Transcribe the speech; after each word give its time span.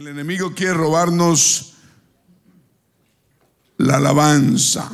El 0.00 0.08
enemigo 0.08 0.54
quiere 0.54 0.72
robarnos 0.72 1.74
la 3.76 3.96
alabanza 3.96 4.90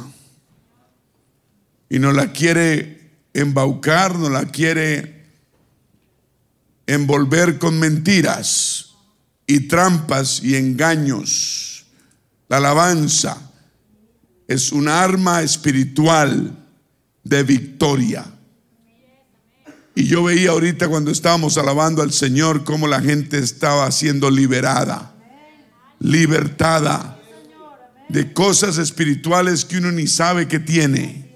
y 1.89 2.01
nos 2.01 2.13
la 2.13 2.33
quiere 2.33 3.13
embaucar, 3.33 4.19
nos 4.19 4.33
la 4.33 4.47
quiere 4.47 5.29
envolver 6.89 7.57
con 7.57 7.79
mentiras 7.79 8.97
y 9.47 9.69
trampas 9.69 10.43
y 10.43 10.57
engaños. 10.57 11.87
La 12.49 12.57
alabanza 12.57 13.53
es 14.49 14.73
un 14.73 14.89
arma 14.89 15.43
espiritual 15.43 16.67
de 17.23 17.43
victoria. 17.45 18.25
Y 19.99 20.09
yo 20.09 20.23
veía 20.23 20.51
ahorita 20.51 20.89
cuando 20.89 21.11
estábamos 21.11 21.57
alabando 21.57 22.03
al 22.03 22.13
Señor 22.13 22.65
cómo 22.65 22.87
la 22.87 23.01
gente 23.01 23.39
estaba 23.39 23.91
siendo 23.91 24.31
liberada, 24.31 25.15
libertada 25.99 27.19
de 28.11 28.31
cosas 28.35 28.77
espirituales 28.77 29.65
que 29.65 29.79
uno 29.79 29.91
ni 29.91 30.07
sabe 30.07 30.49
que 30.49 30.59
tiene. 30.59 31.35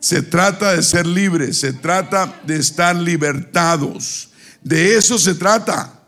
Se 0.00 0.22
trata 0.22 0.72
de 0.72 0.82
ser 0.82 1.06
libres, 1.06 1.60
se 1.60 1.72
trata 1.72 2.40
de 2.44 2.56
estar 2.56 2.96
libertados. 2.96 4.30
De 4.60 4.96
eso 4.96 5.16
se 5.16 5.36
trata. 5.36 6.00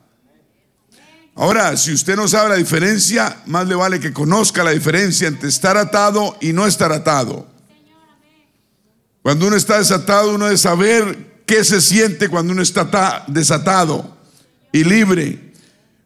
Ahora, 1.36 1.76
si 1.76 1.92
usted 1.92 2.16
no 2.16 2.26
sabe 2.26 2.48
la 2.48 2.56
diferencia, 2.56 3.42
más 3.46 3.68
le 3.68 3.76
vale 3.76 4.00
que 4.00 4.12
conozca 4.12 4.64
la 4.64 4.72
diferencia 4.72 5.28
entre 5.28 5.48
estar 5.48 5.76
atado 5.76 6.36
y 6.40 6.52
no 6.52 6.66
estar 6.66 6.90
atado. 6.90 7.46
Cuando 9.22 9.46
uno 9.46 9.54
está 9.54 9.78
desatado, 9.78 10.34
uno 10.34 10.46
debe 10.46 10.58
saber 10.58 11.35
qué 11.46 11.64
se 11.64 11.80
siente 11.80 12.28
cuando 12.28 12.52
uno 12.52 12.62
está 12.62 13.24
desatado 13.28 14.16
y 14.72 14.84
libre. 14.84 15.52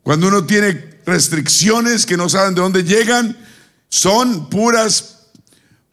Cuando 0.03 0.29
uno 0.29 0.45
tiene 0.45 1.01
restricciones 1.07 2.07
que 2.07 2.17
no 2.17 2.29
saben 2.29 2.55
de 2.55 2.61
dónde 2.61 2.85
llegan, 2.85 3.37
son 3.89 4.49
puras 4.49 5.27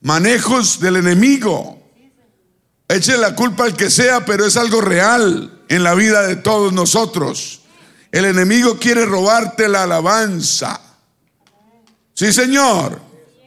manejos 0.01 0.79
del 0.79 0.97
enemigo. 0.97 1.81
Eche 2.87 3.17
la 3.17 3.35
culpa 3.35 3.65
al 3.65 3.75
que 3.75 3.89
sea, 3.89 4.25
pero 4.25 4.45
es 4.45 4.55
algo 4.57 4.81
real 4.81 5.63
en 5.69 5.83
la 5.83 5.93
vida 5.95 6.25
de 6.27 6.35
todos 6.35 6.71
nosotros. 6.71 7.61
El 8.11 8.25
enemigo 8.25 8.77
quiere 8.77 9.05
robarte 9.05 9.67
la 9.67 9.83
alabanza. 9.83 10.79
Sí, 12.13 12.31
Señor. 12.31 13.01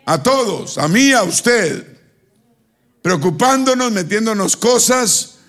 A 0.06 0.22
todos, 0.22 0.76
a 0.78 0.88
mí, 0.88 1.12
a 1.12 1.22
usted. 1.22 1.86
Preocupándonos, 3.02 3.92
metiéndonos 3.92 4.56
cosas 4.56 5.39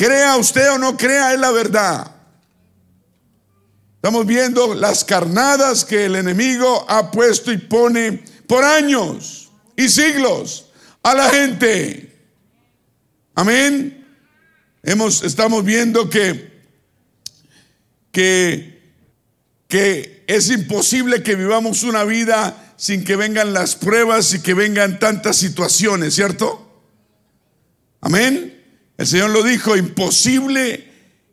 Crea 0.00 0.38
usted 0.38 0.72
o 0.72 0.78
no 0.78 0.96
crea, 0.96 1.34
es 1.34 1.38
la 1.38 1.50
verdad. 1.50 2.10
Estamos 3.96 4.24
viendo 4.24 4.72
las 4.72 5.04
carnadas 5.04 5.84
que 5.84 6.06
el 6.06 6.16
enemigo 6.16 6.86
ha 6.88 7.10
puesto 7.10 7.52
y 7.52 7.58
pone 7.58 8.24
por 8.46 8.64
años 8.64 9.50
y 9.76 9.90
siglos 9.90 10.70
a 11.02 11.14
la 11.14 11.28
gente. 11.28 12.18
Amén. 13.34 14.08
Hemos, 14.82 15.22
estamos 15.22 15.66
viendo 15.66 16.08
que, 16.08 16.62
que, 18.10 18.94
que 19.68 20.24
es 20.26 20.48
imposible 20.48 21.22
que 21.22 21.34
vivamos 21.34 21.82
una 21.82 22.04
vida 22.04 22.72
sin 22.78 23.04
que 23.04 23.16
vengan 23.16 23.52
las 23.52 23.76
pruebas 23.76 24.32
y 24.32 24.40
que 24.40 24.54
vengan 24.54 24.98
tantas 24.98 25.36
situaciones, 25.36 26.14
¿cierto? 26.14 26.86
Amén. 28.00 28.59
El 29.00 29.06
Señor 29.06 29.30
lo 29.30 29.42
dijo, 29.42 29.78
imposible 29.78 30.86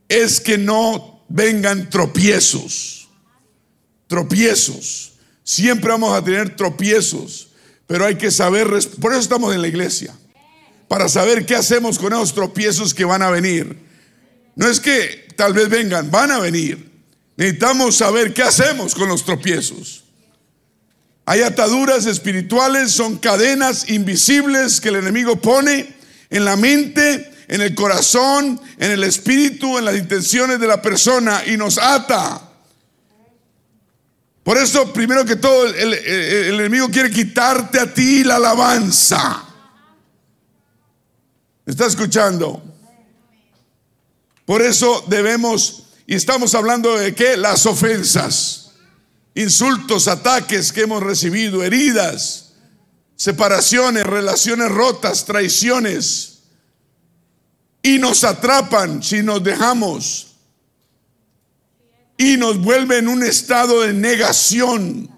es 0.08 0.40
que 0.40 0.58
no 0.58 1.26
vengan 1.28 1.90
tropiezos. 1.90 3.10
Tropiezos. 4.08 5.16
Siempre 5.44 5.92
vamos 5.92 6.18
a 6.18 6.24
tener 6.24 6.56
tropiezos, 6.56 7.50
pero 7.86 8.06
hay 8.06 8.16
que 8.16 8.32
saber, 8.32 8.70
por 9.02 9.12
eso 9.12 9.20
estamos 9.20 9.54
en 9.54 9.62
la 9.62 9.68
iglesia, 9.68 10.18
para 10.88 11.10
saber 11.10 11.46
qué 11.46 11.56
hacemos 11.56 12.00
con 12.00 12.14
esos 12.14 12.34
tropiezos 12.34 12.94
que 12.94 13.04
van 13.04 13.22
a 13.22 13.30
venir. 13.30 13.78
No 14.56 14.70
es 14.70 14.80
que 14.80 15.28
tal 15.36 15.52
vez 15.52 15.68
vengan, 15.68 16.10
van 16.10 16.32
a 16.32 16.40
venir. 16.40 16.90
Necesitamos 17.36 17.98
saber 17.98 18.34
qué 18.34 18.44
hacemos 18.44 18.96
con 18.96 19.10
los 19.10 19.26
tropiezos. 19.26 20.06
Hay 21.26 21.42
ataduras 21.42 22.06
espirituales, 22.06 22.92
son 22.94 23.18
cadenas 23.18 23.90
invisibles 23.90 24.80
que 24.80 24.88
el 24.88 24.96
enemigo 24.96 25.42
pone 25.42 25.94
en 26.30 26.46
la 26.46 26.56
mente 26.56 27.34
en 27.48 27.62
el 27.62 27.74
corazón, 27.74 28.60
en 28.78 28.92
el 28.92 29.04
espíritu, 29.04 29.78
en 29.78 29.86
las 29.86 29.96
intenciones 29.96 30.60
de 30.60 30.68
la 30.68 30.82
persona 30.82 31.44
y 31.46 31.56
nos 31.56 31.78
ata. 31.78 32.42
Por 34.44 34.58
eso, 34.58 34.92
primero 34.94 35.26
que 35.26 35.38
todo, 35.38 35.66
el, 35.66 35.94
enemigo 35.94 36.90
quiere 36.90 37.10
quitarte 37.10 37.80
a 37.80 37.94
ti 37.94 38.24
la 38.24 38.36
alabanza. 38.36 39.44
¿Está 41.66 41.86
escuchando? 41.86 42.64
Por 44.46 44.62
eso 44.62 45.04
debemos, 45.08 45.84
y 46.06 46.16
estamos 46.16 46.56
hablando 46.56 46.96
de 46.98 47.14
qué? 47.14 47.36
Las 47.36 47.66
ofensas, 47.66 48.72
insultos, 49.36 50.08
ataques 50.08 50.72
que 50.72 50.82
hemos 50.82 51.04
recibido, 51.04 51.64
heridas, 51.64 52.54
separaciones, 53.18 54.06
relaciones 54.06 54.70
rotas, 54.70 55.26
traiciones 55.26 56.37
y 57.82 58.00
nos 58.00 58.24
atrapan 58.24 59.02
si 59.02 59.24
nos 59.24 59.44
dejamos 59.44 60.28
y 62.18 62.36
nos 62.36 62.60
vuelven 62.60 63.06
en 63.06 63.08
un 63.08 63.24
estado 63.24 63.82
de 63.82 63.94
negación. 63.94 65.10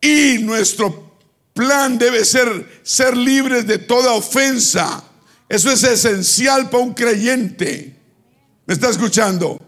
Y 0.00 0.38
nuestro 0.38 1.16
plan 1.54 1.98
debe 1.98 2.24
ser 2.24 2.80
ser 2.82 3.16
libres 3.16 3.66
de 3.66 3.78
toda 3.78 4.12
ofensa. 4.12 5.02
Eso 5.48 5.70
es 5.72 5.82
esencial 5.82 6.68
para 6.68 6.84
un 6.84 6.94
creyente. 6.94 7.96
¿Me 8.66 8.74
está 8.74 8.90
escuchando? 8.90 9.58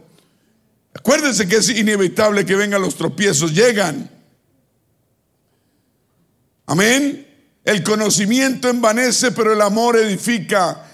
Acuérdense 0.94 1.48
que 1.48 1.56
es 1.56 1.70
inevitable 1.70 2.44
que 2.44 2.54
vengan 2.54 2.82
los 2.82 2.96
tropiezos, 2.96 3.54
llegan. 3.54 4.10
Amén. 6.66 7.26
El 7.64 7.82
conocimiento 7.82 8.68
envanece, 8.68 9.32
pero 9.32 9.52
el 9.52 9.62
amor 9.62 9.96
edifica. 9.96 10.89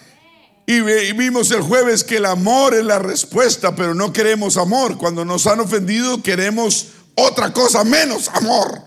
Y 0.66 0.81
vimos 0.81 1.53
el 1.53 1.62
jueves 1.62 2.03
que 2.03 2.16
el 2.16 2.27
amor 2.27 2.75
es 2.75 2.84
la 2.84 2.99
respuesta, 2.99 3.77
pero 3.77 3.94
no 3.94 4.12
queremos 4.12 4.56
amor. 4.56 4.99
Cuando 4.99 5.25
nos 5.25 5.47
han 5.47 5.60
ofendido 5.60 6.21
queremos 6.22 6.88
otra 7.15 7.53
cosa 7.53 7.84
menos 7.84 8.28
amor. 8.28 8.82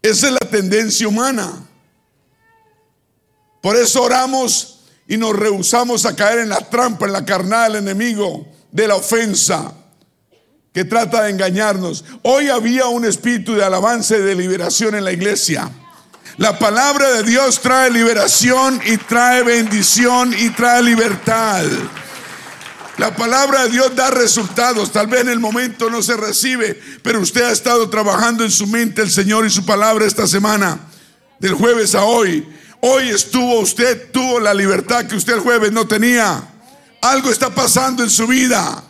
Esa 0.00 0.26
es 0.28 0.32
la 0.32 0.50
tendencia 0.50 1.06
humana. 1.06 1.66
Por 3.60 3.76
eso 3.76 4.02
oramos 4.02 4.80
y 5.06 5.18
nos 5.18 5.36
rehusamos 5.36 6.06
a 6.06 6.16
caer 6.16 6.40
en 6.40 6.48
la 6.48 6.58
trampa, 6.70 7.04
en 7.04 7.12
la 7.12 7.24
carnal 7.24 7.76
enemigo 7.76 8.46
de 8.72 8.88
la 8.88 8.96
ofensa 8.96 9.74
que 10.72 10.84
trata 10.84 11.22
de 11.22 11.30
engañarnos. 11.30 12.04
Hoy 12.22 12.48
había 12.48 12.86
un 12.86 13.04
espíritu 13.04 13.54
de 13.54 13.64
alabanza 13.64 14.16
y 14.16 14.22
de 14.22 14.34
liberación 14.34 14.94
en 14.94 15.04
la 15.04 15.12
iglesia. 15.12 15.70
La 16.36 16.58
palabra 16.58 17.12
de 17.12 17.22
Dios 17.22 17.60
trae 17.60 17.90
liberación 17.90 18.80
y 18.84 18.96
trae 18.96 19.42
bendición 19.42 20.34
y 20.36 20.50
trae 20.50 20.82
libertad. 20.82 21.64
La 22.98 23.14
palabra 23.14 23.64
de 23.64 23.70
Dios 23.70 23.94
da 23.94 24.10
resultados. 24.10 24.92
Tal 24.92 25.06
vez 25.06 25.22
en 25.22 25.28
el 25.28 25.40
momento 25.40 25.90
no 25.90 26.02
se 26.02 26.16
recibe, 26.16 26.80
pero 27.02 27.20
usted 27.20 27.42
ha 27.42 27.52
estado 27.52 27.88
trabajando 27.90 28.44
en 28.44 28.50
su 28.50 28.66
mente 28.66 29.02
el 29.02 29.10
Señor 29.10 29.46
y 29.46 29.50
su 29.50 29.64
palabra 29.64 30.06
esta 30.06 30.26
semana, 30.26 30.78
del 31.38 31.54
jueves 31.54 31.94
a 31.94 32.04
hoy. 32.04 32.46
Hoy 32.80 33.08
estuvo 33.10 33.60
usted, 33.60 34.10
tuvo 34.12 34.38
la 34.38 34.54
libertad 34.54 35.06
que 35.06 35.16
usted 35.16 35.34
el 35.34 35.40
jueves 35.40 35.72
no 35.72 35.88
tenía. 35.88 36.42
Algo 37.00 37.30
está 37.30 37.50
pasando 37.54 38.02
en 38.02 38.10
su 38.10 38.26
vida. 38.26 38.82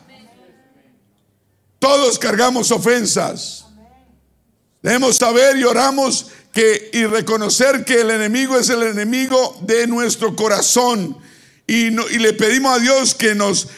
Todos 1.78 2.18
cargamos 2.18 2.70
ofensas. 2.70 3.66
Debemos 4.82 5.16
saber 5.16 5.56
y 5.56 5.64
oramos 5.64 6.26
y 6.92 7.04
reconocer 7.06 7.84
que 7.84 8.00
el 8.00 8.10
enemigo 8.10 8.58
es 8.58 8.68
el 8.68 8.82
enemigo 8.82 9.58
de 9.62 9.86
nuestro 9.86 10.36
corazón. 10.36 11.18
Y, 11.66 11.86
y 11.86 12.18
le 12.18 12.32
pedimos 12.34 12.76
a 12.76 12.80
Dios 12.80 13.14
que 13.14 13.34
nos, 13.34 13.68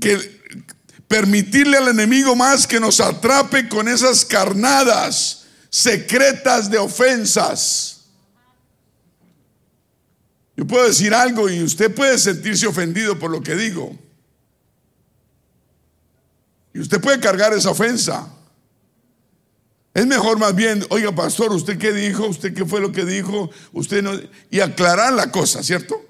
que 0.00 0.40
permitirle 1.06 1.76
al 1.76 1.88
enemigo 1.88 2.34
más 2.34 2.66
que 2.66 2.80
nos 2.80 3.00
atrape 3.00 3.68
con 3.68 3.88
esas 3.88 4.24
carnadas 4.24 5.44
secretas 5.68 6.70
de 6.70 6.78
ofensas. 6.78 8.00
Yo 10.56 10.66
puedo 10.66 10.86
decir 10.86 11.14
algo 11.14 11.48
y 11.48 11.62
usted 11.62 11.94
puede 11.94 12.18
sentirse 12.18 12.66
ofendido 12.66 13.18
por 13.18 13.30
lo 13.30 13.42
que 13.42 13.54
digo. 13.54 13.96
Y 16.74 16.80
usted 16.80 17.00
puede 17.00 17.18
cargar 17.18 17.52
esa 17.54 17.70
ofensa. 17.70 18.28
Es 19.92 20.06
mejor 20.06 20.38
más 20.38 20.54
bien, 20.54 20.86
oiga 20.90 21.12
pastor, 21.12 21.52
¿usted 21.52 21.76
qué 21.76 21.92
dijo? 21.92 22.26
¿Usted 22.26 22.54
qué 22.54 22.64
fue 22.64 22.80
lo 22.80 22.92
que 22.92 23.04
dijo? 23.04 23.50
Usted 23.72 24.02
no... 24.02 24.12
Y 24.50 24.60
aclarar 24.60 25.12
la 25.12 25.32
cosa, 25.32 25.62
¿cierto? 25.62 26.00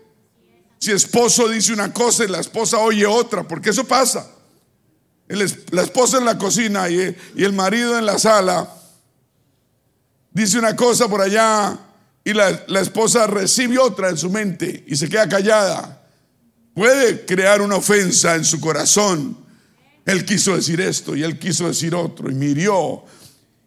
Si 0.78 0.92
esposo 0.92 1.48
dice 1.48 1.72
una 1.72 1.92
cosa 1.92 2.24
y 2.24 2.28
la 2.28 2.40
esposa 2.40 2.78
oye 2.78 3.06
otra, 3.06 3.46
porque 3.46 3.70
eso 3.70 3.84
pasa. 3.84 4.30
la 5.28 5.82
esposa 5.82 6.18
en 6.18 6.24
la 6.24 6.38
cocina 6.38 6.88
y, 6.88 7.16
el 7.36 7.52
marido 7.52 7.98
en 7.98 8.06
la 8.06 8.18
sala, 8.18 8.68
dice 10.32 10.58
una 10.58 10.74
cosa 10.74 11.08
por 11.08 11.20
allá 11.20 11.78
y 12.24 12.32
la, 12.32 12.48
esposa 12.80 13.26
recibe 13.26 13.78
otra 13.78 14.08
en 14.08 14.16
su 14.16 14.30
mente 14.30 14.84
y 14.86 14.96
se 14.96 15.08
queda 15.08 15.28
callada, 15.28 16.02
puede 16.74 17.26
crear 17.26 17.60
una 17.60 17.76
ofensa 17.76 18.34
en 18.34 18.44
su 18.44 18.58
corazón. 18.58 19.36
Él 20.06 20.24
quiso 20.24 20.56
decir 20.56 20.80
esto 20.80 21.14
y 21.14 21.22
él 21.22 21.38
quiso 21.38 21.68
decir 21.68 21.94
otro 21.94 22.30
y 22.30 22.34
mirió. 22.34 23.04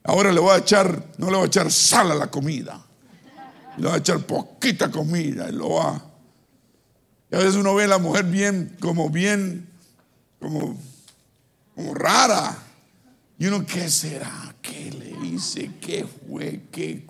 Ahora 0.04 0.32
le 0.32 0.40
voy 0.40 0.56
a 0.56 0.58
echar, 0.58 1.14
no 1.18 1.28
le 1.28 1.38
voy 1.38 1.46
a 1.46 1.48
echar 1.48 1.72
sal 1.72 2.12
a 2.12 2.16
la 2.16 2.30
comida, 2.30 2.86
le 3.78 3.88
voy 3.88 3.96
a 3.96 3.98
echar 3.98 4.20
poquita 4.20 4.92
comida 4.92 5.50
y 5.50 5.54
lo 5.54 5.70
va. 5.70 6.04
Y 7.32 7.36
a 7.36 7.40
veces 7.40 7.56
uno 7.56 7.74
ve 7.76 7.86
a 7.86 7.88
la 7.88 7.98
mujer 7.98 8.26
bien, 8.26 8.76
como 8.80 9.10
bien, 9.10 9.70
como 10.40 10.78
como 11.76 11.94
rara. 11.94 12.58
Y 13.38 13.48
uno, 13.48 13.66
¿qué 13.66 13.90
será? 13.90 14.56
¿Qué 14.62 14.92
le 14.92 15.28
hice? 15.28 15.72
¿Qué 15.82 16.06
fue? 16.06 16.62
¿Qué 16.72 17.06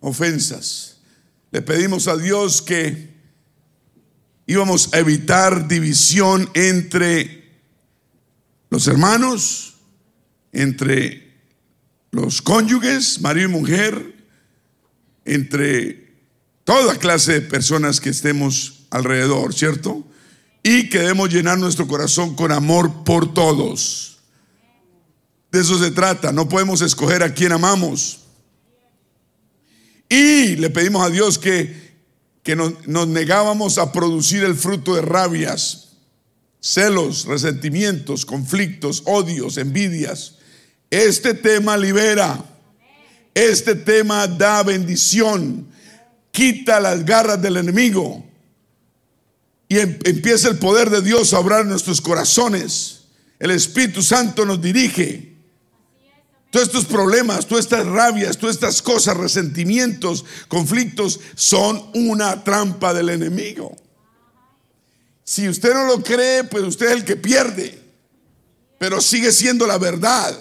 Ofensas. 0.00 0.98
Le 1.50 1.62
pedimos 1.62 2.08
a 2.08 2.16
Dios 2.16 2.60
que 2.60 3.14
íbamos 4.46 4.92
a 4.92 4.98
evitar 4.98 5.66
división 5.66 6.50
entre 6.52 7.43
los 8.74 8.88
hermanos, 8.88 9.74
entre 10.52 11.32
los 12.10 12.42
cónyuges, 12.42 13.20
marido 13.20 13.48
y 13.48 13.52
mujer, 13.52 14.16
entre 15.24 16.12
toda 16.64 16.96
clase 16.96 17.34
de 17.34 17.40
personas 17.42 18.00
que 18.00 18.10
estemos 18.10 18.86
alrededor, 18.90 19.54
¿cierto? 19.54 20.04
y 20.66 20.88
que 20.88 20.98
debemos 20.98 21.32
llenar 21.32 21.56
nuestro 21.56 21.86
corazón 21.86 22.34
con 22.34 22.50
amor 22.50 23.04
por 23.04 23.32
todos. 23.32 24.18
De 25.52 25.60
eso 25.60 25.78
se 25.78 25.92
trata, 25.92 26.32
no 26.32 26.48
podemos 26.48 26.80
escoger 26.80 27.22
a 27.22 27.32
quién 27.32 27.52
amamos. 27.52 28.24
Y 30.08 30.56
le 30.56 30.68
pedimos 30.70 31.06
a 31.06 31.10
Dios 31.10 31.38
que, 31.38 31.94
que 32.42 32.56
nos, 32.56 32.88
nos 32.88 33.06
negábamos 33.06 33.78
a 33.78 33.92
producir 33.92 34.42
el 34.42 34.56
fruto 34.56 34.96
de 34.96 35.02
rabias, 35.02 35.83
celos, 36.64 37.26
resentimientos, 37.26 38.24
conflictos, 38.24 39.02
odios, 39.04 39.58
envidias. 39.58 40.36
Este 40.88 41.34
tema 41.34 41.76
libera, 41.76 42.42
este 43.34 43.74
tema 43.74 44.26
da 44.26 44.62
bendición, 44.62 45.68
quita 46.30 46.80
las 46.80 47.04
garras 47.04 47.42
del 47.42 47.58
enemigo 47.58 48.24
y 49.68 49.78
em, 49.78 49.98
empieza 50.04 50.48
el 50.48 50.56
poder 50.56 50.88
de 50.88 51.02
Dios 51.02 51.34
a 51.34 51.40
obrar 51.40 51.62
en 51.62 51.68
nuestros 51.68 52.00
corazones. 52.00 53.08
El 53.38 53.50
Espíritu 53.50 54.02
Santo 54.02 54.46
nos 54.46 54.62
dirige. 54.62 55.34
Todos 56.50 56.68
estos 56.68 56.86
problemas, 56.86 57.46
todas 57.46 57.66
estas 57.66 57.84
rabias, 57.84 58.38
todas 58.38 58.56
estas 58.56 58.80
cosas, 58.80 59.16
resentimientos, 59.18 60.24
conflictos, 60.48 61.20
son 61.34 61.90
una 61.92 62.42
trampa 62.42 62.94
del 62.94 63.10
enemigo. 63.10 63.76
Si 65.24 65.48
usted 65.48 65.72
no 65.72 65.86
lo 65.86 66.02
cree, 66.02 66.44
pues 66.44 66.62
usted 66.64 66.86
es 66.86 66.92
el 66.92 67.04
que 67.04 67.16
pierde. 67.16 67.82
Pero 68.78 69.00
sigue 69.00 69.32
siendo 69.32 69.66
la 69.66 69.78
verdad. 69.78 70.38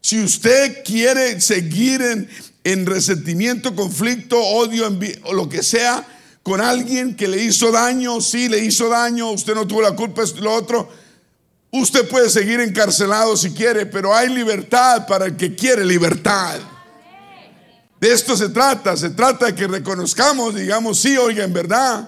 Si 0.00 0.22
usted 0.22 0.82
quiere 0.84 1.40
seguir 1.40 2.02
en, 2.02 2.28
en 2.64 2.84
resentimiento, 2.84 3.74
conflicto, 3.74 4.38
odio, 4.38 4.86
o 5.22 5.32
lo 5.32 5.48
que 5.48 5.62
sea, 5.62 6.06
con 6.42 6.60
alguien 6.60 7.16
que 7.16 7.28
le 7.28 7.42
hizo 7.42 7.70
daño, 7.70 8.20
sí, 8.20 8.48
le 8.48 8.58
hizo 8.58 8.88
daño, 8.88 9.30
usted 9.30 9.54
no 9.54 9.66
tuvo 9.66 9.80
la 9.80 9.96
culpa, 9.96 10.22
es 10.22 10.34
lo 10.36 10.52
otro. 10.52 10.90
Usted 11.70 12.06
puede 12.08 12.28
seguir 12.28 12.60
encarcelado 12.60 13.36
si 13.36 13.52
quiere, 13.52 13.86
pero 13.86 14.14
hay 14.14 14.28
libertad 14.28 15.06
para 15.06 15.26
el 15.26 15.36
que 15.36 15.54
quiere 15.54 15.84
libertad. 15.84 16.60
De 18.04 18.12
esto 18.12 18.36
se 18.36 18.50
trata, 18.50 18.98
se 18.98 19.08
trata 19.08 19.46
de 19.46 19.54
que 19.54 19.66
reconozcamos, 19.66 20.54
digamos, 20.54 21.00
sí, 21.00 21.16
oiga, 21.16 21.42
en 21.42 21.54
verdad. 21.54 22.06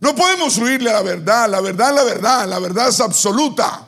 No 0.00 0.14
podemos 0.14 0.56
huirle 0.56 0.88
a 0.88 0.94
la 0.94 1.02
verdad, 1.02 1.46
la 1.50 1.60
verdad 1.60 1.90
es 1.90 1.94
la 1.94 2.04
verdad, 2.04 2.48
la 2.48 2.58
verdad 2.58 2.88
es 2.88 3.00
absoluta. 3.02 3.86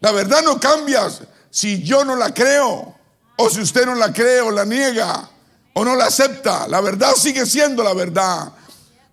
La 0.00 0.12
verdad 0.12 0.40
no 0.42 0.58
cambia 0.58 1.10
si 1.50 1.82
yo 1.82 2.06
no 2.06 2.16
la 2.16 2.32
creo. 2.32 2.94
O 3.36 3.50
si 3.50 3.60
usted 3.60 3.84
no 3.84 3.94
la 3.94 4.14
cree 4.14 4.40
o 4.40 4.50
la 4.50 4.64
niega 4.64 5.28
o 5.74 5.84
no 5.84 5.94
la 5.94 6.06
acepta, 6.06 6.66
la 6.66 6.80
verdad 6.80 7.12
sigue 7.16 7.44
siendo 7.44 7.84
la 7.84 7.92
verdad. 7.92 8.50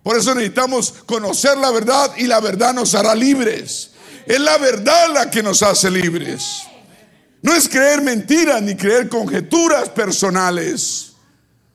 Por 0.02 0.16
eso 0.16 0.34
necesitamos 0.34 0.94
conocer 1.04 1.58
la 1.58 1.70
verdad 1.72 2.10
y 2.16 2.26
la 2.26 2.40
verdad 2.40 2.72
nos 2.72 2.94
hará 2.94 3.14
libres. 3.14 3.90
Es 4.24 4.40
la 4.40 4.56
verdad 4.56 5.12
la 5.12 5.30
que 5.30 5.42
nos 5.42 5.62
hace 5.62 5.90
libres. 5.90 6.62
No 7.42 7.52
es 7.52 7.68
creer 7.68 8.00
mentiras 8.00 8.62
ni 8.62 8.76
creer 8.76 9.10
conjeturas 9.10 9.90
personales. 9.90 11.09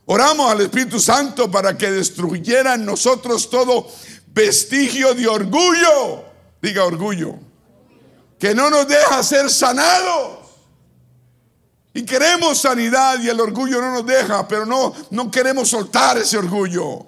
Oramos 0.07 0.52
al 0.52 0.62
Espíritu 0.62 1.00
Santo 1.00 1.50
para 1.50 1.78
que 1.78 1.90
destruyera 1.90 2.75
en 2.75 2.86
nosotros 2.86 3.50
todo 3.50 3.88
vestigio 4.28 5.13
de 5.16 5.28
orgullo. 5.28 6.25
Diga 6.62 6.86
orgullo. 6.86 7.40
Que 8.38 8.54
no 8.54 8.69
nos 8.69 8.88
deja 8.88 9.24
ser 9.24 9.50
sanados. 9.50 10.46
Y 11.94 12.04
queremos 12.04 12.60
sanidad 12.60 13.19
y 13.22 13.30
el 13.30 13.40
orgullo 13.40 13.81
no 13.81 13.94
nos 13.94 14.06
deja, 14.06 14.48
pero 14.48 14.66
no, 14.66 14.94
no 15.12 15.31
queremos 15.31 15.69
soltar 15.69 16.18
ese 16.18 16.38
orgullo. 16.38 17.08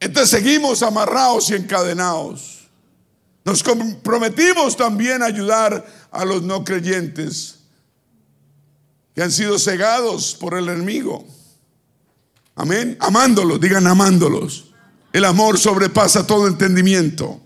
Entonces 0.00 0.30
seguimos 0.30 0.82
amarrados 0.82 1.50
y 1.50 1.54
encadenados. 1.54 2.68
Nos 3.44 3.62
comprometimos 3.62 4.76
también 4.76 5.22
a 5.22 5.26
ayudar 5.26 5.84
a 6.10 6.24
los 6.24 6.42
no 6.42 6.64
creyentes 6.64 7.61
que 9.14 9.22
han 9.22 9.30
sido 9.30 9.58
cegados 9.58 10.34
por 10.34 10.56
el 10.56 10.68
enemigo. 10.68 11.26
Amén. 12.54 12.96
Amándolos, 13.00 13.60
digan 13.60 13.86
amándolos. 13.86 14.72
El 15.12 15.24
amor 15.24 15.58
sobrepasa 15.58 16.26
todo 16.26 16.46
entendimiento. 16.46 17.40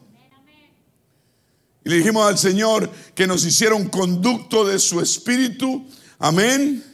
Y 1.84 1.90
le 1.90 1.96
dijimos 1.96 2.26
al 2.26 2.38
Señor 2.38 2.90
que 3.14 3.26
nos 3.26 3.44
hiciera 3.44 3.74
un 3.74 3.88
conducto 3.88 4.64
de 4.64 4.78
su 4.78 5.00
espíritu. 5.00 5.86
Amén. 6.18 6.84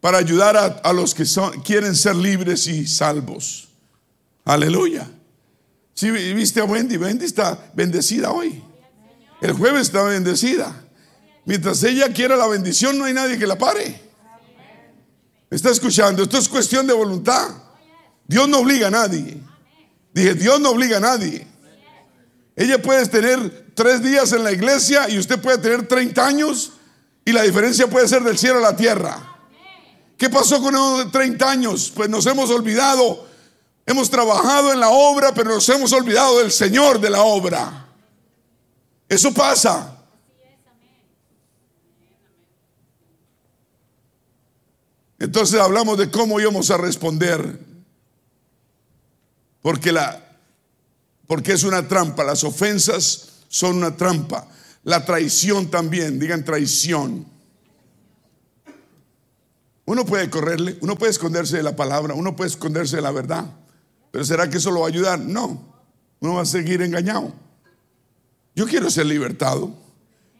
Para 0.00 0.18
ayudar 0.18 0.56
a, 0.56 0.92
los 0.92 1.14
que 1.14 1.24
quieren 1.64 1.94
ser 1.94 2.16
libres 2.16 2.66
y 2.66 2.86
salvos. 2.86 3.68
Aleluya. 4.44 5.10
Si 5.94 6.06
¿Sí, 6.06 6.32
viste 6.34 6.60
a 6.60 6.64
Wendy, 6.64 6.96
Wendy 6.96 7.24
está 7.24 7.70
bendecida 7.74 8.30
hoy. 8.30 8.62
El 9.40 9.52
jueves 9.52 9.82
está 9.82 10.02
bendecida. 10.02 10.85
Mientras 11.46 11.80
ella 11.84 12.12
quiera 12.12 12.36
la 12.36 12.48
bendición, 12.48 12.98
no 12.98 13.04
hay 13.04 13.14
nadie 13.14 13.38
que 13.38 13.46
la 13.46 13.56
pare. 13.56 14.00
está 15.48 15.70
escuchando? 15.70 16.24
Esto 16.24 16.38
es 16.38 16.48
cuestión 16.48 16.88
de 16.88 16.92
voluntad. 16.92 17.50
Dios 18.26 18.48
no 18.48 18.58
obliga 18.58 18.88
a 18.88 18.90
nadie. 18.90 19.40
Dije, 20.12 20.34
Dios 20.34 20.60
no 20.60 20.70
obliga 20.70 20.96
a 20.96 21.00
nadie. 21.00 21.46
Ella 22.56 22.82
puede 22.82 23.06
tener 23.06 23.70
tres 23.74 24.02
días 24.02 24.32
en 24.32 24.42
la 24.42 24.50
iglesia 24.50 25.08
y 25.08 25.18
usted 25.18 25.40
puede 25.40 25.58
tener 25.58 25.86
30 25.86 26.26
años 26.26 26.72
y 27.24 27.30
la 27.30 27.42
diferencia 27.42 27.86
puede 27.86 28.08
ser 28.08 28.24
del 28.24 28.36
cielo 28.36 28.58
a 28.58 28.62
la 28.62 28.76
tierra. 28.76 29.36
¿Qué 30.18 30.28
pasó 30.28 30.60
con 30.60 30.74
esos 30.74 31.12
30 31.12 31.48
años? 31.48 31.92
Pues 31.94 32.10
nos 32.10 32.26
hemos 32.26 32.50
olvidado. 32.50 33.24
Hemos 33.84 34.10
trabajado 34.10 34.72
en 34.72 34.80
la 34.80 34.88
obra, 34.88 35.32
pero 35.32 35.50
nos 35.50 35.68
hemos 35.68 35.92
olvidado 35.92 36.38
del 36.38 36.50
Señor 36.50 36.98
de 37.00 37.10
la 37.10 37.22
obra. 37.22 37.86
Eso 39.08 39.32
pasa. 39.32 39.95
Entonces 45.18 45.60
hablamos 45.60 45.98
de 45.98 46.10
cómo 46.10 46.40
íbamos 46.40 46.70
a 46.70 46.76
responder. 46.76 47.60
Porque 49.62 49.92
la 49.92 50.26
porque 51.26 51.52
es 51.52 51.64
una 51.64 51.88
trampa, 51.88 52.24
las 52.24 52.44
ofensas 52.44 53.44
son 53.48 53.76
una 53.76 53.96
trampa. 53.96 54.46
La 54.84 55.04
traición 55.04 55.68
también, 55.68 56.18
digan 56.18 56.44
traición. 56.44 57.26
Uno 59.84 60.04
puede 60.04 60.30
correrle, 60.30 60.78
uno 60.80 60.96
puede 60.96 61.10
esconderse 61.10 61.56
de 61.56 61.62
la 61.62 61.74
palabra, 61.74 62.14
uno 62.14 62.36
puede 62.36 62.50
esconderse 62.50 62.96
de 62.96 63.02
la 63.02 63.10
verdad. 63.10 63.46
Pero 64.10 64.24
¿será 64.24 64.48
que 64.48 64.58
eso 64.58 64.70
lo 64.70 64.80
va 64.80 64.86
a 64.86 64.90
ayudar? 64.90 65.18
No, 65.18 65.74
uno 66.20 66.34
va 66.34 66.42
a 66.42 66.46
seguir 66.46 66.82
engañado. 66.82 67.32
Yo 68.54 68.66
quiero 68.66 68.90
ser 68.90 69.06
libertado. 69.06 69.74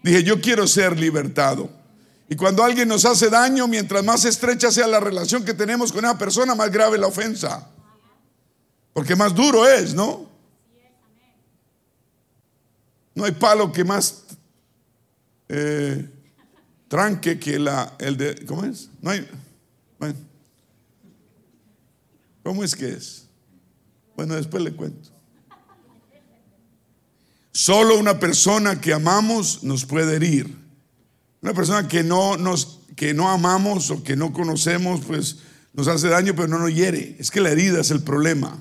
Dije, 0.03 0.23
yo 0.23 0.41
quiero 0.41 0.67
ser 0.67 0.99
libertado. 0.99 1.69
Y 2.29 2.37
cuando 2.37 2.65
alguien 2.65 2.89
nos 2.89 3.05
hace 3.05 3.31
daño, 3.31 3.69
mientras 3.69 4.05
más 4.05 4.25
estrecha 4.25 4.73
sea 4.73 4.87
la 4.87 4.99
relación 4.99 5.45
que 5.45 5.55
tenemos 5.55 5.93
con 5.93 6.05
esa 6.05 6.19
persona, 6.19 6.55
más 6.55 6.71
grave 6.71 6.99
la 6.99 7.07
ofensa. 7.07 7.69
Porque 8.93 9.15
más 9.15 9.35
duro 9.35 9.69
es, 9.69 9.95
¿no? 9.95 10.29
No 13.15 13.25
hay 13.25 13.33
palo 13.33 13.73
que 13.73 13.85
más 13.85 14.25
eh, 15.49 16.09
tranque 16.89 17.39
que 17.39 17.59
la, 17.59 17.95
el 17.99 18.17
de, 18.17 18.45
¿cómo 18.47 18.65
es? 18.65 18.91
No 19.01 19.11
hay, 19.11 19.27
¿Cómo 22.43 22.63
es 22.63 22.77
que 22.77 22.89
es? 22.89 23.27
Bueno, 24.15 24.37
después 24.37 24.63
le 24.63 24.73
cuento. 24.73 25.11
Solo 27.51 27.99
una 27.99 28.21
persona 28.21 28.81
que 28.81 28.93
amamos 28.93 29.65
nos 29.65 29.85
puede 29.85 30.15
herir. 30.15 30.66
Una 31.43 31.55
persona 31.55 31.87
que 31.89 32.03
no, 32.03 32.37
nos, 32.37 32.81
que 32.97 33.15
no 33.15 33.31
amamos 33.31 33.91
o 33.91 34.03
que 34.03 34.17
no 34.17 34.33
conocemos, 34.33 35.01
pues 35.07 35.39
nos 35.73 35.89
hace 35.89 36.09
daño, 36.09 36.35
pero 36.35 36.49
no 36.49 36.59
nos 36.59 36.75
hiere. 36.75 37.17
Es 37.19 37.31
que 37.31 37.41
la 37.41 37.51
herida 37.51 37.81
es 37.81 37.91
el 37.91 38.03
problema. 38.03 38.59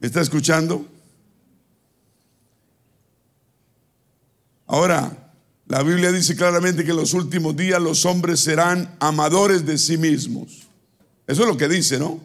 ¿Me 0.00 0.06
está 0.06 0.20
escuchando? 0.20 0.86
Ahora, 4.66 5.32
la 5.66 5.82
Biblia 5.82 6.12
dice 6.12 6.34
claramente 6.34 6.84
que 6.84 6.90
en 6.92 6.96
los 6.96 7.12
últimos 7.14 7.56
días 7.56 7.80
los 7.80 8.06
hombres 8.06 8.40
serán 8.40 8.96
amadores 9.00 9.66
de 9.66 9.76
sí 9.76 9.98
mismos. 9.98 10.68
Eso 11.26 11.42
es 11.42 11.48
lo 11.48 11.56
que 11.56 11.68
dice, 11.68 11.98
¿no? 11.98 12.20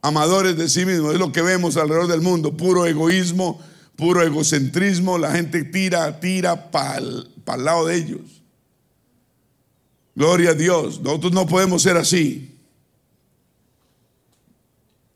Amadores 0.00 0.56
de 0.56 0.68
sí 0.68 0.86
mismos. 0.86 1.12
Es 1.12 1.18
lo 1.18 1.32
que 1.32 1.42
vemos 1.42 1.76
alrededor 1.76 2.08
del 2.08 2.22
mundo. 2.22 2.56
Puro 2.56 2.86
egoísmo, 2.86 3.60
puro 3.96 4.22
egocentrismo. 4.22 5.18
La 5.18 5.32
gente 5.32 5.64
tira, 5.64 6.18
tira 6.18 6.70
para 6.70 6.98
el 6.98 7.64
lado 7.64 7.86
de 7.86 7.96
ellos. 7.96 8.41
Gloria 10.14 10.50
a 10.50 10.54
Dios. 10.54 11.00
Nosotros 11.00 11.32
no 11.32 11.46
podemos 11.46 11.82
ser 11.82 11.96
así. 11.96 12.58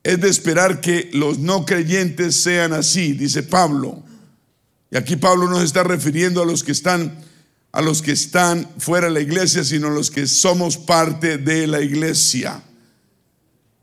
Es 0.03 0.21
de 0.21 0.29
esperar 0.29 0.81
que 0.81 1.11
los 1.12 1.38
no 1.38 1.67
creyentes 1.67 2.37
sean 2.37 2.73
así, 2.73 3.12
dice 3.12 3.43
Pablo. 3.43 4.05
Y 4.91 4.97
aquí 4.97 5.17
Pablo 5.17 5.50
no 5.50 5.59
se 5.59 5.65
está 5.65 5.83
refiriendo 5.83 6.43
a 6.43 6.47
los 6.47 6.62
que 6.62 6.73
están 6.73 7.25
a 7.73 7.83
los 7.83 8.00
que 8.00 8.12
están 8.12 8.67
fuera 8.79 9.09
de 9.09 9.12
la 9.12 9.21
iglesia, 9.21 9.62
sino 9.62 9.88
a 9.88 9.91
los 9.91 10.11
que 10.11 10.26
somos 10.26 10.79
parte 10.79 11.37
de 11.37 11.67
la 11.67 11.83
iglesia. 11.83 12.62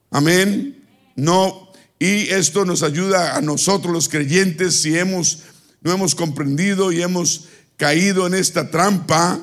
Amén. 0.10 0.84
No, 1.16 1.72
y 2.00 2.30
esto 2.30 2.66
nos 2.66 2.82
ayuda 2.82 3.38
a 3.38 3.42
nosotros 3.42 3.94
los 3.94 4.10
creyentes 4.10 4.82
si 4.82 4.98
hemos 4.98 5.44
no 5.82 5.92
hemos 5.92 6.16
comprendido 6.16 6.92
y 6.92 7.04
hemos 7.04 7.50
caído 7.78 8.26
en 8.26 8.34
esta 8.34 8.72
trampa. 8.72 9.40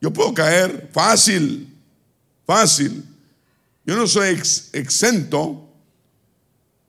Yo 0.00 0.12
puedo 0.12 0.32
caer 0.32 0.88
fácil, 0.92 1.68
fácil. 2.46 3.04
Yo 3.84 3.96
no 3.96 4.06
soy 4.06 4.40
exento, 4.72 5.68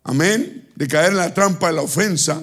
amén, 0.04 0.70
de 0.76 0.88
caer 0.88 1.12
en 1.12 1.18
la 1.18 1.34
trampa 1.34 1.68
de 1.68 1.74
la 1.74 1.82
ofensa. 1.82 2.42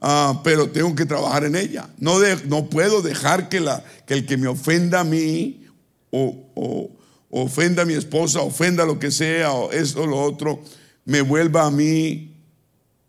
Ah, 0.00 0.40
pero 0.44 0.68
tengo 0.70 0.94
que 0.94 1.06
trabajar 1.06 1.44
en 1.44 1.56
ella. 1.56 1.88
No, 1.98 2.18
no 2.46 2.68
puedo 2.68 3.02
dejar 3.02 3.48
que, 3.48 3.60
la, 3.60 3.84
que, 4.06 4.14
el 4.14 4.26
que 4.26 4.36
me 4.36 4.48
ofenda 4.48 5.00
a 5.00 5.04
mí 5.04 5.66
o, 6.10 6.90
ofenda 7.30 7.82
a 7.82 7.86
mi 7.86 7.94
esposa, 7.94 8.40
ofenda 8.40 8.84
lo 8.84 8.98
que 8.98 9.10
sea, 9.10 9.52
o 9.52 9.72
eso 9.72 10.02
o 10.02 10.06
lo 10.06 10.20
otro, 10.20 10.62
me 11.04 11.20
vuelva 11.20 11.66
a 11.66 11.70
mí 11.70 12.34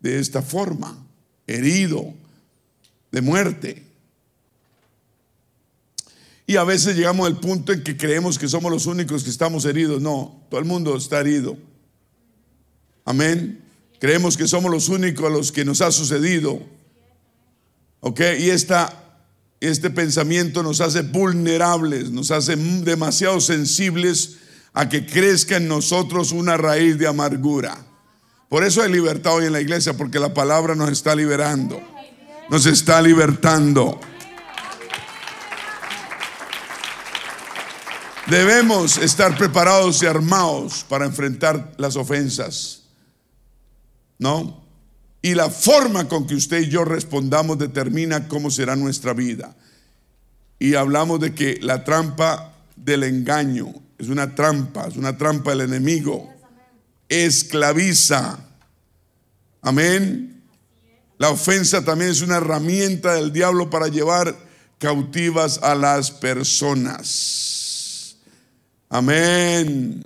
de 0.00 0.18
esta 0.18 0.42
forma, 0.42 0.96
herido, 1.46 2.12
de 3.10 3.20
muerte. 3.20 3.87
Y 6.48 6.56
a 6.56 6.64
veces 6.64 6.96
llegamos 6.96 7.26
al 7.26 7.38
punto 7.38 7.74
en 7.74 7.84
que 7.84 7.98
creemos 7.98 8.38
que 8.38 8.48
somos 8.48 8.72
los 8.72 8.86
únicos 8.86 9.22
que 9.22 9.28
estamos 9.28 9.66
heridos. 9.66 10.00
No, 10.00 10.46
todo 10.48 10.58
el 10.58 10.64
mundo 10.64 10.96
está 10.96 11.20
herido. 11.20 11.58
Amén. 13.04 13.62
Creemos 14.00 14.34
que 14.38 14.48
somos 14.48 14.70
los 14.70 14.88
únicos 14.88 15.26
a 15.26 15.28
los 15.28 15.52
que 15.52 15.66
nos 15.66 15.82
ha 15.82 15.92
sucedido. 15.92 16.58
¿Ok? 18.00 18.20
Y 18.38 18.48
esta, 18.48 19.20
este 19.60 19.90
pensamiento 19.90 20.62
nos 20.62 20.80
hace 20.80 21.02
vulnerables, 21.02 22.10
nos 22.12 22.30
hace 22.30 22.56
demasiado 22.56 23.42
sensibles 23.42 24.38
a 24.72 24.88
que 24.88 25.04
crezca 25.04 25.58
en 25.58 25.68
nosotros 25.68 26.32
una 26.32 26.56
raíz 26.56 26.96
de 26.96 27.08
amargura. 27.08 27.76
Por 28.48 28.64
eso 28.64 28.80
hay 28.80 28.90
libertad 28.90 29.34
hoy 29.34 29.44
en 29.44 29.52
la 29.52 29.60
iglesia, 29.60 29.98
porque 29.98 30.18
la 30.18 30.32
palabra 30.32 30.74
nos 30.74 30.90
está 30.90 31.14
liberando, 31.14 31.78
nos 32.48 32.64
está 32.64 33.02
libertando. 33.02 34.00
Debemos 38.30 38.98
estar 38.98 39.38
preparados 39.38 40.02
y 40.02 40.06
armados 40.06 40.84
para 40.86 41.06
enfrentar 41.06 41.72
las 41.78 41.96
ofensas. 41.96 42.82
¿No? 44.18 44.62
Y 45.22 45.34
la 45.34 45.48
forma 45.48 46.08
con 46.08 46.26
que 46.26 46.34
usted 46.34 46.60
y 46.60 46.68
yo 46.68 46.84
respondamos 46.84 47.58
determina 47.58 48.28
cómo 48.28 48.50
será 48.50 48.76
nuestra 48.76 49.14
vida. 49.14 49.56
Y 50.58 50.74
hablamos 50.74 51.20
de 51.20 51.34
que 51.34 51.58
la 51.62 51.84
trampa 51.84 52.54
del 52.76 53.04
engaño 53.04 53.72
es 53.96 54.08
una 54.08 54.34
trampa, 54.34 54.88
es 54.88 54.96
una 54.96 55.16
trampa 55.16 55.50
del 55.50 55.62
enemigo. 55.62 56.30
Esclaviza. 57.08 58.38
Amén. 59.62 60.44
La 61.16 61.30
ofensa 61.30 61.82
también 61.82 62.10
es 62.10 62.20
una 62.20 62.36
herramienta 62.36 63.14
del 63.14 63.32
diablo 63.32 63.70
para 63.70 63.88
llevar 63.88 64.36
cautivas 64.78 65.60
a 65.62 65.74
las 65.74 66.10
personas. 66.10 67.47
Amén. 68.88 70.02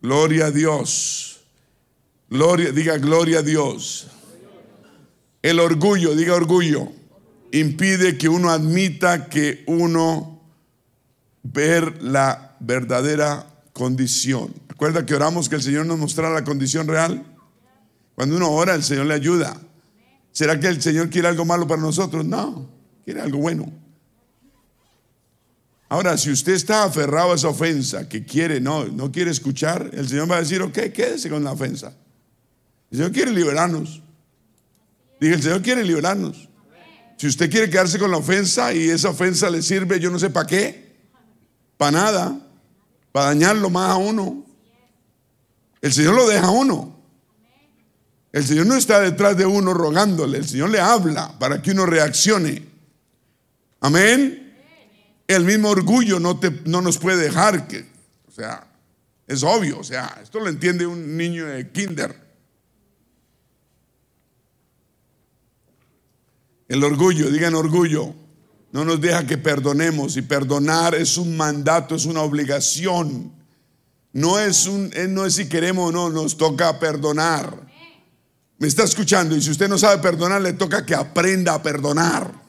Gloria 0.00 0.46
a 0.46 0.50
Dios. 0.50 1.40
Gloria, 2.28 2.72
diga 2.72 2.96
gloria 2.98 3.40
a 3.40 3.42
Dios. 3.42 4.08
El 5.42 5.60
orgullo, 5.60 6.14
diga 6.16 6.34
orgullo, 6.34 6.92
impide 7.52 8.18
que 8.18 8.28
uno 8.28 8.50
admita 8.50 9.28
que 9.28 9.62
uno 9.66 10.40
ver 11.42 12.02
la 12.02 12.56
verdadera 12.58 13.46
condición. 13.72 14.52
Recuerda 14.68 15.06
que 15.06 15.14
oramos 15.14 15.48
que 15.48 15.56
el 15.56 15.62
Señor 15.62 15.86
nos 15.86 15.98
mostrara 15.98 16.34
la 16.34 16.44
condición 16.44 16.88
real. 16.88 17.24
Cuando 18.14 18.36
uno 18.36 18.50
ora, 18.50 18.74
el 18.74 18.82
Señor 18.82 19.06
le 19.06 19.14
ayuda. 19.14 19.56
¿Será 20.32 20.58
que 20.58 20.66
el 20.66 20.82
Señor 20.82 21.10
quiere 21.10 21.28
algo 21.28 21.44
malo 21.44 21.66
para 21.66 21.80
nosotros? 21.80 22.24
No, 22.24 22.68
quiere 23.04 23.20
algo 23.20 23.38
bueno. 23.38 23.85
Ahora, 25.88 26.18
si 26.18 26.30
usted 26.30 26.52
está 26.52 26.84
aferrado 26.84 27.32
a 27.32 27.36
esa 27.36 27.48
ofensa, 27.48 28.08
que 28.08 28.24
quiere, 28.24 28.60
no, 28.60 28.86
no 28.86 29.12
quiere 29.12 29.30
escuchar, 29.30 29.90
el 29.92 30.08
Señor 30.08 30.30
va 30.30 30.36
a 30.36 30.40
decir, 30.40 30.60
ok, 30.60 30.74
quédese 30.92 31.30
con 31.30 31.44
la 31.44 31.52
ofensa. 31.52 31.94
El 32.90 32.98
Señor 32.98 33.12
quiere 33.12 33.32
liberarnos. 33.32 34.02
Dije, 35.20 35.34
el 35.34 35.42
Señor 35.42 35.62
quiere 35.62 35.84
liberarnos. 35.84 36.48
Si 37.16 37.28
usted 37.28 37.50
quiere 37.50 37.70
quedarse 37.70 37.98
con 37.98 38.10
la 38.10 38.16
ofensa 38.16 38.74
y 38.74 38.90
esa 38.90 39.10
ofensa 39.10 39.48
le 39.48 39.62
sirve, 39.62 40.00
yo 40.00 40.10
no 40.10 40.18
sé 40.18 40.28
para 40.28 40.46
qué, 40.46 40.96
para 41.76 41.92
nada, 41.92 42.40
para 43.12 43.26
dañarlo 43.26 43.70
más 43.70 43.90
a 43.90 43.96
uno. 43.96 44.44
El 45.80 45.92
Señor 45.92 46.14
lo 46.14 46.28
deja 46.28 46.46
a 46.46 46.50
uno. 46.50 46.96
El 48.32 48.44
Señor 48.44 48.66
no 48.66 48.74
está 48.74 49.00
detrás 49.00 49.36
de 49.36 49.46
uno 49.46 49.72
rogándole, 49.72 50.38
el 50.38 50.46
Señor 50.46 50.68
le 50.68 50.80
habla 50.80 51.38
para 51.38 51.62
que 51.62 51.70
uno 51.70 51.86
reaccione. 51.86 52.62
Amén. 53.80 54.45
El 55.26 55.44
mismo 55.44 55.70
orgullo 55.70 56.20
no, 56.20 56.38
te, 56.38 56.50
no 56.66 56.80
nos 56.80 56.98
puede 56.98 57.24
dejar 57.24 57.66
que, 57.66 57.86
o 58.28 58.30
sea, 58.30 58.66
es 59.26 59.42
obvio, 59.42 59.80
o 59.80 59.84
sea, 59.84 60.20
esto 60.22 60.38
lo 60.38 60.48
entiende 60.48 60.86
un 60.86 61.16
niño 61.16 61.46
de 61.46 61.70
kinder. 61.70 62.14
El 66.68 66.82
orgullo, 66.82 67.30
digan 67.30 67.54
orgullo, 67.54 68.14
no 68.72 68.84
nos 68.84 69.00
deja 69.00 69.26
que 69.26 69.38
perdonemos 69.38 70.16
y 70.16 70.22
perdonar 70.22 70.94
es 70.94 71.16
un 71.16 71.36
mandato, 71.36 71.94
es 71.94 72.04
una 72.04 72.22
obligación. 72.22 73.32
No 74.12 74.38
es, 74.38 74.66
un, 74.66 74.90
eh, 74.94 75.06
no 75.08 75.26
es 75.26 75.34
si 75.34 75.48
queremos 75.48 75.90
o 75.90 75.92
no, 75.92 76.10
nos 76.10 76.36
toca 76.36 76.78
perdonar. 76.78 77.66
¿Me 78.58 78.66
está 78.66 78.84
escuchando? 78.84 79.36
Y 79.36 79.42
si 79.42 79.50
usted 79.50 79.68
no 79.68 79.76
sabe 79.76 80.00
perdonar, 80.02 80.40
le 80.40 80.54
toca 80.54 80.86
que 80.86 80.94
aprenda 80.94 81.54
a 81.54 81.62
perdonar. 81.62 82.45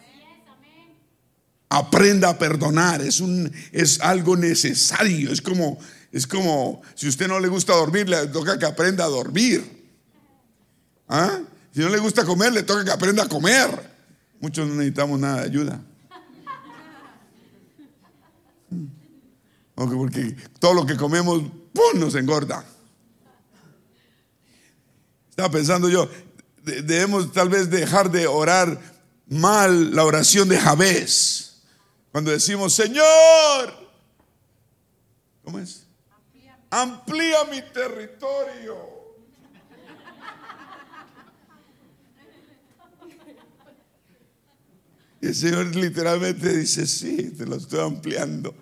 Aprenda 1.70 2.30
a 2.30 2.38
perdonar, 2.38 3.02
es, 3.02 3.20
un, 3.20 3.52
es 3.72 4.00
algo 4.00 4.38
necesario. 4.38 5.32
Es 5.32 5.42
como, 5.42 5.78
es 6.12 6.26
como 6.26 6.82
si 6.96 7.08
usted 7.08 7.28
no 7.28 7.40
le 7.40 7.48
gusta 7.48 7.74
dormir, 7.74 8.08
le 8.08 8.28
toca 8.28 8.58
que 8.58 8.66
aprenda 8.66 9.04
a 9.04 9.08
dormir. 9.08 9.86
¿Ah? 11.08 11.40
Si 11.74 11.82
no 11.82 11.90
le 11.90 12.00
gusta 12.00 12.26
comer, 12.26 12.54
le 12.54 12.64
toca 12.64 12.86
que 12.86 12.92
aprenda 12.92 13.24
a 13.24 13.30
comer. 13.30 13.70
Muchos 14.40 14.68
no 14.68 14.76
necesitamos 14.76 15.20
nada 15.20 15.42
de 15.42 15.46
ayuda. 15.46 15.82
Porque 19.76 20.36
todo 20.60 20.74
lo 20.74 20.86
que 20.86 20.98
comemos, 20.98 21.42
¡pum!, 21.74 22.00
nos 22.00 22.16
engorda. 22.16 22.66
Estaba 25.30 25.52
pensando 25.52 25.88
yo, 25.88 26.10
debemos 26.64 27.32
tal 27.32 27.50
vez 27.50 27.70
dejar 27.70 28.10
de 28.10 28.26
orar 28.26 28.80
mal 29.28 29.96
la 29.96 30.04
oración 30.04 30.50
de 30.50 30.58
Javés. 30.58 31.47
Cuando 32.18 32.32
decimos, 32.32 32.74
Señor, 32.74 33.76
¿cómo 35.44 35.60
es? 35.60 35.86
Amplía 36.72 37.44
mi 37.44 37.62
territorio. 37.62 38.76
Y 45.22 45.28
el 45.28 45.36
Señor 45.36 45.68
literalmente 45.76 46.58
dice, 46.58 46.88
sí, 46.88 47.36
te 47.38 47.46
lo 47.46 47.58
estoy 47.58 47.82
ampliando. 47.82 48.56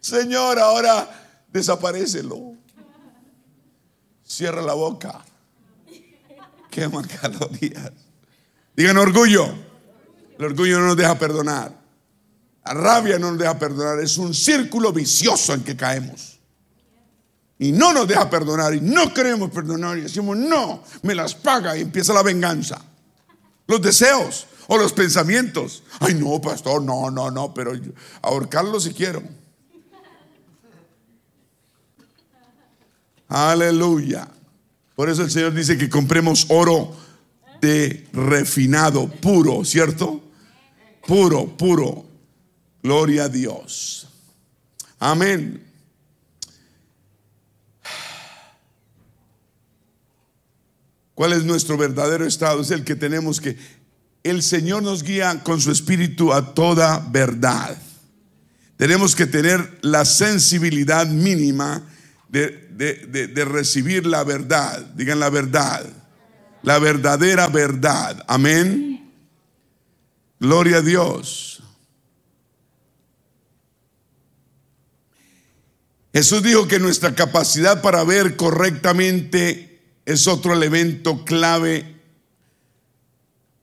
Señor, 0.00 0.58
ahora 0.58 1.44
desaparecelo. 1.48 2.54
Cierra 4.24 4.62
la 4.62 4.72
boca. 4.72 5.22
Quema 6.70 7.06
calorías. 7.06 7.92
Digan 8.74 8.96
orgullo. 8.96 9.52
El 10.38 10.46
orgullo 10.46 10.80
no 10.80 10.86
nos 10.86 10.96
deja 10.96 11.18
perdonar. 11.18 11.81
La 12.64 12.74
rabia 12.74 13.18
no 13.18 13.30
nos 13.30 13.38
deja 13.38 13.58
perdonar. 13.58 14.00
Es 14.00 14.18
un 14.18 14.34
círculo 14.34 14.92
vicioso 14.92 15.54
en 15.54 15.62
que 15.62 15.76
caemos. 15.76 16.38
Y 17.58 17.72
no 17.72 17.92
nos 17.92 18.06
deja 18.06 18.28
perdonar. 18.30 18.74
Y 18.74 18.80
no 18.80 19.12
queremos 19.12 19.50
perdonar. 19.50 19.98
Y 19.98 20.02
decimos, 20.02 20.36
no, 20.36 20.82
me 21.02 21.14
las 21.14 21.34
paga. 21.34 21.76
Y 21.76 21.82
empieza 21.82 22.12
la 22.12 22.22
venganza. 22.22 22.80
Los 23.66 23.82
deseos 23.82 24.46
o 24.68 24.78
los 24.78 24.92
pensamientos. 24.92 25.82
Ay, 26.00 26.14
no, 26.14 26.40
pastor, 26.40 26.82
no, 26.82 27.10
no, 27.10 27.30
no. 27.30 27.52
Pero 27.52 27.72
ahorcarlo 28.22 28.78
si 28.80 28.92
quiero. 28.92 29.22
Aleluya. 33.28 34.28
Por 34.94 35.08
eso 35.08 35.22
el 35.22 35.30
Señor 35.30 35.54
dice 35.54 35.78
que 35.78 35.88
compremos 35.88 36.46
oro 36.50 36.94
de 37.60 38.06
refinado, 38.12 39.08
puro, 39.08 39.64
¿cierto? 39.64 40.20
Puro, 41.06 41.46
puro. 41.56 42.11
Gloria 42.82 43.24
a 43.24 43.28
Dios. 43.28 44.08
Amén. 44.98 45.62
¿Cuál 51.14 51.34
es 51.34 51.44
nuestro 51.44 51.76
verdadero 51.76 52.26
estado? 52.26 52.60
Es 52.60 52.70
el 52.70 52.84
que 52.84 52.96
tenemos 52.96 53.40
que... 53.40 53.56
El 54.24 54.42
Señor 54.42 54.82
nos 54.82 55.02
guía 55.02 55.42
con 55.42 55.60
su 55.60 55.70
espíritu 55.70 56.32
a 56.32 56.54
toda 56.54 56.98
verdad. 57.10 57.76
Tenemos 58.76 59.14
que 59.14 59.26
tener 59.26 59.78
la 59.82 60.04
sensibilidad 60.04 61.06
mínima 61.06 61.82
de, 62.28 63.44
recibir 63.48 64.06
la 64.06 64.24
verdad. 64.24 64.80
Digan 64.96 65.20
la 65.20 65.30
verdad. 65.30 65.86
La 66.62 66.78
verdadera 66.78 67.48
verdad. 67.48 68.24
Amén. 68.26 69.12
Gloria 70.40 70.78
a 70.78 70.82
Dios. 70.82 71.51
Jesús 76.12 76.42
dijo 76.42 76.68
que 76.68 76.78
nuestra 76.78 77.14
capacidad 77.14 77.80
para 77.80 78.04
ver 78.04 78.36
correctamente 78.36 79.80
es 80.04 80.26
otro 80.26 80.52
elemento 80.52 81.24
clave 81.24 81.92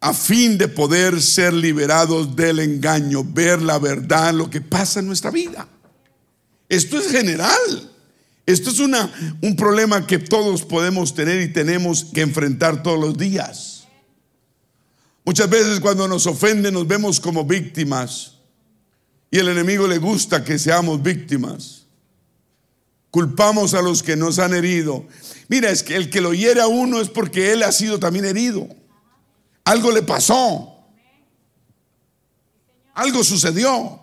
a 0.01 0.13
fin 0.13 0.58
de 0.58 0.68
poder 0.68 1.22
ser 1.22 1.53
liberados 1.53 2.36
del 2.36 2.60
engaño, 2.60 3.24
ver 3.24 3.62
la 3.62 3.77
verdad, 3.77 4.34
lo 4.34 4.50
que 4.50 4.62
pasa 4.62 5.01
en 5.01 5.08
nuestra 5.08 5.29
vida. 5.29 5.68
Esto 6.70 6.98
es 6.98 7.12
general. 7.12 7.91
Esto 8.46 8.72
es 8.72 8.79
una, 8.79 9.12
un 9.41 9.56
problema 9.56 10.08
que 10.08 10.18
todos 10.18 10.63
podemos 10.63 11.13
tener 11.13 11.41
y 11.41 11.53
tenemos 11.53 12.06
que 12.06 12.22
enfrentar 12.22 12.82
todos 12.82 13.00
los 13.00 13.18
días. 13.18 13.88
Muchas 15.24 15.50
veces 15.50 15.79
cuando 15.79 16.08
nos 16.08 16.25
ofenden 16.25 16.74
nos 16.74 16.88
vemos 16.88 17.20
como 17.20 17.46
víctimas 17.46 18.38
y 19.29 19.38
el 19.38 19.50
enemigo 19.50 19.88
le 19.88 20.00
gusta 20.00 20.44
que 20.44 20.58
seamos 20.58 21.03
víctimas. 21.03 21.78
Culpamos 23.12 23.74
a 23.74 23.82
los 23.82 24.04
que 24.04 24.16
nos 24.16 24.39
han 24.39 24.54
herido. 24.54 25.06
Mira, 25.48 25.72
es 25.72 25.82
que 25.84 25.96
el 25.96 26.10
que 26.10 26.22
lo 26.22 26.34
hiere 26.34 26.62
a 26.62 26.68
uno 26.68 27.01
es 27.01 27.10
porque 27.10 27.51
él 27.51 27.63
ha 27.63 27.72
sido 27.72 28.00
también 28.00 28.25
herido. 28.25 28.68
Algo 29.63 29.92
le 29.92 30.04
pasó. 30.04 30.75
Algo 32.94 33.24
sucedió. 33.24 34.00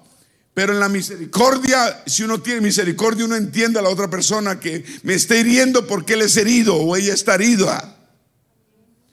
Pero 0.55 0.73
en 0.73 0.81
la 0.81 0.89
misericordia, 0.89 2.03
si 2.07 2.23
uno 2.23 2.41
tiene 2.41 2.63
misericordia, 2.63 3.27
uno 3.27 3.37
entiende 3.37 3.79
a 3.79 3.83
la 3.83 3.91
otra 3.91 4.09
persona 4.09 4.59
que 4.59 4.85
me 5.03 5.15
está 5.15 5.37
hiriendo 5.37 5.87
porque 5.87 6.15
él 6.15 6.23
es 6.23 6.37
herido 6.37 6.75
o 6.77 6.97
ella 6.97 7.13
está 7.13 7.35
herida. 7.35 7.97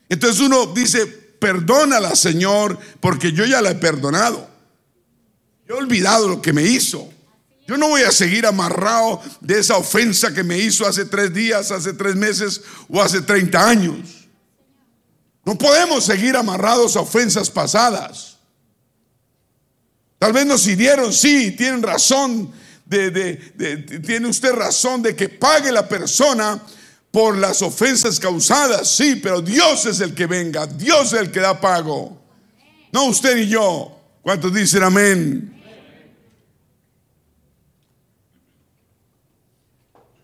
Entonces 0.07 0.39
uno 0.39 0.67
dice, 0.67 1.05
perdónala, 1.05 2.15
Señor, 2.15 2.79
porque 3.01 3.33
yo 3.33 3.45
ya 3.45 3.61
la 3.61 3.71
he 3.71 3.75
perdonado. 3.75 4.49
Yo 5.67 5.75
he 5.75 5.77
olvidado 5.79 6.29
lo 6.29 6.41
que 6.41 6.53
me 6.53 6.63
hizo. 6.63 7.12
Yo 7.65 7.77
no 7.77 7.87
voy 7.87 8.01
a 8.01 8.11
seguir 8.11 8.45
amarrado 8.45 9.21
de 9.39 9.59
esa 9.59 9.77
ofensa 9.77 10.33
que 10.33 10.43
me 10.43 10.57
hizo 10.57 10.85
hace 10.85 11.05
tres 11.05 11.33
días, 11.33 11.71
hace 11.71 11.93
tres 11.93 12.15
meses 12.15 12.61
o 12.89 13.01
hace 13.01 13.21
30 13.21 13.69
años. 13.69 14.27
No 15.45 15.57
podemos 15.57 16.05
seguir 16.05 16.35
amarrados 16.35 16.95
a 16.95 17.01
ofensas 17.01 17.49
pasadas. 17.49 18.37
Tal 20.19 20.33
vez 20.33 20.45
nos 20.45 20.65
hirieron, 20.67 21.11
sí, 21.11 21.51
tienen 21.51 21.81
razón, 21.81 22.51
de, 22.85 24.01
tiene 24.05 24.27
usted 24.27 24.53
razón 24.53 25.01
de 25.01 25.15
que 25.15 25.29
pague 25.29 25.71
la 25.71 25.87
persona 25.87 26.61
por 27.11 27.37
las 27.37 27.61
ofensas 27.61 28.19
causadas, 28.19 28.89
sí, 28.89 29.17
pero 29.21 29.41
Dios 29.41 29.85
es 29.85 29.99
el 29.99 30.13
que 30.13 30.25
venga, 30.25 30.65
Dios 30.65 31.13
es 31.13 31.19
el 31.19 31.31
que 31.31 31.41
da 31.41 31.59
pago, 31.59 32.17
no 32.91 33.05
usted 33.05 33.37
y 33.37 33.49
yo. 33.49 33.99
¿Cuántos 34.21 34.53
dicen 34.53 34.83
amén? 34.83 35.62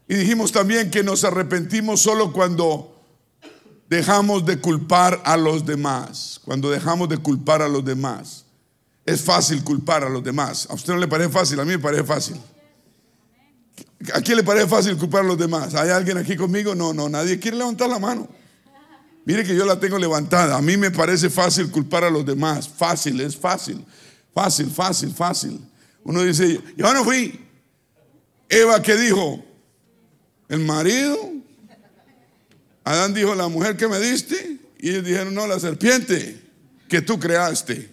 Y 0.09 0.15
dijimos 0.15 0.51
también 0.51 0.89
que 0.89 1.03
nos 1.03 1.23
arrepentimos 1.23 2.01
solo 2.01 2.33
cuando 2.33 2.99
dejamos 3.87 4.43
de 4.43 4.59
culpar 4.59 5.21
a 5.23 5.37
los 5.37 5.67
demás, 5.67 6.41
cuando 6.43 6.71
dejamos 6.71 7.07
de 7.09 7.19
culpar 7.19 7.61
a 7.61 7.69
los 7.69 7.85
demás. 7.85 8.43
Es 9.05 9.21
fácil 9.21 9.63
culpar 9.63 10.03
a 10.03 10.09
los 10.09 10.23
demás. 10.23 10.67
¿A 10.67 10.73
usted 10.73 10.93
no 10.93 10.99
le 10.99 11.07
parece 11.07 11.29
fácil? 11.29 11.59
A 11.59 11.63
mí 11.63 11.73
me 11.73 11.79
parece 11.79 12.03
fácil. 12.03 12.41
¿A 14.11 14.21
quién 14.21 14.37
le 14.37 14.43
parece 14.43 14.67
fácil 14.67 14.97
culpar 14.97 15.21
a 15.21 15.27
los 15.27 15.37
demás? 15.37 15.75
¿Hay 15.75 15.91
alguien 15.91 16.17
aquí 16.17 16.35
conmigo? 16.35 16.73
No, 16.73 16.91
no, 16.91 17.07
nadie 17.07 17.37
quiere 17.37 17.57
levantar 17.57 17.87
la 17.87 17.99
mano. 17.99 18.27
Mire 19.25 19.43
que 19.43 19.55
yo 19.55 19.63
la 19.63 19.79
tengo 19.79 19.99
levantada. 19.99 20.57
A 20.57 20.61
mí 20.61 20.75
me 20.75 20.89
parece 20.89 21.29
fácil 21.29 21.69
culpar 21.69 22.03
a 22.03 22.09
los 22.09 22.25
demás. 22.25 22.67
Fácil, 22.67 23.21
es 23.21 23.37
fácil. 23.37 23.85
Fácil, 24.33 24.71
fácil, 24.71 25.13
fácil. 25.13 25.61
Uno 26.03 26.23
dice, 26.23 26.59
yo 26.75 26.91
no 26.95 27.03
fui. 27.03 27.45
Eva, 28.49 28.81
¿qué 28.81 28.97
dijo? 28.97 29.45
El 30.49 30.59
marido. 30.59 31.17
Adán 32.83 33.13
dijo, 33.13 33.35
la 33.35 33.47
mujer 33.47 33.77
que 33.77 33.87
me 33.87 33.99
diste. 33.99 34.57
Y 34.79 34.89
ellos 34.89 35.05
dijeron, 35.05 35.33
no, 35.33 35.45
la 35.47 35.59
serpiente 35.59 36.41
que 36.89 37.01
tú 37.01 37.19
creaste. 37.19 37.89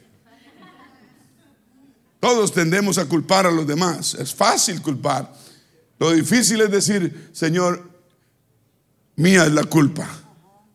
Todos 2.19 2.53
tendemos 2.53 2.99
a 2.99 3.05
culpar 3.05 3.47
a 3.47 3.51
los 3.51 3.67
demás. 3.67 4.15
Es 4.15 4.35
fácil 4.35 4.81
culpar. 4.83 5.33
Lo 5.99 6.11
difícil 6.11 6.61
es 6.63 6.71
decir, 6.71 7.31
Señor, 7.33 7.89
mía 9.17 9.45
es 9.45 9.53
la 9.53 9.65
culpa. 9.65 10.09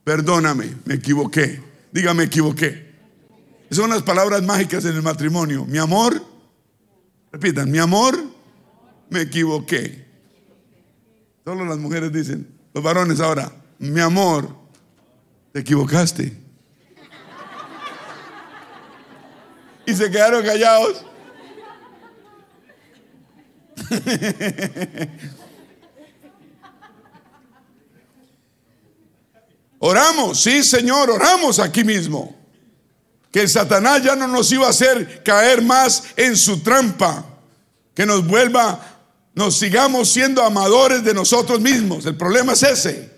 Perdóname, 0.03 0.77
me 0.85 0.95
equivoqué. 0.95 1.61
Dígame, 1.91 2.23
equivoqué. 2.23 2.91
Esas 3.69 3.83
son 3.83 3.89
las 3.89 4.03
palabras 4.03 4.43
mágicas 4.43 4.85
en 4.85 4.95
el 4.95 5.01
matrimonio. 5.01 5.65
Mi 5.65 5.77
amor, 5.77 6.21
repitan, 7.31 7.71
mi 7.71 7.79
amor, 7.79 8.17
me 9.09 9.21
equivoqué. 9.21 10.10
Solo 11.43 11.65
las 11.65 11.77
mujeres 11.77 12.11
dicen, 12.13 12.47
los 12.73 12.83
varones 12.83 13.19
ahora, 13.19 13.51
mi 13.79 13.99
amor, 13.99 14.55
te 15.51 15.59
equivocaste. 15.61 16.37
Y 19.85 19.95
se 19.95 20.09
quedaron 20.11 20.43
callados. 20.43 21.05
oramos, 29.79 30.41
sí 30.41 30.63
Señor, 30.63 31.09
oramos 31.09 31.57
aquí 31.59 31.83
mismo. 31.83 32.39
Que 33.31 33.41
el 33.41 33.49
Satanás 33.49 34.03
ya 34.03 34.15
no 34.15 34.27
nos 34.27 34.51
iba 34.51 34.67
a 34.67 34.69
hacer 34.69 35.23
caer 35.23 35.63
más 35.63 36.03
en 36.15 36.37
su 36.37 36.61
trampa. 36.61 37.25
Que 37.95 38.05
nos 38.05 38.27
vuelva, 38.27 38.90
nos 39.33 39.57
sigamos 39.57 40.11
siendo 40.11 40.43
amadores 40.43 41.03
de 41.03 41.13
nosotros 41.13 41.61
mismos. 41.61 42.05
El 42.05 42.17
problema 42.17 42.53
es 42.53 42.63
ese. 42.63 43.11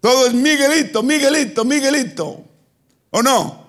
Todo 0.00 0.26
es 0.26 0.34
Miguelito, 0.34 1.02
Miguelito, 1.02 1.64
Miguelito. 1.64 2.44
¿O 3.10 3.22
no? 3.22 3.66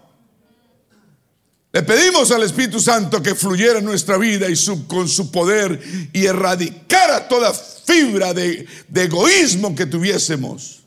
Le 1.71 1.83
pedimos 1.83 2.31
al 2.31 2.43
Espíritu 2.43 2.79
Santo 2.79 3.21
que 3.21 3.35
fluyera 3.35 3.79
en 3.79 3.85
nuestra 3.85 4.17
vida 4.17 4.47
y 4.49 4.55
con 4.87 5.07
su 5.07 5.31
poder 5.31 5.81
y 6.13 6.25
erradicara 6.25 7.27
toda 7.27 7.53
fibra 7.53 8.33
de, 8.33 8.67
de 8.87 9.03
egoísmo 9.03 9.75
que 9.75 9.85
tuviésemos. 9.85 10.83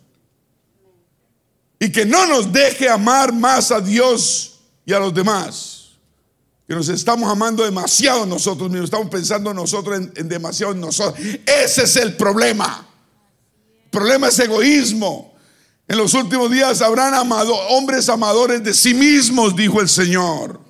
Y 1.78 1.90
que 1.90 2.04
no 2.04 2.26
nos 2.26 2.52
deje 2.52 2.88
amar 2.88 3.32
más 3.32 3.70
a 3.70 3.80
Dios 3.80 4.60
y 4.84 4.92
a 4.92 4.98
los 4.98 5.14
demás. 5.14 5.79
Que 6.70 6.76
nos 6.76 6.88
estamos 6.88 7.28
amando 7.28 7.64
demasiado 7.64 8.24
nosotros 8.24 8.70
mismos, 8.70 8.84
estamos 8.84 9.08
pensando 9.08 9.52
nosotros 9.52 10.02
en, 10.14 10.28
demasiado 10.28 10.72
en 10.72 10.80
nosotros. 10.80 11.18
Ese 11.44 11.82
es 11.82 11.96
el 11.96 12.14
problema. 12.16 12.86
El 13.86 13.90
problema 13.90 14.28
es 14.28 14.38
egoísmo. 14.38 15.34
En 15.88 15.98
los 15.98 16.14
últimos 16.14 16.48
días 16.48 16.80
habrán 16.80 17.12
amado, 17.14 17.56
hombres 17.70 18.08
amadores 18.08 18.62
de 18.62 18.72
sí 18.72 18.94
mismos, 18.94 19.56
dijo 19.56 19.80
el 19.80 19.88
Señor. 19.88 20.60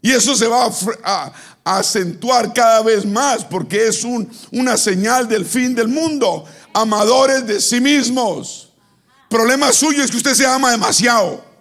Y 0.00 0.10
eso 0.10 0.34
se 0.34 0.48
va 0.48 0.68
a 1.04 1.32
acentuar 1.62 2.52
cada 2.52 2.82
vez 2.82 3.06
más 3.06 3.44
porque 3.44 3.86
es 3.86 4.02
un, 4.02 4.28
una 4.50 4.76
señal 4.76 5.28
del 5.28 5.46
fin 5.46 5.76
del 5.76 5.86
mundo. 5.86 6.44
Amadores 6.74 7.46
de 7.46 7.60
sí 7.60 7.80
mismos. 7.80 8.72
Problema 9.28 9.72
suyo 9.72 10.02
es 10.02 10.10
que 10.10 10.16
usted 10.16 10.34
se 10.34 10.44
ama 10.44 10.72
demasiado. 10.72 11.51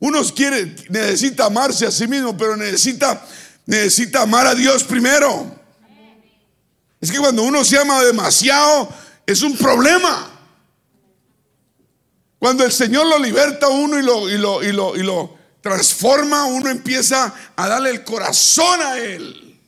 Uno 0.00 0.22
quiere, 0.34 0.74
necesita 0.88 1.46
amarse 1.46 1.86
a 1.86 1.90
sí 1.90 2.06
mismo, 2.06 2.36
pero 2.36 2.56
necesita, 2.56 3.24
necesita 3.66 4.22
amar 4.22 4.46
a 4.46 4.54
Dios 4.54 4.84
primero. 4.84 5.58
Es 7.00 7.10
que 7.10 7.18
cuando 7.18 7.42
uno 7.42 7.64
se 7.64 7.78
ama 7.78 8.02
demasiado, 8.02 8.88
es 9.26 9.42
un 9.42 9.56
problema. 9.56 10.30
Cuando 12.38 12.64
el 12.64 12.72
Señor 12.72 13.06
lo 13.06 13.18
liberta 13.18 13.66
a 13.66 13.70
uno 13.70 13.98
y 13.98 14.02
lo, 14.02 14.28
y 14.28 14.36
lo, 14.36 14.62
y 14.62 14.72
lo, 14.72 14.96
y 14.96 15.02
lo 15.02 15.38
transforma, 15.60 16.44
uno 16.44 16.68
empieza 16.68 17.34
a 17.56 17.68
darle 17.68 17.90
el 17.90 18.04
corazón 18.04 18.82
a 18.82 18.98
Él. 18.98 19.58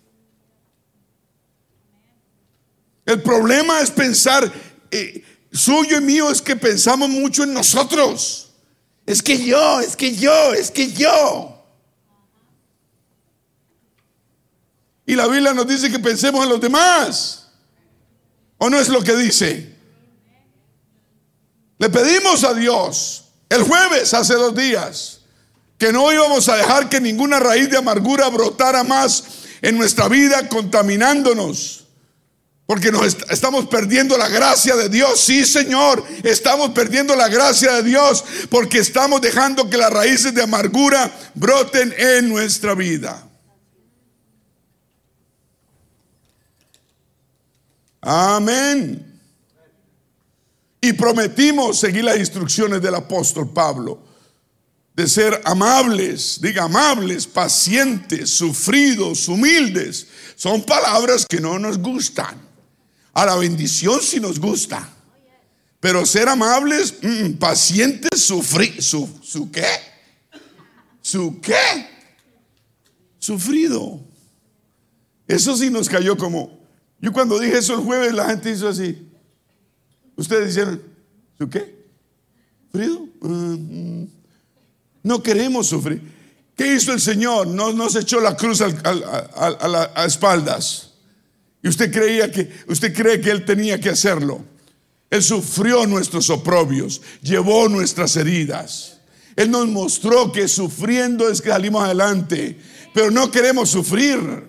El 3.07 3.23
problema 3.23 3.81
es 3.81 3.91
pensar, 3.91 4.53
eh, 4.91 5.25
suyo 5.53 5.99
y 5.99 6.01
mío 6.03 6.31
es 6.31 6.43
que 6.43 6.57
pensamos 6.57 7.09
mucho 7.09 7.45
en 7.45 7.55
nosotros. 7.55 8.46
Es 9.07 9.23
que 9.23 9.39
yo, 9.39 9.81
es 9.81 9.97
que 9.97 10.15
yo, 10.15 10.53
es 10.53 10.71
que 10.71 10.93
yo. 10.93 11.65
Y 15.07 15.15
la 15.15 15.29
Biblia 15.29 15.55
nos 15.55 15.69
dice 15.69 15.91
que 15.91 16.01
pensemos 16.01 16.43
en 16.43 16.51
los 16.51 16.61
demás. 16.61 17.47
¿O 18.59 18.69
no 18.69 18.79
es 18.79 18.89
lo 18.89 19.03
que 19.03 19.15
dice? 19.17 19.77
Le 21.79 21.89
pedimos 21.89 22.43
a 22.43 22.53
Dios 22.53 23.25
el 23.49 23.63
jueves, 23.63 24.13
hace 24.13 24.35
dos 24.35 24.55
días, 24.57 25.21
que 25.79 25.93
no 25.93 26.13
íbamos 26.13 26.49
a 26.49 26.57
dejar 26.57 26.89
que 26.89 27.01
ninguna 27.01 27.39
raíz 27.39 27.71
de 27.71 27.77
amargura 27.77 28.29
brotara 28.29 28.83
más 28.83 29.25
en 29.63 29.79
nuestra 29.79 30.09
vida 30.09 30.49
contaminándonos. 30.49 31.86
Porque 32.67 32.91
nos 32.91 33.17
estamos 33.31 33.67
perdiendo 33.67 34.19
la 34.19 34.29
gracia 34.29 34.75
de 34.75 34.89
Dios. 34.89 35.21
Sí, 35.21 35.45
Señor, 35.45 36.05
estamos 36.25 36.71
perdiendo 36.71 37.15
la 37.15 37.29
gracia 37.29 37.75
de 37.75 37.85
Dios 37.85 38.25
porque 38.51 38.79
estamos 38.79 39.21
dejando 39.21 39.71
que 39.71 39.77
las 39.77 39.93
raíces 39.93 40.35
de 40.35 40.43
amargura 40.43 41.11
broten 41.35 41.95
en 41.97 42.29
nuestra 42.29 42.75
vida. 42.75 43.25
Amén. 48.01 49.21
Y 50.81 50.93
prometimos 50.93 51.79
seguir 51.79 52.05
las 52.05 52.19
instrucciones 52.19 52.83
del 52.83 52.97
apóstol 52.97 53.49
Pablo 53.53 54.03
de 54.97 55.07
ser 55.07 55.43
amables, 55.45 56.41
diga 56.41 56.65
amables, 56.65 57.27
pacientes, 57.27 58.31
sufridos, 58.31 59.29
humildes. 59.29 60.07
Son 60.37 60.63
palabras 60.63 61.27
que 61.29 61.39
no 61.39 61.59
nos 61.59 61.79
gustan. 61.79 62.46
A 63.17 63.25
la 63.25 63.35
bendición 63.37 64.03
sí 64.03 64.21
nos 64.21 64.39
gusta. 64.39 64.87
Pero 65.81 66.05
ser 66.05 66.29
amables, 66.29 66.97
mm, 67.01 67.39
pacientes, 67.39 68.21
sufrir, 68.21 68.83
su, 68.83 69.51
qué? 69.51 69.65
¿Su 71.01 71.41
qué? 71.41 71.89
Sufrido. 73.19 74.03
Eso 75.27 75.57
sí 75.57 75.71
nos 75.71 75.89
cayó 75.89 76.19
como, 76.19 76.61
yo 77.01 77.11
cuando 77.11 77.39
dije 77.39 77.57
eso 77.57 77.73
el 77.73 77.81
jueves, 77.81 78.13
la 78.13 78.27
gente 78.27 78.51
hizo 78.51 78.69
así. 78.69 79.09
Ustedes 80.17 80.55
dijeron, 80.55 80.83
¿su 81.39 81.49
qué? 81.49 81.75
¿Frío? 82.71 83.09
Mm, 83.23 84.03
mm. 84.03 84.09
no 85.05 85.23
queremos 85.23 85.69
sufrir. 85.69 86.03
¿Qué 86.55 86.75
hizo 86.75 86.93
el 86.93 87.01
Señor? 87.01 87.47
No 87.47 87.73
nos 87.73 87.97
echó 87.97 88.21
la 88.21 88.37
cruz 88.37 88.61
a, 88.61 90.05
espaldas. 90.05 90.86
Y 91.67 91.69
usted 91.69 91.93
creía 91.93 92.31
que, 92.31 92.49
usted 92.69 92.95
cree 92.95 93.21
que 93.21 93.29
Él 93.29 93.45
tenía 93.45 93.81
que 93.81 93.89
hacerlo. 93.89 94.41
Él 95.11 95.21
sufrió 95.21 95.85
nuestros 95.85 96.31
oprobios, 96.31 97.03
llevó 97.23 97.69
nuestras 97.69 98.15
heridas. 98.15 98.99
Él 99.35 99.51
nos 99.51 99.67
mostró 99.67 100.31
que 100.31 100.47
sufriendo 100.47 101.29
es 101.29 101.43
que 101.43 101.49
salimos 101.49 101.83
adelante. 101.83 102.57
Pero 102.95 103.11
no 103.11 103.33
queremos 103.33 103.69
sufrir 103.69 104.45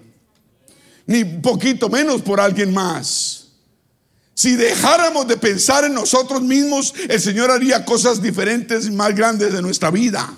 ni 1.08 1.26
poquito 1.26 1.90
menos 1.90 2.22
por 2.22 2.40
alguien 2.40 2.72
más. 2.72 3.48
Si 4.36 4.56
dejáramos 4.56 5.28
de 5.28 5.38
pensar 5.38 5.86
en 5.86 5.96
nosotros 5.96 6.44
mismos, 6.44 6.94
el 7.10 7.20
Señor 7.20 7.50
haría 7.50 7.84
cosas 7.84 8.22
diferentes 8.22 8.86
y 8.86 8.92
más 8.92 9.16
grandes 9.16 9.52
de 9.52 9.64
nuestra 9.64 9.90
vida. 9.90 10.38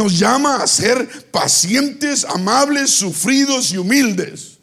Nos 0.00 0.18
llama 0.18 0.62
a 0.62 0.66
ser 0.66 1.30
pacientes, 1.30 2.24
amables, 2.24 2.90
sufridos 2.90 3.70
y 3.70 3.76
humildes. 3.76 4.56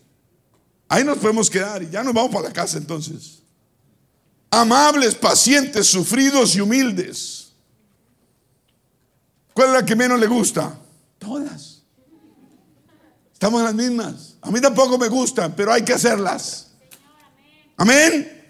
Ahí 0.90 1.04
nos 1.04 1.20
podemos 1.20 1.48
quedar 1.48 1.84
y 1.84 1.92
ya 1.92 2.02
nos 2.02 2.12
vamos 2.12 2.32
para 2.32 2.48
la 2.48 2.54
casa 2.54 2.80
entonces. 2.80 3.44
Amables, 4.50 5.14
pacientes, 5.14 5.86
sufridos 5.86 6.56
y 6.56 6.62
humildes. 6.62 7.52
¿Cuál 9.54 9.68
es 9.68 9.74
la 9.76 9.86
que 9.86 9.96
menos 9.96 10.20
le 10.20 10.26
gusta? 10.26 10.76
Todas. 11.20 11.84
Estamos 13.32 13.60
en 13.60 13.66
las 13.66 13.76
mismas. 13.76 14.38
A 14.42 14.50
mí 14.50 14.60
tampoco 14.60 14.98
me 14.98 15.08
gustan, 15.08 15.56
pero 15.56 15.72
hay 15.72 15.84
que 15.84 15.94
hacerlas. 15.94 16.70
Amén. 17.76 18.44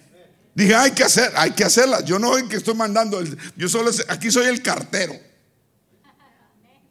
Dije, 0.55 0.73
hay 0.73 0.91
que 0.91 1.03
hacer, 1.03 1.33
hay 1.35 1.51
que 1.51 1.65
hacerlas. 1.65 2.05
Yo 2.05 2.17
no 2.17 2.31
soy 2.31 2.47
que 2.47 2.55
estoy 2.55 2.75
mandando, 2.75 3.21
yo 3.57 3.67
solo 3.67 3.91
aquí 4.07 4.31
soy 4.31 4.45
el 4.45 4.61
cartero. 4.63 5.26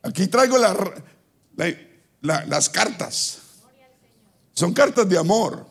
Aquí 0.07 0.29
traigo 0.29 0.57
las 2.21 2.69
cartas. 2.69 3.39
Son 4.55 4.73
cartas 4.73 5.09
de 5.09 5.19
amor. 5.19 5.67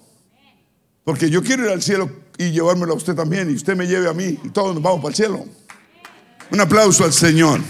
Porque 1.03 1.29
yo 1.29 1.41
quiero 1.41 1.65
ir 1.65 1.71
al 1.71 1.81
cielo 1.81 2.09
y 2.37 2.51
llevármelo 2.51 2.93
a 2.93 2.97
usted 2.97 3.15
también. 3.15 3.49
Y 3.49 3.53
usted 3.53 3.75
me 3.75 3.87
lleve 3.87 4.09
a 4.09 4.13
mí 4.13 4.39
y 4.43 4.49
todos 4.49 4.73
nos 4.73 4.83
vamos 4.83 4.99
para 5.01 5.09
el 5.09 5.15
cielo. 5.15 5.45
Un 6.51 6.59
aplauso 6.59 7.03
al 7.03 7.13
Señor. 7.13 7.61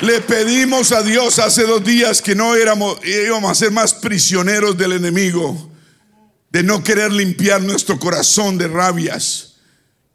Le 0.00 0.20
pedimos 0.22 0.92
a 0.92 1.02
Dios 1.02 1.38
hace 1.38 1.64
dos 1.64 1.84
días 1.84 2.22
que 2.22 2.34
no 2.34 2.54
éramos, 2.54 2.98
íbamos 3.04 3.50
a 3.50 3.54
ser 3.54 3.70
más 3.70 3.92
prisioneros 3.92 4.78
del 4.78 4.92
enemigo, 4.92 5.70
de 6.48 6.62
no 6.62 6.82
querer 6.82 7.12
limpiar 7.12 7.60
nuestro 7.60 7.98
corazón 7.98 8.56
de 8.56 8.66
rabias. 8.66 9.49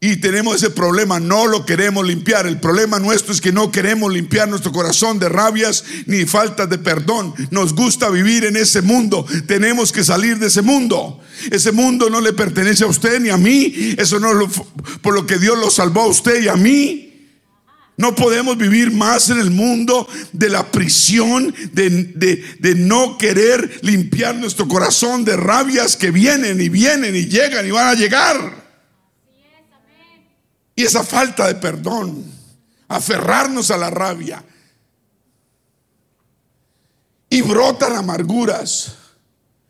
Y 0.08 0.18
tenemos 0.18 0.58
ese 0.58 0.70
problema, 0.70 1.20
no 1.20 1.48
lo 1.48 1.66
queremos 1.66 2.06
limpiar. 2.06 2.46
El 2.46 2.60
problema 2.60 3.00
nuestro 3.00 3.34
es 3.34 3.42
que 3.42 3.52
no 3.52 3.72
queremos 3.72 4.14
limpiar 4.14 4.48
nuestro 4.48 4.72
corazón 4.72 5.18
de 5.18 5.30
rabias 5.30 5.84
ni 6.06 6.26
faltas 6.26 6.70
de 6.70 6.78
perdón. 6.78 7.34
Nos 7.50 7.74
gusta 7.74 8.12
vivir 8.12 8.46
en 8.46 8.56
ese 8.56 8.84
mundo. 8.84 9.26
Tenemos 9.48 9.92
que 9.92 10.04
salir 10.04 10.38
de 10.38 10.46
ese 10.46 10.62
mundo. 10.62 11.22
Ese 11.50 11.72
mundo 11.72 12.08
no 12.12 12.22
le 12.22 12.34
pertenece 12.34 12.84
a 12.84 12.88
usted 12.88 13.20
ni 13.20 13.30
a 13.30 13.38
mí. 13.38 13.96
Eso 13.98 14.20
no 14.20 14.44
es 14.44 14.62
por 15.02 15.16
lo 15.16 15.26
que 15.26 15.40
Dios 15.40 15.58
lo 15.58 15.72
salvó 15.72 16.02
a 16.02 16.08
usted 16.08 16.44
y 16.44 16.50
a 16.50 16.56
mí. 16.56 17.34
No 17.98 18.14
podemos 18.14 18.60
vivir 18.60 18.92
más 18.92 19.32
en 19.32 19.40
el 19.40 19.50
mundo 19.50 20.08
de 20.34 20.50
la 20.50 20.72
prisión, 20.72 21.52
de, 21.72 22.76
no 22.78 23.18
querer 23.18 23.80
limpiar 23.82 24.36
nuestro 24.36 24.68
corazón 24.68 25.26
de 25.26 25.36
rabias 25.36 25.98
que 25.98 26.12
vienen 26.12 26.62
y 26.62 26.70
vienen 26.70 27.16
y 27.16 27.26
llegan 27.26 27.66
y 27.66 27.72
van 27.72 27.88
a 27.88 27.96
llegar. 27.96 28.65
Y 30.76 30.84
esa 30.84 31.04
falta 31.04 31.48
de 31.48 31.56
perdón, 31.56 32.26
aferrarnos 32.88 33.72
a 33.72 33.78
la 33.78 33.90
rabia. 33.90 34.44
Y 37.30 37.42
brotan 37.42 37.96
amarguras 37.96 38.96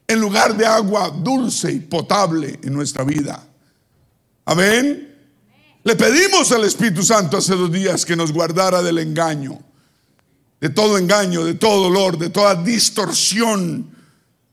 en 0.08 0.20
lugar 0.20 0.56
de 0.56 0.65
agua 0.65 1.10
dulce 1.10 1.72
y 1.72 1.80
potable 1.80 2.60
en 2.63 2.74
nuestra 2.74 3.04
vida. 3.04 3.44
Amén. 4.46 5.15
Le 5.84 5.96
pedimos 5.96 6.52
al 6.52 6.63
Espíritu 6.63 7.04
Santo 7.04 7.38
hace 7.38 7.56
dos 7.56 7.72
días 7.72 8.06
que 8.06 8.15
nos 8.15 8.32
guardara 8.32 8.82
del 8.82 8.98
engaño, 9.00 9.60
de 10.60 10.70
todo 10.70 10.98
engaño, 10.98 11.44
de 11.44 11.54
todo 11.54 11.84
dolor, 11.84 12.18
de 12.18 12.30
toda 12.30 12.56
distorsión 12.56 13.91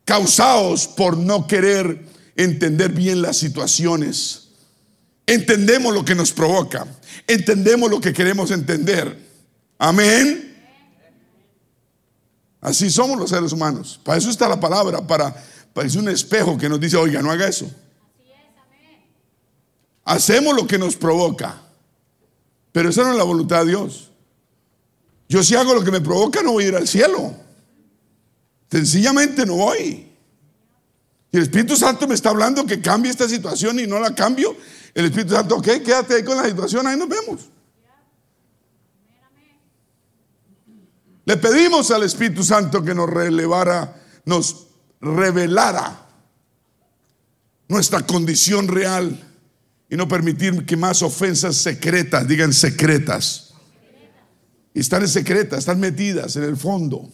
causados 0.04 0.86
por 0.86 1.16
no 1.16 1.46
querer 1.46 2.06
entender 2.36 2.92
bien 2.92 3.22
las 3.22 3.38
situaciones. 3.38 4.41
Entendemos 5.32 5.94
lo 5.94 6.04
que 6.04 6.14
nos 6.14 6.30
provoca, 6.30 6.86
entendemos 7.26 7.90
lo 7.90 8.02
que 8.02 8.12
queremos 8.12 8.50
entender. 8.50 9.16
Amén. 9.78 10.62
Así 12.60 12.90
somos 12.90 13.18
los 13.18 13.30
seres 13.30 13.50
humanos. 13.50 13.98
Para 14.04 14.18
eso 14.18 14.28
está 14.28 14.46
la 14.46 14.60
palabra, 14.60 15.06
para, 15.06 15.34
para 15.72 15.86
es 15.88 15.96
un 15.96 16.10
espejo 16.10 16.58
que 16.58 16.68
nos 16.68 16.78
dice, 16.78 16.98
oiga, 16.98 17.22
no 17.22 17.30
haga 17.30 17.48
eso. 17.48 17.66
Hacemos 20.04 20.54
lo 20.54 20.66
que 20.66 20.76
nos 20.76 20.96
provoca. 20.96 21.62
Pero 22.70 22.90
esa 22.90 23.02
no 23.02 23.12
es 23.12 23.16
la 23.16 23.24
voluntad 23.24 23.60
de 23.60 23.70
Dios. 23.70 24.10
Yo 25.30 25.42
si 25.42 25.54
hago 25.54 25.72
lo 25.72 25.82
que 25.82 25.90
me 25.90 26.02
provoca 26.02 26.42
no 26.42 26.52
voy 26.52 26.64
a 26.64 26.68
ir 26.68 26.76
al 26.76 26.86
cielo. 26.86 27.34
Sencillamente 28.70 29.46
no 29.46 29.54
voy. 29.54 30.12
Y 31.32 31.36
el 31.38 31.44
Espíritu 31.44 31.74
Santo 31.74 32.06
me 32.06 32.14
está 32.14 32.28
hablando 32.28 32.66
que 32.66 32.82
cambie 32.82 33.10
esta 33.10 33.26
situación 33.26 33.80
y 33.80 33.86
no 33.86 33.98
la 33.98 34.14
cambio. 34.14 34.54
El 34.94 35.06
Espíritu 35.06 35.34
Santo, 35.34 35.56
ok, 35.56 35.66
quédate 35.84 36.14
ahí 36.14 36.24
con 36.24 36.36
la 36.36 36.44
situación, 36.44 36.86
ahí 36.86 36.96
nos 36.96 37.08
vemos. 37.08 37.40
Le 41.24 41.36
pedimos 41.36 41.90
al 41.90 42.02
Espíritu 42.02 42.42
Santo 42.42 42.82
que 42.82 42.94
nos 42.94 43.08
relevara, 43.08 44.02
nos 44.24 44.66
revelara 45.00 46.06
nuestra 47.68 48.04
condición 48.04 48.68
real 48.68 49.28
y 49.88 49.96
no 49.96 50.08
permitir 50.08 50.66
que 50.66 50.76
más 50.76 51.02
ofensas 51.02 51.56
secretas, 51.56 52.26
digan 52.26 52.52
secretas, 52.52 53.54
y 54.74 54.80
están 54.80 55.02
en 55.02 55.08
secretas, 55.08 55.60
están 55.60 55.80
metidas 55.80 56.36
en 56.36 56.44
el 56.44 56.56
fondo. 56.56 57.08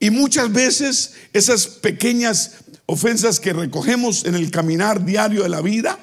Y 0.00 0.10
muchas 0.10 0.50
veces 0.50 1.12
esas 1.34 1.66
pequeñas 1.68 2.54
ofensas 2.86 3.38
que 3.38 3.52
recogemos 3.52 4.24
en 4.24 4.34
el 4.34 4.50
caminar 4.50 5.04
diario 5.04 5.42
de 5.42 5.50
la 5.50 5.60
vida, 5.60 5.98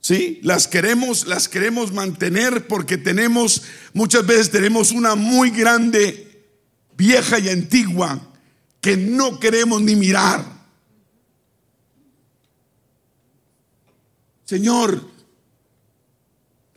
¿sí? 0.00 0.38
Las 0.42 0.68
queremos, 0.68 1.26
las 1.26 1.48
queremos 1.48 1.92
mantener 1.92 2.68
porque 2.68 2.96
tenemos, 2.96 3.62
muchas 3.92 4.24
veces 4.24 4.50
tenemos 4.52 4.92
una 4.92 5.16
muy 5.16 5.50
grande, 5.50 6.46
vieja 6.96 7.40
y 7.40 7.48
antigua 7.48 8.20
que 8.80 8.96
no 8.96 9.40
queremos 9.40 9.82
ni 9.82 9.96
mirar. 9.96 10.44
Señor, 14.44 15.10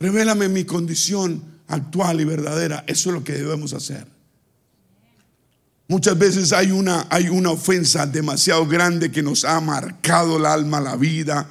revélame 0.00 0.48
mi 0.48 0.64
condición 0.64 1.60
actual 1.68 2.20
y 2.20 2.24
verdadera. 2.24 2.82
Eso 2.88 3.10
es 3.10 3.14
lo 3.14 3.22
que 3.22 3.34
debemos 3.34 3.74
hacer. 3.74 4.17
Muchas 5.90 6.18
veces 6.18 6.52
hay 6.52 6.70
una, 6.70 7.06
hay 7.08 7.30
una 7.30 7.50
ofensa 7.50 8.06
demasiado 8.06 8.66
grande 8.66 9.10
que 9.10 9.22
nos 9.22 9.46
ha 9.46 9.58
marcado 9.58 10.36
el 10.36 10.44
alma, 10.44 10.80
la 10.80 10.96
vida, 10.96 11.50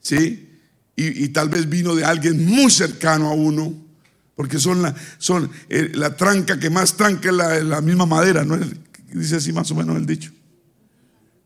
¿sí? 0.00 0.44
Y, 0.98 1.28
tal 1.28 1.50
vez 1.50 1.68
vino 1.68 1.94
de 1.94 2.04
alguien 2.04 2.46
muy 2.46 2.70
cercano 2.70 3.28
a 3.28 3.34
uno, 3.34 3.74
porque 4.34 4.58
son 4.58 4.80
la, 4.80 4.94
son, 5.18 5.50
eh, 5.68 5.90
la 5.92 6.16
tranca 6.16 6.58
que 6.58 6.70
más 6.70 6.96
tranca 6.96 7.28
es 7.28 7.34
la, 7.34 7.62
la 7.62 7.80
misma 7.82 8.06
madera, 8.06 8.44
¿no? 8.44 8.56
Dice 9.12 9.36
así 9.36 9.52
más 9.52 9.70
o 9.72 9.74
menos 9.74 9.96
el 9.96 10.06
dicho. 10.06 10.30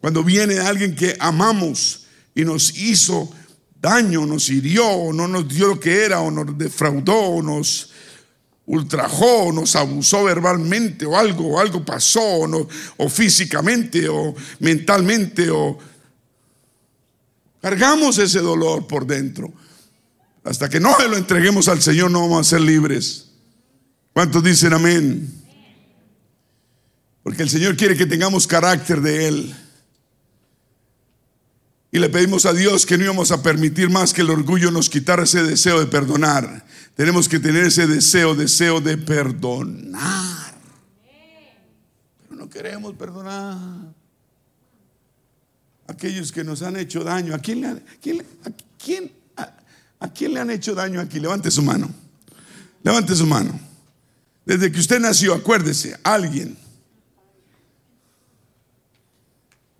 Cuando 0.01 0.23
viene 0.23 0.61
alguien 0.61 0.95
que 0.95 1.17
amamos 1.19 2.07
y 2.35 2.45
nos 2.45 2.79
hizo 2.79 3.33
daño, 3.81 4.27
nos 4.27 4.49
hirió, 4.51 4.87
o 4.87 5.13
no 5.13 5.27
nos 5.27 5.49
dio 5.49 5.69
lo 5.69 5.81
que 5.81 6.05
era, 6.05 6.21
o 6.21 6.31
nos 6.31 6.57
defraudó, 6.57 7.19
o 7.19 7.43
nos 7.43 7.90
ultrajó, 8.71 9.53
nos 9.53 9.75
abusó 9.75 10.25
verbalmente, 10.25 11.05
o 11.05 11.19
algo, 11.19 11.49
o 11.49 11.59
algo 11.59 11.85
pasó, 11.85 12.49
o, 12.97 13.09
físicamente, 13.09 14.09
o 14.09 14.33
mentalmente, 14.61 15.51
o 15.51 15.77
cargamos 17.61 18.19
ese 18.19 18.39
dolor 18.39 18.87
por 18.87 19.07
dentro. 19.07 19.53
Hasta 20.45 20.69
que 20.69 20.79
no 20.79 20.97
lo 21.09 21.17
entreguemos 21.17 21.67
al 21.67 21.83
Señor, 21.83 22.13
no 22.13 22.21
vamos 22.21 22.47
a 22.47 22.51
ser 22.51 22.61
libres. 22.61 23.33
¿Cuántos 24.13 24.43
dicen 24.45 24.73
amén? 24.73 25.29
Porque 27.25 27.43
el 27.43 27.51
Señor 27.51 27.77
quiere 27.77 27.97
que 27.97 28.07
tengamos 28.07 28.47
carácter 28.47 29.01
de 29.01 29.27
Él. 29.27 29.55
Y 31.93 31.99
le 31.99 32.09
pedimos 32.09 32.47
a 32.47 32.53
Dios 32.53 32.87
que 32.87 32.97
no 32.97 33.05
íbamos 33.05 33.33
a 33.33 33.43
permitir 33.43 33.91
más 33.91 34.13
que 34.13 34.21
el 34.21 34.31
orgullo 34.31 34.71
nos 34.71 34.89
quitara 34.89 35.25
ese 35.25 35.43
deseo 35.43 35.81
de 35.81 35.87
perdonar. 35.87 36.65
Tenemos 36.95 37.29
que 37.29 37.41
tener 37.41 37.65
ese 37.65 37.87
deseo, 37.89 38.35
deseo 38.37 38.81
de 38.81 38.97
perdonar. 38.97 40.55
Pero 42.23 42.37
no 42.37 42.49
queremos 42.49 42.95
perdonar. 42.95 43.93
Aquellos 45.89 46.31
que 46.31 46.45
nos 46.45 46.63
han 46.63 46.77
hecho 46.77 47.03
daño. 47.03 47.35
¿A 47.35 47.39
quién 47.39 47.61
le 47.61 47.67
han, 47.67 47.83
a 49.99 50.09
quién 50.09 50.35
le 50.35 50.41
han 50.41 50.51
hecho 50.51 50.77
daño 50.77 51.01
aquí? 51.01 51.19
Levante 51.19 51.51
su 51.51 51.63
mano. 51.63 51.93
Levante 52.85 53.17
su 53.17 53.27
mano. 53.27 53.59
Desde 54.45 54.71
que 54.71 54.79
usted 54.79 55.01
nació, 55.01 55.35
acuérdese, 55.35 55.99
alguien. 56.05 56.57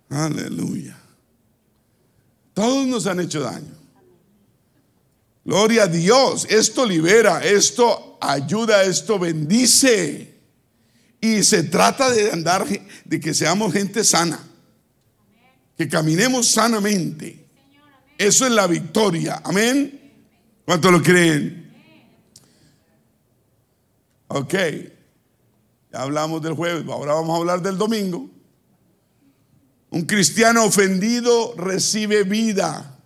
Aleluya. 0.09 1.00
Todos 2.61 2.85
nos 2.85 3.07
han 3.07 3.19
hecho 3.19 3.41
daño. 3.41 3.75
Gloria 5.43 5.85
a 5.85 5.87
Dios. 5.87 6.45
Esto 6.47 6.85
libera, 6.85 7.43
esto 7.43 8.19
ayuda, 8.21 8.83
esto 8.83 9.17
bendice. 9.17 10.35
Y 11.19 11.41
se 11.41 11.63
trata 11.63 12.11
de 12.11 12.29
andar, 12.29 12.67
de 13.03 13.19
que 13.19 13.33
seamos 13.33 13.73
gente 13.73 14.03
sana. 14.03 14.47
Que 15.75 15.89
caminemos 15.89 16.49
sanamente. 16.49 17.47
Eso 18.15 18.45
es 18.45 18.51
la 18.51 18.67
victoria. 18.67 19.41
Amén. 19.43 20.13
¿Cuántos 20.63 20.91
lo 20.91 21.01
creen? 21.01 21.73
Ok. 24.27 24.53
Ya 25.91 25.99
hablamos 25.99 26.43
del 26.43 26.53
jueves. 26.53 26.85
Ahora 26.87 27.15
vamos 27.15 27.33
a 27.33 27.39
hablar 27.39 27.63
del 27.63 27.79
domingo. 27.79 28.29
Un 29.91 30.03
cristiano 30.03 30.63
ofendido 30.63 31.53
recibe 31.57 32.23
vida, 32.23 32.97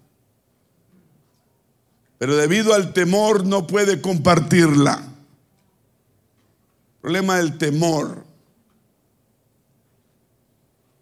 pero 2.20 2.36
debido 2.36 2.76
al 2.76 2.94
temor 2.94 3.44
no 3.44 3.66
puede 3.66 4.02
compartirla. 4.02 5.04
problema 7.02 7.38
del 7.38 7.58
temor. 7.58 8.24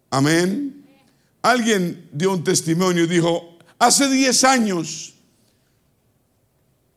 Amén. 0.10 0.86
Alguien 1.41 2.10
dio 2.13 2.32
un 2.32 2.43
testimonio 2.46 3.04
y 3.04 3.08
dijo, 3.08 3.58
hace 3.78 4.10
10 4.10 4.43
años, 4.46 5.13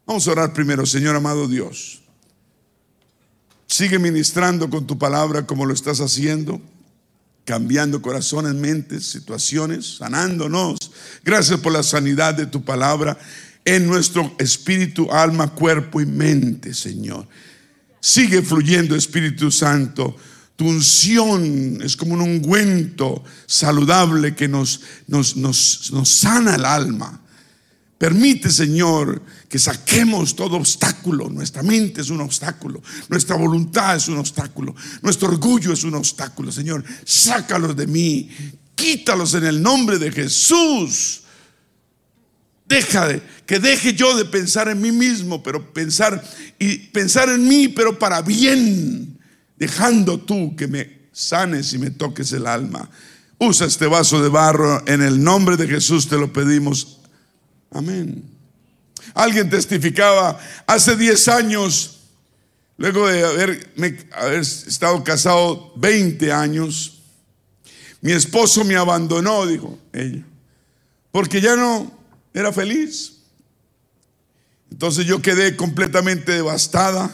vamos 0.07 0.29
a 0.29 0.33
orar 0.33 0.53
primero, 0.53 0.87
Señor 0.87 1.17
amado 1.17 1.49
Dios, 1.49 2.03
sigue 3.67 3.99
ministrando 3.99 4.71
con 4.71 4.87
tu 4.87 4.97
palabra 4.97 5.45
como 5.45 5.67
lo 5.67 5.75
estás 5.75 6.01
haciendo 6.01 6.61
cambiando 7.47 8.03
corazones, 8.03 8.55
mentes, 8.55 9.07
situaciones, 9.07 9.99
sanándonos. 9.99 10.91
Gracias 11.25 11.61
por 11.61 11.73
la 11.73 11.85
sanidad 11.85 12.35
de 12.35 12.47
tu 12.47 12.63
palabra 12.65 13.17
en 13.65 13.87
nuestro 13.87 14.35
espíritu, 14.39 15.11
alma, 15.11 15.55
cuerpo 15.55 16.01
y 16.01 16.07
mente, 16.07 16.75
Señor. 16.75 17.27
Sigue 18.01 18.43
fluyendo, 18.43 18.97
Espíritu 18.97 19.51
Santo. 19.51 20.17
Tu 20.57 20.69
unción 20.69 21.81
es 21.83 21.97
como 21.97 22.15
un 22.15 22.21
ungüento 22.21 23.23
saludable 23.47 24.35
que 24.35 24.49
nos, 24.49 24.81
nos, 25.07 25.37
nos, 25.37 25.91
nos 25.93 26.09
sana 26.09 26.57
el 26.57 26.65
alma. 26.65 27.21
Permite, 27.97 28.51
Señor, 28.51 29.23
que 29.49 29.59
saquemos 29.59 30.35
todo 30.35 30.57
obstáculo. 30.57 31.29
Nuestra 31.29 31.63
mente 31.63 32.01
es 32.01 32.11
un 32.11 32.21
obstáculo. 32.21 32.83
Nuestra 33.09 33.37
voluntad 33.37 33.97
es 33.97 34.09
un 34.09 34.19
obstáculo. 34.19 34.75
Nuestro 35.03 35.29
orgullo 35.29 35.73
es 35.73 35.85
un 35.85 35.95
obstáculo. 35.95 36.51
Señor, 36.51 36.85
sácalos 37.05 37.77
de 37.77 37.87
mí. 37.87 38.31
Quítalos 38.75 39.35
en 39.35 39.45
el 39.45 39.63
nombre 39.63 39.99
de 39.99 40.11
Jesús. 40.11 41.23
Deja 42.69 43.07
de, 43.07 43.23
que 43.47 43.61
deje 43.61 43.95
yo 43.95 44.17
de 44.17 44.25
pensar 44.25 44.69
en 44.69 44.81
mí 44.81 44.91
mismo, 44.91 45.43
pero 45.43 45.73
pensar 45.73 46.23
y 46.59 46.79
pensar 46.79 47.29
en 47.29 47.47
mí, 47.47 47.69
pero 47.69 47.97
para 47.97 48.23
bien, 48.23 49.21
dejando 49.57 50.19
tú 50.19 50.57
que 50.57 50.67
me 50.67 51.09
sanes 51.13 51.73
y 51.73 51.79
me 51.79 51.91
toques 51.91 52.33
el 52.33 52.47
alma. 52.47 52.91
Usa 53.39 53.69
este 53.69 53.87
vaso 53.87 54.21
de 54.21 54.29
barro 54.29 54.83
en 54.89 55.01
el 55.01 55.23
nombre 55.23 55.57
de 55.57 55.69
Jesús, 55.69 56.09
te 56.09 56.17
lo 56.17 56.33
pedimos. 56.33 56.99
Amén. 57.71 58.36
Alguien 59.15 59.49
testificaba 59.51 60.39
hace 60.67 60.97
10 60.97 61.29
años, 61.29 62.01
luego 62.77 63.09
de 63.09 63.25
haber, 63.25 63.73
haber 64.13 64.41
estado 64.41 65.03
casado 65.05 65.73
20 65.77 66.33
años, 66.33 67.03
mi 68.01 68.13
esposo 68.13 68.65
me 68.65 68.77
abandonó, 68.77 69.47
dijo 69.47 69.79
ella, 69.93 70.23
porque 71.11 71.41
ya 71.41 71.57
no 71.57 71.91
era 72.33 72.53
feliz. 72.53 73.15
Entonces 74.71 75.07
yo 75.07 75.23
quedé 75.23 75.57
completamente 75.57 76.33
devastada. 76.33 77.11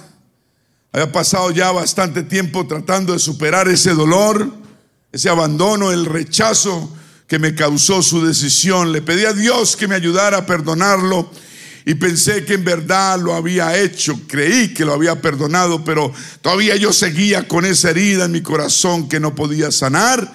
Había 0.92 1.12
pasado 1.12 1.50
ya 1.50 1.70
bastante 1.70 2.22
tiempo 2.22 2.66
tratando 2.66 3.12
de 3.12 3.18
superar 3.18 3.68
ese 3.68 3.94
dolor, 3.94 4.52
ese 5.12 5.28
abandono, 5.28 5.92
el 5.92 6.06
rechazo 6.06 6.92
que 7.26 7.38
me 7.38 7.54
causó 7.54 8.02
su 8.02 8.26
decisión. 8.26 8.92
Le 8.92 9.00
pedí 9.00 9.24
a 9.24 9.32
Dios 9.32 9.76
que 9.76 9.88
me 9.88 9.94
ayudara 9.94 10.38
a 10.38 10.46
perdonarlo 10.46 11.30
y 11.84 11.94
pensé 11.94 12.44
que 12.44 12.54
en 12.54 12.64
verdad 12.64 13.18
lo 13.20 13.34
había 13.34 13.78
hecho, 13.78 14.20
creí 14.28 14.72
que 14.72 14.84
lo 14.84 14.92
había 14.92 15.20
perdonado, 15.20 15.84
pero 15.84 16.12
todavía 16.40 16.76
yo 16.76 16.92
seguía 16.92 17.48
con 17.48 17.64
esa 17.64 17.90
herida 17.90 18.26
en 18.26 18.32
mi 18.32 18.40
corazón 18.40 19.08
que 19.08 19.18
no 19.18 19.34
podía 19.34 19.72
sanar. 19.72 20.32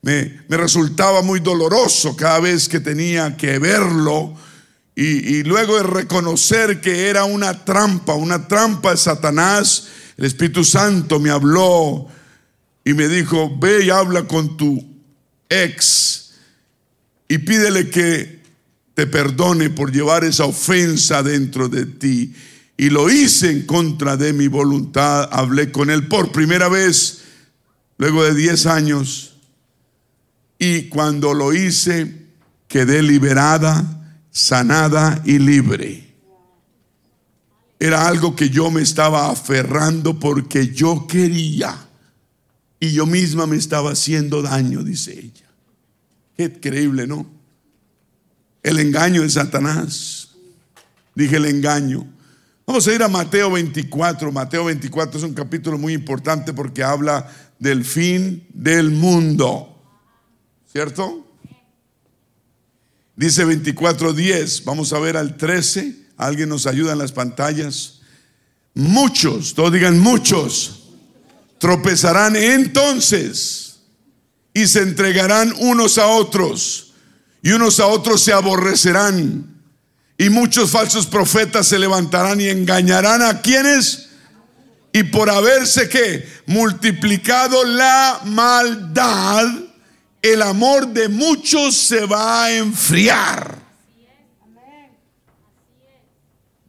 Me, 0.00 0.40
resultaba 0.48 1.22
muy 1.22 1.40
doloroso 1.40 2.16
cada 2.16 2.40
vez 2.40 2.68
que 2.68 2.80
tenía 2.80 3.36
que 3.36 3.58
verlo 3.58 4.34
y, 4.94 5.36
y 5.36 5.42
luego 5.42 5.76
de 5.76 5.82
reconocer 5.82 6.80
que 6.80 7.08
era 7.08 7.24
una 7.24 7.64
trampa, 7.64 8.14
una 8.14 8.48
trampa 8.48 8.92
de 8.92 8.96
Satanás, 8.96 9.88
el 10.16 10.24
Espíritu 10.24 10.64
Santo 10.64 11.20
me 11.20 11.30
habló 11.30 12.08
y 12.84 12.94
me 12.94 13.08
dijo, 13.08 13.54
ve 13.58 13.84
y 13.84 13.90
habla 13.90 14.22
con 14.22 14.56
tu 14.56 14.82
ex 15.50 16.32
y 17.28 17.38
pídele 17.38 17.90
que 17.90 18.37
te 18.98 19.06
perdone 19.06 19.70
por 19.70 19.92
llevar 19.92 20.24
esa 20.24 20.44
ofensa 20.44 21.22
dentro 21.22 21.68
de 21.68 21.86
ti. 21.86 22.34
y 22.76 22.90
lo 22.90 23.08
hice 23.08 23.48
en 23.48 23.64
contra 23.64 24.16
de 24.16 24.32
mi 24.32 24.48
voluntad. 24.48 25.28
Hablé 25.30 25.70
con 25.70 25.88
él 25.88 26.08
por 26.08 26.32
primera 26.32 26.68
vez, 26.68 27.20
luego 27.96 28.24
de 28.24 28.34
10 28.34 28.66
años, 28.66 29.36
y 30.58 30.88
cuando 30.88 31.32
lo 31.32 31.54
hice, 31.54 32.26
quedé 32.66 33.04
liberada, 33.04 34.18
sanada 34.32 35.22
y 35.24 35.38
libre. 35.38 36.12
Era 37.78 38.08
algo 38.08 38.34
que 38.34 38.50
yo 38.50 38.68
me 38.72 38.82
estaba 38.82 39.30
aferrando 39.30 40.18
porque 40.18 40.74
yo 40.74 41.06
quería. 41.06 41.86
Y 42.80 42.90
yo 42.90 43.06
misma 43.06 43.46
me 43.46 43.58
estaba 43.58 43.92
haciendo 43.92 44.42
daño, 44.42 44.82
dice 44.82 45.12
ella. 45.12 45.46
Qué 46.36 46.44
increíble, 46.46 47.06
¿no? 47.06 47.37
El 48.68 48.80
engaño 48.80 49.22
de 49.22 49.30
Satanás. 49.30 50.28
Dije 51.14 51.36
el 51.36 51.46
engaño. 51.46 52.06
Vamos 52.66 52.86
a 52.86 52.92
ir 52.92 53.02
a 53.02 53.08
Mateo 53.08 53.52
24. 53.52 54.30
Mateo 54.30 54.66
24 54.66 55.16
es 55.16 55.24
un 55.24 55.32
capítulo 55.32 55.78
muy 55.78 55.94
importante 55.94 56.52
porque 56.52 56.84
habla 56.84 57.26
del 57.58 57.82
fin 57.82 58.46
del 58.52 58.90
mundo. 58.90 59.74
¿Cierto? 60.70 61.26
Dice 63.16 63.46
24.10. 63.46 64.64
Vamos 64.64 64.92
a 64.92 64.98
ver 64.98 65.16
al 65.16 65.38
13. 65.38 65.96
Alguien 66.18 66.50
nos 66.50 66.66
ayuda 66.66 66.92
en 66.92 66.98
las 66.98 67.12
pantallas. 67.12 68.02
Muchos, 68.74 69.54
todos 69.54 69.72
digan 69.72 69.98
muchos, 69.98 70.90
tropezarán 71.56 72.36
entonces 72.36 73.78
y 74.52 74.66
se 74.66 74.82
entregarán 74.82 75.54
unos 75.58 75.96
a 75.96 76.08
otros 76.08 76.87
y 77.42 77.52
unos 77.52 77.80
a 77.80 77.86
otros 77.86 78.20
se 78.22 78.32
aborrecerán 78.32 79.58
y 80.20 80.30
muchos 80.30 80.72
falsos 80.72 81.06
profetas 81.06 81.68
se 81.68 81.78
levantarán 81.78 82.40
y 82.40 82.48
engañarán 82.48 83.22
a 83.22 83.40
quienes. 83.40 84.08
Y 84.92 85.04
por 85.04 85.30
haberse 85.30 85.88
que 85.88 86.28
multiplicado 86.46 87.64
la 87.64 88.22
maldad, 88.24 89.46
el 90.20 90.42
amor 90.42 90.88
de 90.88 91.08
muchos 91.08 91.76
se 91.76 92.04
va 92.04 92.44
a 92.44 92.52
enfriar. 92.52 93.58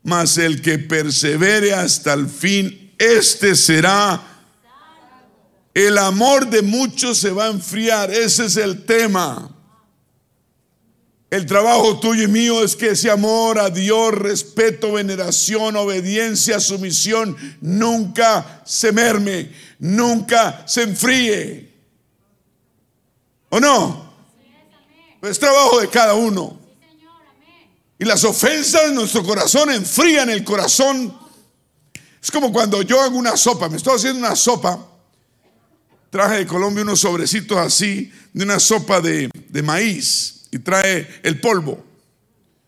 Mas 0.04 0.38
el 0.38 0.62
que 0.62 0.78
persevere 0.78 1.74
hasta 1.74 2.14
el 2.14 2.28
fin, 2.28 2.94
este 3.00 3.56
será. 3.56 4.22
El 5.74 5.98
amor 5.98 6.48
de 6.48 6.62
muchos 6.62 7.18
se 7.18 7.32
va 7.32 7.46
a 7.46 7.52
enfriar. 7.52 8.12
Ese 8.12 8.46
es 8.46 8.58
el 8.58 8.86
tema. 8.86 9.56
El 11.30 11.46
trabajo 11.46 12.00
tuyo 12.00 12.24
y 12.24 12.28
mío 12.28 12.64
es 12.64 12.76
que 12.76 12.90
ese 12.90 13.12
amor 13.12 13.60
a 13.60 13.70
Dios, 13.70 14.16
respeto, 14.16 14.94
veneración, 14.94 15.76
obediencia, 15.76 16.60
sumisión, 16.60 17.38
nunca 17.62 18.64
se 18.66 18.92
merme, 18.92 19.52
nunca 19.78 20.68
se 20.68 20.84
enfríe. 20.84 21.72
¿O 23.50 23.60
no? 23.60 24.12
Es 25.22 25.38
trabajo 25.38 25.80
de 25.80 25.90
cada 25.90 26.16
uno. 26.16 26.60
Y 28.00 28.06
las 28.06 28.24
ofensas 28.24 28.86
en 28.86 28.96
nuestro 28.96 29.24
corazón 29.24 29.70
enfrían 29.70 30.32
el 30.32 30.44
corazón. 30.44 31.16
Es 32.24 32.32
como 32.32 32.52
cuando 32.52 32.82
yo 32.82 33.02
hago 33.02 33.18
una 33.18 33.38
sopa, 33.38 33.70
me 33.70 33.78
estoy 33.78 33.98
haciendo 33.98 34.20
una 34.20 34.36
sopa. 34.36 34.84
Traje 36.10 36.40
de 36.40 36.48
Colombia 36.48 36.82
unos 36.82 37.02
sobrecitos 37.02 37.58
así, 37.60 38.12
de 38.34 38.44
una 38.44 38.60
sopa 38.60 39.00
de, 39.00 39.30
de 39.50 39.62
maíz 39.62 40.39
y 40.52 40.60
trae 40.60 41.08
el 41.24 41.40
polvo, 41.40 41.84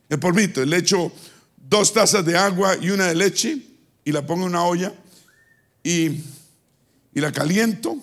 el 0.10 0.20
polvito. 0.20 0.64
Le 0.64 0.78
echo 0.78 1.12
dos 1.58 1.94
tazas 1.94 2.26
de 2.26 2.38
agua 2.38 2.78
y 2.80 2.90
una 2.90 3.08
de 3.08 3.16
leche 3.16 3.58
y 4.04 4.12
la 4.12 4.26
pongo 4.26 4.44
en 4.44 4.50
una 4.50 4.64
olla 4.64 4.94
y, 5.84 6.24
la 7.14 7.32
caliento. 7.32 7.98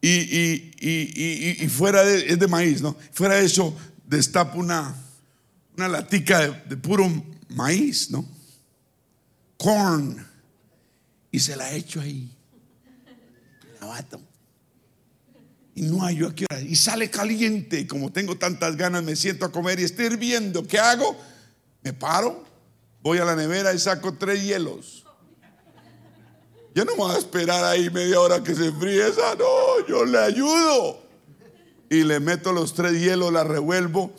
Y, 0.00 1.66
fuera 1.68 2.04
de, 2.04 2.32
es 2.32 2.38
de 2.38 2.46
maíz, 2.46 2.80
¿no? 2.80 2.96
Fuera 3.12 3.36
de 3.36 3.46
eso, 3.46 3.76
destapo 4.06 4.58
una, 4.58 4.94
una 5.76 5.88
latica 5.88 6.48
de, 6.48 6.76
puro 6.76 7.10
maíz, 7.48 8.10
¿no? 8.10 8.24
Corn. 9.56 10.24
Y 11.32 11.40
se 11.40 11.56
la 11.56 11.72
echo 11.72 12.00
ahí. 12.00 12.30
La 13.80 13.86
bato 13.86 14.25
y 15.76 15.82
no 15.82 16.02
hay 16.04 16.16
yo 16.16 16.28
aquí. 16.28 16.46
Y 16.66 16.74
sale 16.74 17.10
caliente. 17.10 17.86
Como 17.86 18.10
tengo 18.10 18.36
tantas 18.36 18.76
ganas, 18.76 19.04
me 19.04 19.14
siento 19.14 19.44
a 19.44 19.52
comer 19.52 19.78
y 19.78 19.84
estoy 19.84 20.06
hirviendo. 20.06 20.66
¿Qué 20.66 20.78
hago? 20.78 21.16
Me 21.82 21.92
paro, 21.92 22.42
voy 23.02 23.18
a 23.18 23.26
la 23.26 23.36
nevera 23.36 23.74
y 23.74 23.78
saco 23.78 24.14
tres 24.14 24.42
hielos. 24.42 25.04
Yo 26.74 26.84
no 26.86 26.92
me 26.92 26.98
voy 26.98 27.14
a 27.14 27.18
esperar 27.18 27.62
ahí 27.64 27.90
media 27.90 28.18
hora 28.18 28.42
que 28.42 28.54
se 28.54 28.66
enfríe 28.66 29.06
esa. 29.06 29.34
No, 29.34 29.86
yo 29.86 30.06
le 30.06 30.18
ayudo. 30.18 31.02
Y 31.90 32.04
le 32.04 32.20
meto 32.20 32.54
los 32.54 32.72
tres 32.72 32.94
hielos, 32.94 33.30
la 33.30 33.44
revuelvo. 33.44 34.12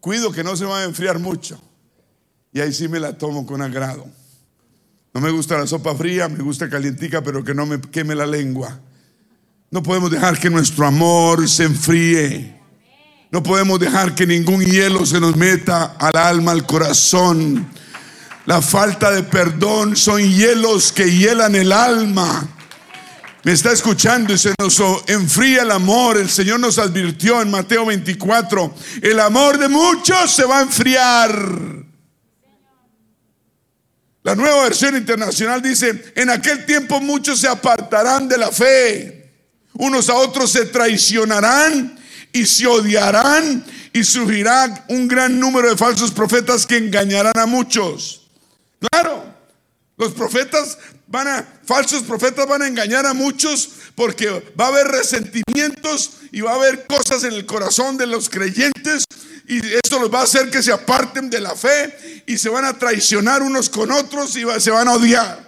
Cuido 0.00 0.30
que 0.30 0.44
no 0.44 0.56
se 0.56 0.66
va 0.66 0.80
a 0.80 0.84
enfriar 0.84 1.18
mucho. 1.18 1.58
Y 2.52 2.60
ahí 2.60 2.72
sí 2.72 2.86
me 2.86 3.00
la 3.00 3.16
tomo 3.16 3.46
con 3.46 3.62
agrado. 3.62 4.06
No 5.14 5.22
me 5.22 5.30
gusta 5.30 5.56
la 5.56 5.66
sopa 5.66 5.94
fría, 5.94 6.28
me 6.28 6.42
gusta 6.44 6.68
calientica, 6.68 7.22
pero 7.22 7.42
que 7.42 7.54
no 7.54 7.64
me 7.64 7.80
queme 7.80 8.14
la 8.14 8.26
lengua. 8.26 8.78
No 9.70 9.82
podemos 9.82 10.10
dejar 10.10 10.38
que 10.38 10.48
nuestro 10.48 10.86
amor 10.86 11.46
se 11.46 11.64
enfríe. 11.64 12.58
No 13.30 13.42
podemos 13.42 13.78
dejar 13.78 14.14
que 14.14 14.26
ningún 14.26 14.64
hielo 14.64 15.04
se 15.04 15.20
nos 15.20 15.36
meta 15.36 15.96
al 15.98 16.16
alma, 16.16 16.52
al 16.52 16.64
corazón. 16.64 17.68
La 18.46 18.62
falta 18.62 19.10
de 19.10 19.22
perdón 19.24 19.94
son 19.94 20.22
hielos 20.22 20.90
que 20.90 21.12
hielan 21.12 21.54
el 21.54 21.70
alma. 21.72 22.48
Me 23.44 23.52
está 23.52 23.70
escuchando 23.70 24.32
y 24.32 24.38
se 24.38 24.54
nos 24.58 24.80
enfría 25.06 25.62
el 25.62 25.70
amor. 25.70 26.16
El 26.16 26.30
Señor 26.30 26.60
nos 26.60 26.78
advirtió 26.78 27.42
en 27.42 27.50
Mateo 27.50 27.84
24, 27.84 28.74
el 29.02 29.20
amor 29.20 29.58
de 29.58 29.68
muchos 29.68 30.30
se 30.30 30.46
va 30.46 30.60
a 30.60 30.62
enfriar. 30.62 31.30
La 34.22 34.34
nueva 34.34 34.64
versión 34.64 34.96
internacional 34.96 35.60
dice, 35.60 36.12
en 36.16 36.30
aquel 36.30 36.64
tiempo 36.64 37.00
muchos 37.00 37.38
se 37.38 37.48
apartarán 37.48 38.28
de 38.28 38.38
la 38.38 38.50
fe 38.50 39.17
unos 39.78 40.10
a 40.10 40.14
otros 40.14 40.52
se 40.52 40.66
traicionarán 40.66 41.98
y 42.32 42.44
se 42.44 42.66
odiarán 42.66 43.64
y 43.92 44.04
surgirá 44.04 44.84
un 44.88 45.08
gran 45.08 45.40
número 45.40 45.70
de 45.70 45.76
falsos 45.76 46.10
profetas 46.10 46.66
que 46.66 46.76
engañarán 46.76 47.38
a 47.38 47.46
muchos. 47.46 48.28
Claro, 48.90 49.24
los 49.96 50.12
profetas 50.12 50.78
van 51.06 51.26
a, 51.26 51.48
falsos 51.64 52.02
profetas 52.02 52.46
van 52.46 52.62
a 52.62 52.66
engañar 52.68 53.06
a 53.06 53.14
muchos 53.14 53.70
porque 53.94 54.28
va 54.58 54.66
a 54.66 54.68
haber 54.68 54.88
resentimientos 54.88 56.10
y 56.30 56.40
va 56.40 56.52
a 56.52 56.56
haber 56.56 56.86
cosas 56.86 57.24
en 57.24 57.32
el 57.32 57.46
corazón 57.46 57.96
de 57.96 58.06
los 58.06 58.28
creyentes 58.28 59.04
y 59.46 59.58
esto 59.58 59.98
los 59.98 60.12
va 60.12 60.20
a 60.20 60.24
hacer 60.24 60.50
que 60.50 60.62
se 60.62 60.72
aparten 60.72 61.30
de 61.30 61.40
la 61.40 61.56
fe 61.56 62.22
y 62.26 62.36
se 62.36 62.50
van 62.50 62.66
a 62.66 62.78
traicionar 62.78 63.42
unos 63.42 63.70
con 63.70 63.90
otros 63.90 64.36
y 64.36 64.44
se 64.60 64.70
van 64.70 64.88
a 64.88 64.92
odiar. 64.92 65.47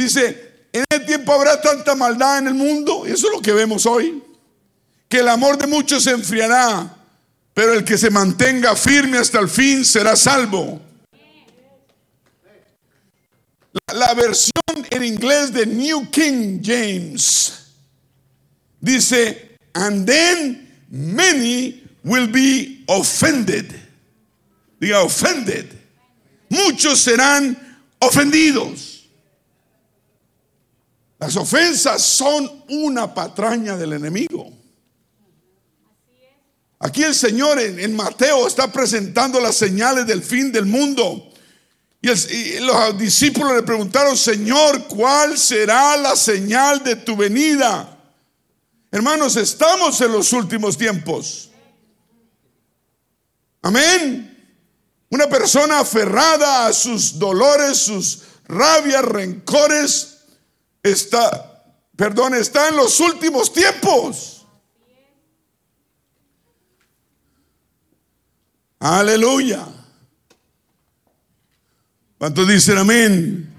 Dice, 0.00 0.66
en 0.72 0.82
el 0.88 1.04
tiempo 1.04 1.30
habrá 1.30 1.60
tanta 1.60 1.94
maldad 1.94 2.38
en 2.38 2.46
el 2.46 2.54
mundo, 2.54 3.04
y 3.06 3.10
eso 3.10 3.26
es 3.26 3.34
lo 3.34 3.42
que 3.42 3.52
vemos 3.52 3.84
hoy, 3.84 4.22
que 5.10 5.18
el 5.18 5.28
amor 5.28 5.58
de 5.58 5.66
muchos 5.66 6.04
se 6.04 6.12
enfriará, 6.12 6.96
pero 7.52 7.74
el 7.74 7.84
que 7.84 7.98
se 7.98 8.08
mantenga 8.08 8.74
firme 8.74 9.18
hasta 9.18 9.38
el 9.38 9.50
fin 9.50 9.84
será 9.84 10.16
salvo. 10.16 10.80
La, 13.88 13.94
la 13.94 14.14
versión 14.14 14.86
en 14.88 15.04
inglés 15.04 15.52
de 15.52 15.66
New 15.66 16.10
King 16.10 16.62
James 16.64 17.74
dice, 18.80 19.58
and 19.74 20.06
then 20.06 20.66
many 20.88 21.82
will 22.02 22.26
be 22.26 22.84
offended. 22.88 23.70
Diga, 24.80 25.04
offended. 25.04 25.66
Muchos 26.48 27.00
serán 27.00 27.54
ofendidos. 27.98 28.89
Las 31.20 31.36
ofensas 31.36 32.00
son 32.00 32.64
una 32.70 33.12
patraña 33.12 33.76
del 33.76 33.92
enemigo. 33.92 34.50
Aquí 36.78 37.02
el 37.02 37.14
Señor 37.14 37.60
en, 37.60 37.94
Mateo 37.94 38.46
está 38.46 38.72
presentando 38.72 39.38
las 39.38 39.54
señales 39.54 40.06
del 40.06 40.22
fin 40.22 40.50
del 40.50 40.64
mundo. 40.64 41.30
Y, 42.00 42.58
los 42.60 42.98
discípulos 42.98 43.54
le 43.54 43.62
preguntaron, 43.62 44.16
Señor, 44.16 44.86
¿cuál 44.86 45.36
será 45.36 45.94
la 45.98 46.16
señal 46.16 46.82
de 46.82 46.96
tu 46.96 47.14
venida? 47.14 47.98
Hermanos, 48.90 49.36
estamos 49.36 50.00
en 50.00 50.12
los 50.12 50.32
últimos 50.32 50.78
tiempos. 50.78 51.50
Amén. 53.60 54.26
Una 55.10 55.28
persona 55.28 55.80
aferrada 55.80 56.66
a 56.66 56.72
sus 56.72 57.18
dolores, 57.18 57.76
sus 57.76 58.22
rabias, 58.48 59.04
rencores, 59.04 60.19
está, 60.82 61.64
perdón, 61.96 62.34
está 62.34 62.68
en 62.68 62.76
los 62.76 63.00
últimos 63.00 63.52
tiempos. 63.52 64.46
Aleluya. 68.78 69.66
¿Cuántos 72.16 72.48
dicen 72.48 72.78
amén? 72.78 73.50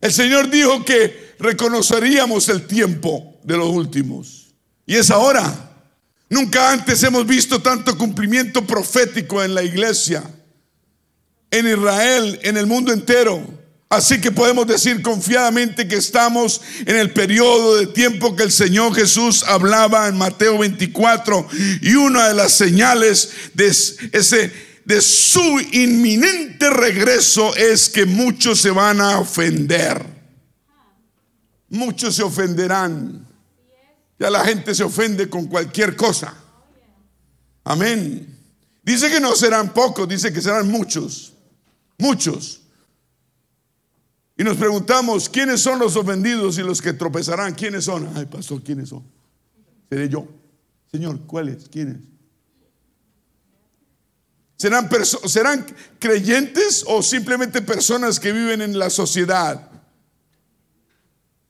El 0.00 0.12
Señor 0.12 0.50
dijo 0.50 0.84
que 0.84 1.34
reconoceríamos 1.38 2.48
el 2.48 2.66
tiempo 2.66 3.38
de 3.44 3.56
los 3.56 3.68
últimos. 3.68 4.54
Y 4.86 4.96
es 4.96 5.10
ahora. 5.10 5.68
Nunca 6.28 6.72
antes 6.72 7.02
hemos 7.02 7.26
visto 7.26 7.60
tanto 7.60 7.98
cumplimiento 7.98 8.64
profético 8.64 9.42
en 9.42 9.52
la 9.52 9.64
iglesia, 9.64 10.22
en 11.50 11.66
Israel, 11.66 12.38
en 12.44 12.56
el 12.56 12.66
mundo 12.66 12.92
entero. 12.92 13.59
Así 13.90 14.20
que 14.20 14.30
podemos 14.30 14.68
decir 14.68 15.02
confiadamente 15.02 15.88
que 15.88 15.96
estamos 15.96 16.60
en 16.86 16.94
el 16.94 17.12
periodo 17.12 17.74
de 17.74 17.88
tiempo 17.88 18.36
que 18.36 18.44
el 18.44 18.52
Señor 18.52 18.94
Jesús 18.94 19.42
hablaba 19.42 20.06
en 20.06 20.16
Mateo 20.16 20.58
24 20.58 21.48
y 21.82 21.94
una 21.94 22.28
de 22.28 22.34
las 22.34 22.52
señales 22.52 23.32
de 23.52 23.66
ese 23.66 24.70
de 24.84 25.00
su 25.00 25.60
inminente 25.72 26.70
regreso 26.70 27.54
es 27.56 27.88
que 27.88 28.06
muchos 28.06 28.60
se 28.60 28.70
van 28.70 29.00
a 29.00 29.18
ofender. 29.18 30.06
Muchos 31.68 32.14
se 32.14 32.22
ofenderán. 32.22 33.26
Ya 34.20 34.30
la 34.30 34.44
gente 34.44 34.72
se 34.72 34.84
ofende 34.84 35.28
con 35.28 35.46
cualquier 35.46 35.96
cosa. 35.96 36.32
Amén. 37.64 38.38
Dice 38.84 39.10
que 39.10 39.18
no 39.18 39.34
serán 39.34 39.74
pocos, 39.74 40.08
dice 40.08 40.32
que 40.32 40.40
serán 40.40 40.68
muchos. 40.70 41.32
Muchos. 41.98 42.59
Y 44.40 44.42
nos 44.42 44.56
preguntamos, 44.56 45.28
¿quiénes 45.28 45.60
son 45.60 45.78
los 45.78 45.96
ofendidos 45.96 46.56
y 46.56 46.62
los 46.62 46.80
que 46.80 46.94
tropezarán? 46.94 47.54
¿Quiénes 47.54 47.84
son? 47.84 48.08
Ay, 48.16 48.24
pastor, 48.24 48.62
¿quiénes 48.62 48.88
son? 48.88 49.04
Seré 49.90 50.08
yo. 50.08 50.26
Señor, 50.90 51.20
¿cuáles? 51.26 51.68
¿Quiénes? 51.68 51.98
¿Serán, 54.56 54.88
¿Serán 55.26 55.66
creyentes 55.98 56.86
o 56.86 57.02
simplemente 57.02 57.60
personas 57.60 58.18
que 58.18 58.32
viven 58.32 58.62
en 58.62 58.78
la 58.78 58.88
sociedad? 58.88 59.68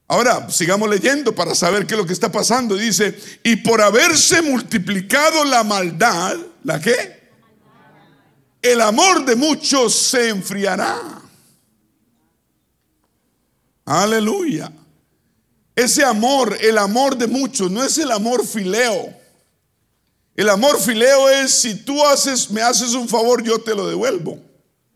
Ahora, 0.08 0.50
sigamos 0.50 0.90
leyendo 0.90 1.32
para 1.32 1.54
saber 1.54 1.86
qué 1.86 1.94
es 1.94 2.00
lo 2.00 2.06
que 2.08 2.12
está 2.12 2.32
pasando. 2.32 2.74
Dice, 2.74 3.16
y 3.44 3.54
por 3.54 3.80
haberse 3.80 4.42
multiplicado 4.42 5.44
la 5.44 5.62
maldad, 5.62 6.36
¿la 6.64 6.80
qué? 6.80 7.30
El 8.60 8.80
amor 8.80 9.24
de 9.24 9.36
muchos 9.36 9.94
se 9.94 10.30
enfriará. 10.30 11.19
Aleluya. 13.84 14.72
Ese 15.74 16.04
amor, 16.04 16.56
el 16.60 16.78
amor 16.78 17.16
de 17.16 17.26
muchos, 17.26 17.70
no 17.70 17.82
es 17.82 17.96
el 17.98 18.10
amor 18.10 18.46
fileo. 18.46 19.16
El 20.34 20.48
amor 20.48 20.80
fileo 20.80 21.28
es 21.28 21.52
si 21.52 21.74
tú 21.74 22.04
haces, 22.06 22.50
me 22.50 22.62
haces 22.62 22.94
un 22.94 23.08
favor, 23.08 23.42
yo 23.42 23.60
te 23.60 23.74
lo 23.74 23.88
devuelvo. 23.88 24.38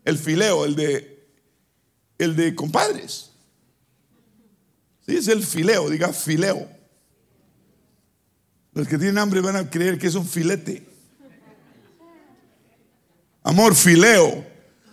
El 0.03 0.17
fileo, 0.17 0.65
el 0.65 0.75
de, 0.75 1.27
el 2.17 2.35
de 2.35 2.55
compadres. 2.55 3.31
Sí, 5.05 5.17
es 5.17 5.27
el 5.27 5.43
fileo, 5.43 5.89
diga 5.89 6.11
fileo. 6.13 6.67
Los 8.73 8.87
que 8.87 8.97
tienen 8.97 9.17
hambre 9.17 9.41
van 9.41 9.55
a 9.55 9.69
creer 9.69 9.97
que 9.97 10.07
es 10.07 10.15
un 10.15 10.27
filete. 10.27 10.85
Amor 13.43 13.75
fileo. 13.75 14.45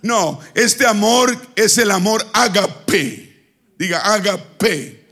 No, 0.03 0.39
este 0.55 0.87
amor 0.87 1.37
es 1.57 1.79
el 1.79 1.91
amor 1.91 2.25
agape. 2.33 3.32
Diga, 3.83 3.99
agape. 4.15 5.05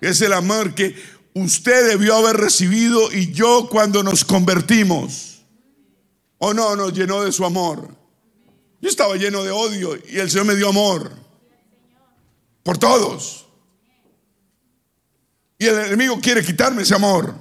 Es 0.00 0.20
el 0.22 0.32
amor 0.32 0.74
que 0.74 0.92
usted 1.34 1.90
debió 1.90 2.16
haber 2.16 2.36
recibido 2.36 3.12
y 3.12 3.30
yo 3.30 3.68
cuando 3.70 4.02
nos 4.02 4.24
convertimos. 4.24 5.44
O 6.38 6.52
no, 6.52 6.74
nos 6.74 6.92
llenó 6.92 7.22
de 7.22 7.30
su 7.30 7.44
amor. 7.44 7.94
Yo 8.80 8.88
estaba 8.88 9.14
lleno 9.14 9.44
de 9.44 9.52
odio 9.52 9.96
y 10.08 10.18
el 10.18 10.28
Señor 10.28 10.46
me 10.46 10.56
dio 10.56 10.70
amor. 10.70 11.12
Por 12.64 12.76
todos. 12.76 13.46
Y 15.56 15.66
el 15.66 15.78
enemigo 15.78 16.18
quiere 16.20 16.44
quitarme 16.44 16.82
ese 16.82 16.96
amor. 16.96 17.36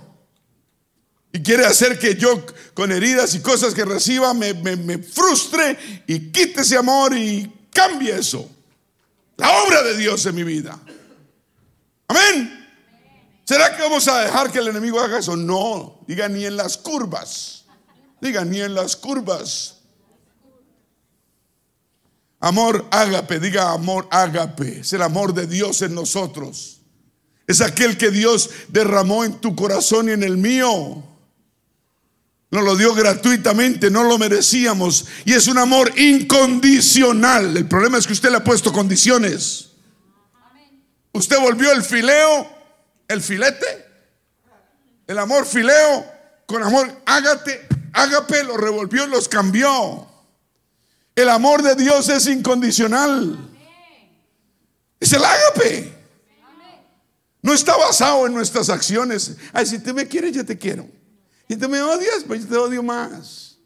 Y 1.34 1.42
quiere 1.42 1.66
hacer 1.66 1.98
que 1.98 2.14
yo 2.14 2.46
con 2.76 2.92
heridas 2.92 3.34
y 3.34 3.40
cosas 3.40 3.74
que 3.74 3.84
reciba 3.84 4.32
me, 4.36 4.54
me 4.54 5.00
frustre 5.00 6.04
y 6.06 6.32
quite 6.32 6.62
ese 6.62 6.78
amor 6.78 7.18
y 7.18 7.52
cambie 7.72 8.16
eso. 8.16 8.48
La 9.38 9.64
obra 9.64 9.84
de 9.84 9.96
Dios 9.96 10.26
en 10.26 10.36
mi 10.36 10.44
vida. 10.44 10.80
Amén. 12.08 12.68
¿Será 13.46 13.76
que 13.76 13.84
vamos 13.84 14.08
a 14.08 14.22
dejar 14.22 14.52
que 14.52 14.60
el 14.60 14.68
enemigo 14.68 15.00
haga 15.00 15.20
eso? 15.20 15.38
No. 15.38 16.02
Diga 16.08 16.28
ni 16.28 16.46
en 16.46 16.58
las 16.58 16.78
curvas. 16.78 17.66
Diga 18.20 18.44
ni 18.44 18.60
en 18.60 18.74
las 18.74 18.96
curvas. 18.96 19.76
Amor 22.40 22.86
ágape, 22.92 23.40
diga 23.40 23.72
amor 23.72 24.08
ágape. 24.12 24.80
Es 24.80 24.94
el 24.94 25.02
amor 25.02 25.34
de 25.34 25.48
Dios 25.48 25.82
en 25.82 25.96
nosotros. 25.96 26.82
Es 27.48 27.62
aquel 27.62 27.98
que 27.98 28.12
Dios 28.12 28.50
derramó 28.68 29.24
en 29.24 29.40
tu 29.40 29.56
corazón 29.56 30.10
y 30.10 30.12
en 30.12 30.24
el 30.24 30.38
mío. 30.38 31.04
Nos 32.58 32.66
lo 32.66 32.76
dio 32.76 32.96
gratuitamente, 32.96 33.92
no 33.92 34.04
lo 34.04 34.18
merecíamos. 34.18 35.06
Y 35.26 35.34
es 35.34 35.46
un 35.46 35.60
amor 35.60 35.94
incondicional. 35.96 37.56
El 37.56 37.68
problema 37.68 38.00
es 38.00 38.08
que 38.08 38.14
usted 38.14 38.32
le 38.32 38.38
ha 38.38 38.44
puesto 38.44 38.74
condiciones. 38.74 39.74
Usted 41.12 41.38
volvió 41.40 41.72
el 41.72 41.84
fileo, 41.84 42.50
el 43.08 43.22
filete, 43.22 43.86
el 45.06 45.20
amor 45.20 45.46
fileo, 45.46 46.04
con 46.48 46.64
amor 46.64 47.04
ágate, 47.06 47.68
ágape, 47.94 48.44
lo 48.44 48.58
revolvió 48.58 49.06
y 49.06 49.10
los 49.12 49.30
cambió. 49.30 50.08
El 51.16 51.30
amor 51.30 51.62
de 51.62 51.76
Dios 51.76 52.10
es 52.10 52.26
incondicional. 52.26 53.38
Es 55.00 55.14
el 55.14 55.24
ágape. 55.24 55.94
No 57.44 57.54
está 57.54 57.78
basado 57.78 58.26
en 58.26 58.34
nuestras 58.34 58.72
acciones. 58.72 59.36
Ay, 59.54 59.68
si 59.68 59.78
tú 59.78 59.94
me 59.94 60.08
quieres, 60.08 60.34
yo 60.34 60.44
te 60.44 60.58
quiero. 60.58 60.97
Y 61.48 61.56
tú 61.56 61.70
me 61.70 61.82
odias, 61.82 62.24
pues 62.26 62.44
yo 62.44 62.48
te 62.50 62.58
odio 62.58 62.84
más. 62.84 63.58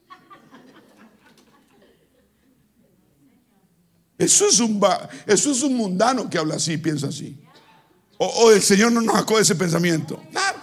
Eso 4.17 4.47
es 4.47 4.59
un, 4.59 4.79
eso 5.25 5.51
es 5.51 5.63
un 5.63 5.75
mundano 5.75 6.29
que 6.29 6.37
habla 6.37 6.55
así, 6.55 6.77
piensa 6.77 7.07
así. 7.07 7.43
O, 8.19 8.51
el 8.51 8.61
Señor 8.61 8.91
no 8.91 9.01
nos 9.01 9.15
sacó 9.15 9.37
de 9.37 9.41
ese 9.41 9.55
pensamiento. 9.55 10.21
Claro, 10.29 10.59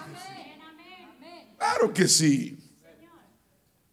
claro 1.57 1.93
que 1.93 2.07
sí. 2.07 2.57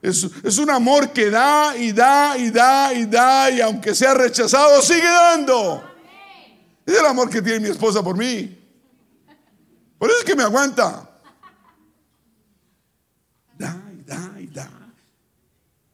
Es, 0.03 0.27
es, 0.43 0.59
un 0.59 0.69
amor 0.69 1.11
que 1.11 1.31
da 1.31 1.75
y 1.75 1.91
da 1.91 2.37
y 2.37 2.51
da 2.51 2.93
y 2.93 3.05
da 3.07 3.49
y 3.49 3.61
aunque 3.61 3.95
sea 3.95 4.13
rechazado, 4.13 4.83
sigue 4.83 5.01
dando. 5.01 5.83
Es 6.85 6.99
el 6.99 7.05
amor 7.07 7.27
que 7.27 7.41
tiene 7.41 7.59
mi 7.59 7.69
esposa 7.69 8.03
por 8.03 8.15
mí. 8.15 8.55
Por 9.97 10.11
eso 10.11 10.19
es 10.19 10.25
que 10.25 10.35
me 10.35 10.43
aguanta. 10.43 11.04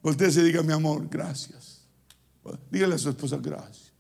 Voltea 0.02 0.30
y 0.30 0.42
diga, 0.42 0.64
mi 0.64 0.74
amor, 0.74 1.08
gracias. 1.10 1.82
Dígale 2.72 2.96
a 2.96 2.98
su 2.98 3.10
esposa, 3.10 3.38
gracias. 3.38 3.92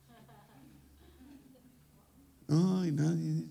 Ay, 2.49 2.91
nadie 2.91 3.45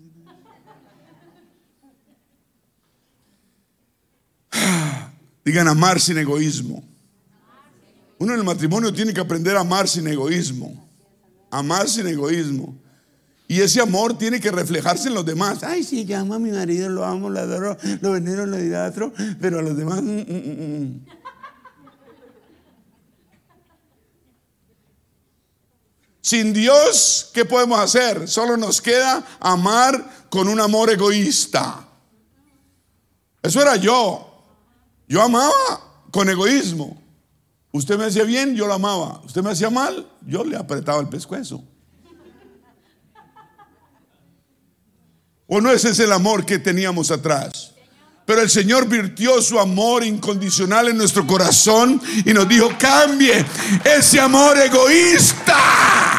Digan 5.43 5.67
amar 5.67 5.99
sin 5.99 6.17
egoísmo. 6.17 6.83
Uno 8.19 8.33
en 8.33 8.39
el 8.39 8.45
matrimonio 8.45 8.93
tiene 8.93 9.13
que 9.13 9.19
aprender 9.19 9.57
a 9.57 9.61
amar 9.61 9.87
sin 9.87 10.07
egoísmo. 10.07 10.87
Amar 11.49 11.89
sin 11.89 12.05
egoísmo. 12.07 12.77
Y 13.47 13.59
ese 13.59 13.81
amor 13.81 14.17
tiene 14.17 14.39
que 14.39 14.51
reflejarse 14.51 15.07
en 15.07 15.15
los 15.15 15.25
demás. 15.25 15.63
Ay, 15.63 15.83
sí, 15.83 16.05
yo 16.05 16.19
amo 16.19 16.35
a 16.35 16.39
mi 16.39 16.51
marido, 16.51 16.87
lo 16.89 17.03
amo, 17.03 17.29
lo 17.29 17.39
adoro, 17.39 17.77
lo 18.01 18.11
venero, 18.11 18.45
lo 18.45 18.57
idolatro, 18.57 19.11
pero 19.41 19.59
a 19.59 19.61
los 19.61 19.75
demás. 19.75 20.01
Mm, 20.01 20.19
mm, 20.19 20.83
mm, 20.83 21.05
Sin 26.21 26.53
Dios, 26.53 27.31
¿qué 27.33 27.45
podemos 27.45 27.79
hacer? 27.79 28.27
Solo 28.27 28.55
nos 28.55 28.79
queda 28.79 29.25
amar 29.39 30.27
con 30.29 30.47
un 30.47 30.59
amor 30.59 30.91
egoísta. 30.91 31.87
Eso 33.41 33.61
era 33.61 33.75
yo. 33.75 34.27
Yo 35.07 35.21
amaba 35.21 36.05
con 36.11 36.29
egoísmo. 36.29 37.01
Usted 37.71 37.97
me 37.97 38.05
hacía 38.05 38.23
bien, 38.23 38.55
yo 38.55 38.67
lo 38.67 38.73
amaba. 38.73 39.21
Usted 39.25 39.41
me 39.41 39.51
hacía 39.51 39.69
mal, 39.69 40.07
yo 40.25 40.43
le 40.43 40.55
apretaba 40.57 41.01
el 41.01 41.09
pescuezo. 41.09 41.63
¿O 45.47 45.59
no 45.59 45.71
ese 45.71 45.89
es 45.89 45.99
el 45.99 46.13
amor 46.13 46.45
que 46.45 46.59
teníamos 46.59 47.11
atrás? 47.11 47.71
Pero 48.25 48.41
el 48.41 48.49
Señor 48.49 48.87
virtió 48.87 49.41
su 49.41 49.59
amor 49.59 50.05
incondicional 50.05 50.87
en 50.87 50.97
nuestro 50.97 51.27
corazón 51.27 52.01
y 52.23 52.33
nos 52.33 52.47
dijo, 52.47 52.71
cambie 52.79 53.45
ese 53.83 54.19
amor 54.19 54.57
egoísta. 54.57 56.10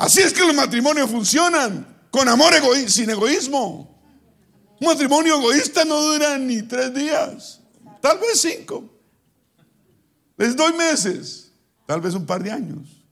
Así 0.00 0.22
es 0.22 0.32
que 0.32 0.40
los 0.40 0.54
matrimonios 0.54 1.10
funcionan, 1.10 1.86
con 2.10 2.26
amor 2.26 2.54
sin 2.88 3.10
egoísmo. 3.10 4.02
Un 4.80 4.86
matrimonio 4.86 5.36
egoísta 5.36 5.84
no 5.84 6.00
dura 6.00 6.38
ni 6.38 6.62
tres 6.62 6.94
días, 6.94 7.60
tal 8.00 8.18
vez 8.18 8.40
cinco. 8.40 8.82
Les 10.38 10.56
doy 10.56 10.72
meses, 10.72 11.52
tal 11.86 12.00
vez 12.00 12.14
un 12.14 12.24
par 12.24 12.42
de 12.42 12.50
años. 12.50 13.04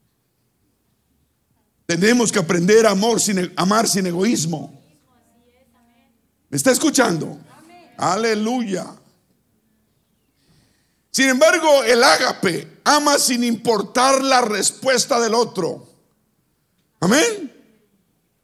Tenemos 1.85 2.31
que 2.31 2.39
aprender 2.39 2.87
a 2.87 2.89
amor 2.89 3.21
sin, 3.21 3.53
amar 3.55 3.87
sin 3.87 4.07
egoísmo. 4.07 4.81
¿Me 6.49 6.57
está 6.57 6.71
escuchando? 6.71 7.37
Aleluya. 7.97 8.87
Sin 11.11 11.29
embargo, 11.29 11.83
el 11.83 12.03
ágape 12.03 12.79
ama 12.83 13.19
sin 13.19 13.43
importar 13.43 14.23
la 14.23 14.41
respuesta 14.41 15.19
del 15.19 15.35
otro. 15.35 15.88
Amén. 16.99 17.53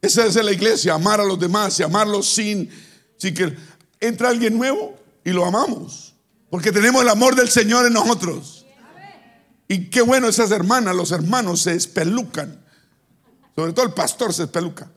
Esa 0.00 0.26
es 0.26 0.36
la 0.36 0.52
iglesia, 0.52 0.94
amar 0.94 1.20
a 1.20 1.24
los 1.24 1.38
demás 1.38 1.78
y 1.80 1.82
amarlos 1.82 2.28
sin, 2.32 2.70
sin 3.16 3.34
que 3.34 3.56
entra 4.00 4.28
alguien 4.28 4.56
nuevo 4.56 4.96
y 5.24 5.30
lo 5.30 5.44
amamos. 5.44 6.14
Porque 6.50 6.70
tenemos 6.70 7.02
el 7.02 7.08
amor 7.08 7.34
del 7.34 7.48
Señor 7.48 7.86
en 7.86 7.92
nosotros. 7.92 8.66
Y 9.68 9.90
qué 9.90 10.00
bueno 10.00 10.28
esas 10.28 10.52
hermanas, 10.52 10.94
los 10.94 11.10
hermanos 11.10 11.62
se 11.62 11.74
espelucan. 11.74 12.64
Sobre 13.56 13.72
todo 13.72 13.86
el 13.86 13.92
pastor 13.92 14.32
se 14.32 14.44
espeluca. 14.44 14.90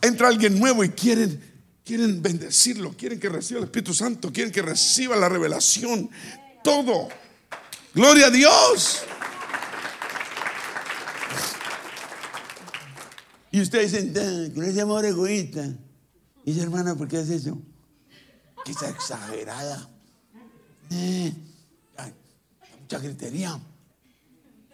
Entra 0.00 0.28
alguien 0.28 0.58
nuevo 0.58 0.82
y 0.82 0.88
quieren, 0.88 1.40
quieren 1.84 2.20
bendecirlo, 2.20 2.94
quieren 2.96 3.20
que 3.20 3.28
reciba 3.28 3.58
el 3.58 3.64
Espíritu 3.64 3.94
Santo, 3.94 4.32
quieren 4.32 4.52
que 4.52 4.62
reciba 4.62 5.14
la 5.16 5.28
revelación. 5.28 6.10
Todo. 6.64 7.08
Gloria 7.94 8.26
a 8.26 8.30
Dios. 8.30 9.04
Y 13.52 13.60
ustedes 13.60 13.92
dicen, 13.92 14.52
con 14.54 14.64
ese 14.64 14.80
amor 14.80 15.04
egoísta. 15.04 15.68
Dice, 16.44 16.62
hermana, 16.62 16.94
¿por 16.94 17.06
qué 17.06 17.18
hace 17.18 17.36
eso? 17.36 17.58
Que 18.64 18.72
está 18.72 18.88
exagerada. 18.88 19.90
Eh, 20.90 21.34
mucha 22.80 22.98
gritería. 22.98 23.60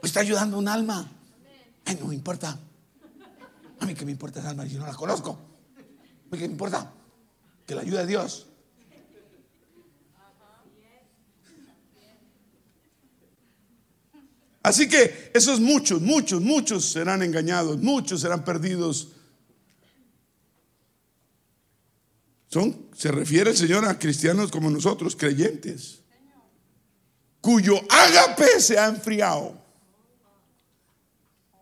Pues 0.01 0.11
está 0.11 0.21
ayudando 0.21 0.57
un 0.59 0.69
alma. 0.69 1.11
Ay, 1.85 1.99
no 2.01 2.07
me 2.07 2.15
importa. 2.15 2.59
A 3.81 3.87
mí 3.87 3.95
que 3.95 4.05
me 4.05 4.13
importa 4.13 4.41
esa 4.41 4.51
alma 4.51 4.65
si 4.67 4.77
no 4.77 4.87
la 4.87 4.95
conozco. 4.95 5.39
A 5.77 6.31
mí 6.31 6.39
que 6.39 6.47
me 6.47 6.53
importa. 6.53 6.93
Que 7.67 7.75
la 7.75 7.83
ayude 7.83 7.99
a 7.99 8.07
Dios. 8.07 8.48
Así 14.69 14.87
que 14.87 15.31
esos 15.33 15.61
muchos, 15.61 16.03
muchos, 16.03 16.43
muchos 16.43 16.85
serán 16.85 17.23
engañados, 17.23 17.79
muchos 17.79 18.21
serán 18.21 18.45
perdidos. 18.45 19.09
Son, 22.49 22.91
se 22.95 23.11
refiere 23.11 23.49
el 23.49 23.57
Señor 23.57 23.87
a 23.87 23.99
cristianos 23.99 24.51
como 24.51 24.69
nosotros, 24.69 25.17
creyentes, 25.17 26.01
cuyo 27.41 27.81
ágape 27.89 28.61
se 28.61 28.79
ha 28.79 28.89
enfriado. 28.89 29.57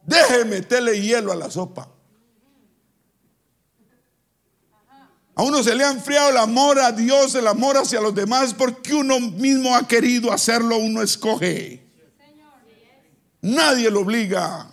Deje 0.04 0.44
meterle 0.44 1.00
hielo 1.00 1.30
a 1.30 1.36
la 1.36 1.48
sopa. 1.48 1.88
A 5.36 5.42
uno 5.44 5.62
se 5.62 5.76
le 5.76 5.84
ha 5.84 5.92
enfriado 5.92 6.30
el 6.30 6.38
amor 6.38 6.80
a 6.80 6.90
Dios, 6.90 7.36
el 7.36 7.46
amor 7.46 7.76
hacia 7.76 8.00
los 8.00 8.16
demás, 8.16 8.52
porque 8.52 8.94
uno 8.94 9.20
mismo 9.20 9.76
ha 9.76 9.86
querido 9.86 10.32
hacerlo, 10.32 10.78
uno 10.78 11.02
escoge. 11.02 11.85
Nadie 13.46 13.88
lo 13.90 14.00
obliga. 14.00 14.68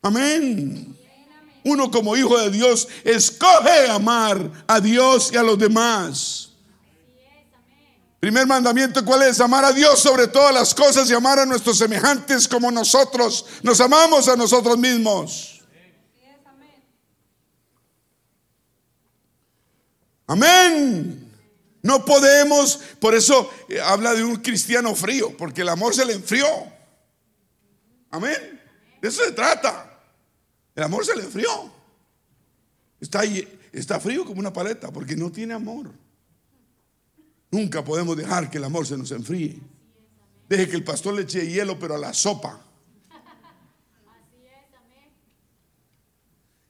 Amén. 0.00 0.96
Uno 1.64 1.90
como 1.90 2.16
hijo 2.16 2.38
de 2.38 2.50
Dios 2.50 2.86
escoge 3.02 3.90
amar 3.90 4.64
a 4.68 4.78
Dios 4.78 5.30
y 5.32 5.36
a 5.36 5.42
los 5.42 5.58
demás. 5.58 6.50
Primer 8.20 8.46
mandamiento, 8.46 9.04
¿cuál 9.04 9.24
es? 9.24 9.40
Amar 9.40 9.64
a 9.64 9.72
Dios 9.72 9.98
sobre 9.98 10.28
todas 10.28 10.54
las 10.54 10.72
cosas 10.72 11.10
y 11.10 11.14
amar 11.14 11.40
a 11.40 11.46
nuestros 11.46 11.76
semejantes 11.76 12.46
como 12.46 12.70
nosotros 12.70 13.44
nos 13.62 13.80
amamos 13.80 14.28
a 14.28 14.36
nosotros 14.36 14.78
mismos. 14.78 15.64
Amén. 20.28 21.28
No 21.82 22.04
podemos, 22.04 22.78
por 23.00 23.16
eso 23.16 23.50
eh, 23.68 23.80
habla 23.80 24.14
de 24.14 24.22
un 24.22 24.36
cristiano 24.36 24.94
frío, 24.94 25.36
porque 25.36 25.62
el 25.62 25.68
amor 25.68 25.92
se 25.92 26.04
le 26.04 26.12
enfrió. 26.12 26.75
Amén. 28.16 28.60
De 29.00 29.08
eso 29.08 29.22
se 29.24 29.32
trata. 29.32 30.00
El 30.74 30.82
amor 30.82 31.04
se 31.04 31.14
le 31.14 31.22
enfrió. 31.22 31.70
Está, 33.00 33.22
está 33.72 34.00
frío 34.00 34.24
como 34.24 34.40
una 34.40 34.52
paleta 34.52 34.90
porque 34.90 35.16
no 35.16 35.30
tiene 35.30 35.54
amor. 35.54 35.90
Nunca 37.50 37.84
podemos 37.84 38.16
dejar 38.16 38.50
que 38.50 38.58
el 38.58 38.64
amor 38.64 38.86
se 38.86 38.96
nos 38.96 39.10
enfríe. 39.10 39.60
Deje 40.48 40.68
que 40.68 40.76
el 40.76 40.84
pastor 40.84 41.14
le 41.14 41.22
eche 41.22 41.46
hielo, 41.46 41.78
pero 41.78 41.94
a 41.94 41.98
la 41.98 42.14
sopa. 42.14 42.60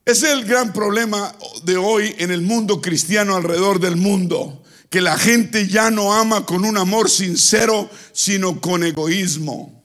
Ese 0.05 0.28
es 0.28 0.32
el 0.38 0.44
gran 0.44 0.72
problema 0.72 1.34
de 1.64 1.76
hoy 1.76 2.14
en 2.18 2.30
el 2.30 2.40
mundo 2.40 2.80
cristiano 2.80 3.34
alrededor 3.34 3.80
del 3.80 3.97
mundo. 3.97 4.62
Que 4.88 5.01
la 5.01 5.18
gente 5.18 5.66
ya 5.66 5.90
no 5.90 6.12
ama 6.12 6.47
con 6.47 6.64
un 6.64 6.76
amor 6.76 7.11
sincero, 7.11 7.90
sino 8.12 8.61
con 8.61 8.84
egoísmo. 8.84 9.76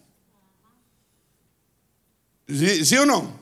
¿Sí, 2.52 2.96
o 2.98 3.06
no? 3.06 3.40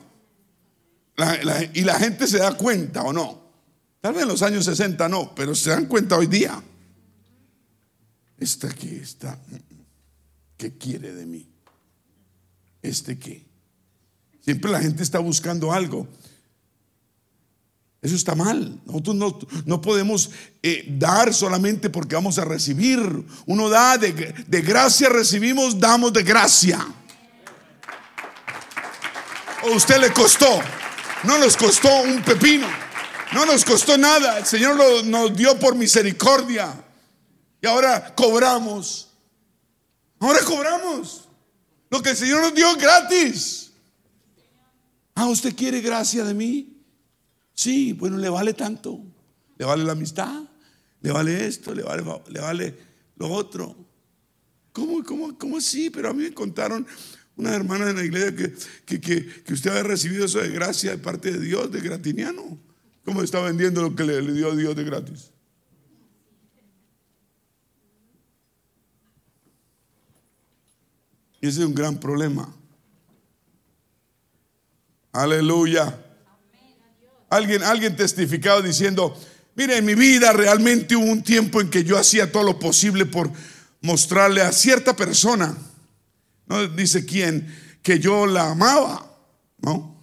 y 1.74 1.82
la 1.82 1.98
gente 1.98 2.26
se 2.26 2.38
da 2.38 2.56
cuenta 2.56 3.02
o 3.02 3.12
no. 3.12 3.40
Tal 4.00 4.14
vez 4.14 4.22
en 4.22 4.28
los 4.28 4.42
años 4.42 4.64
60 4.64 5.08
no, 5.08 5.34
pero 5.34 5.54
se 5.54 5.70
dan 5.70 5.86
cuenta 5.86 6.16
hoy 6.16 6.26
día. 6.26 6.62
Esta 8.38 8.70
que 8.70 8.96
está, 8.96 9.38
¿qué 10.56 10.78
quiere 10.78 11.12
de 11.12 11.26
mí? 11.26 11.46
¿Este 12.80 13.18
qué? 13.18 13.44
Siempre 14.40 14.70
la 14.70 14.80
gente 14.80 15.02
está 15.02 15.18
buscando 15.18 15.72
algo. 15.72 16.08
Eso 18.00 18.16
está 18.16 18.34
mal. 18.34 18.80
Nosotros 18.86 19.36
no, 19.66 19.80
podemos 19.82 20.30
eh, 20.62 20.86
dar 20.98 21.34
solamente 21.34 21.90
porque 21.90 22.14
vamos 22.14 22.38
a 22.38 22.46
recibir. 22.46 22.98
Uno 23.44 23.68
da 23.68 23.98
de, 23.98 24.12
de 24.12 24.62
gracia, 24.62 25.10
recibimos, 25.10 25.78
damos 25.78 26.14
de 26.14 26.22
gracia. 26.22 26.78
¿O 29.62 29.74
usted 29.74 29.98
le 29.98 30.12
costó? 30.12 30.60
No 31.24 31.38
nos 31.38 31.56
costó 31.56 32.02
un 32.02 32.22
pepino. 32.22 32.66
No 33.32 33.44
nos 33.44 33.64
costó 33.64 33.98
nada. 33.98 34.38
El 34.38 34.46
Señor 34.46 35.04
nos 35.04 35.36
dio 35.36 35.58
por 35.58 35.74
misericordia. 35.74 36.72
Y 37.60 37.66
ahora 37.66 38.14
cobramos. 38.14 39.08
Ahora 40.18 40.40
cobramos. 40.44 41.28
Lo 41.90 42.00
que 42.00 42.10
el 42.10 42.16
Señor 42.16 42.40
nos 42.40 42.54
dio 42.54 42.74
gratis. 42.76 43.72
Ah, 45.14 45.26
¿usted 45.26 45.54
quiere 45.54 45.80
gracia 45.80 46.24
de 46.24 46.32
mí? 46.32 46.82
Sí, 47.52 47.92
bueno, 47.92 48.16
le 48.16 48.30
vale 48.30 48.54
tanto. 48.54 48.98
Le 49.58 49.66
vale 49.66 49.84
la 49.84 49.92
amistad. 49.92 50.42
Le 51.02 51.12
vale 51.12 51.46
esto. 51.46 51.74
Le 51.74 51.82
vale, 51.82 52.02
le 52.28 52.40
vale 52.40 52.78
lo 53.16 53.30
otro. 53.30 53.76
¿Cómo, 54.72 55.04
cómo, 55.04 55.36
cómo 55.36 55.58
así? 55.58 55.90
Pero 55.90 56.08
a 56.08 56.14
mí 56.14 56.22
me 56.22 56.32
contaron 56.32 56.86
una 57.36 57.54
hermana 57.54 57.90
en 57.90 57.96
la 57.96 58.04
iglesia 58.04 58.34
que, 58.84 59.00
que, 59.00 59.52
usted 59.52 59.70
había 59.70 59.82
recibido 59.84 60.26
eso 60.26 60.40
de 60.40 60.50
gracia 60.50 60.90
de 60.90 60.98
parte 60.98 61.32
de 61.32 61.40
Dios, 61.40 61.70
de 61.70 61.80
gratiniano. 61.80 62.58
¿Cómo 63.04 63.22
está 63.22 63.40
vendiendo 63.40 63.82
lo 63.82 63.94
que 63.94 64.04
le, 64.04 64.20
le 64.20 64.32
dio 64.32 64.54
Dios 64.54 64.76
de 64.76 64.84
gratis? 64.84 65.30
Y 71.40 71.48
ese 71.48 71.60
es 71.60 71.66
un 71.66 71.74
gran 71.74 71.98
problema. 71.98 72.54
Aleluya. 75.12 75.98
Alguien, 77.30 77.62
alguien 77.62 77.96
testificado 77.96 78.60
diciendo, 78.60 79.16
mire, 79.54 79.78
en 79.78 79.86
mi 79.86 79.94
vida 79.94 80.32
realmente 80.32 80.94
hubo 80.94 81.06
un 81.06 81.22
tiempo 81.22 81.60
en 81.60 81.70
que 81.70 81.84
yo 81.84 81.96
hacía 81.96 82.30
todo 82.30 82.42
lo 82.42 82.58
posible 82.58 83.06
por 83.06 83.30
mostrarle 83.80 84.42
a 84.42 84.52
cierta 84.52 84.94
persona 84.94 85.56
dice 86.76 87.04
quién, 87.04 87.46
que 87.82 87.98
yo 87.98 88.26
la 88.26 88.50
amaba, 88.50 89.10
¿no? 89.58 89.96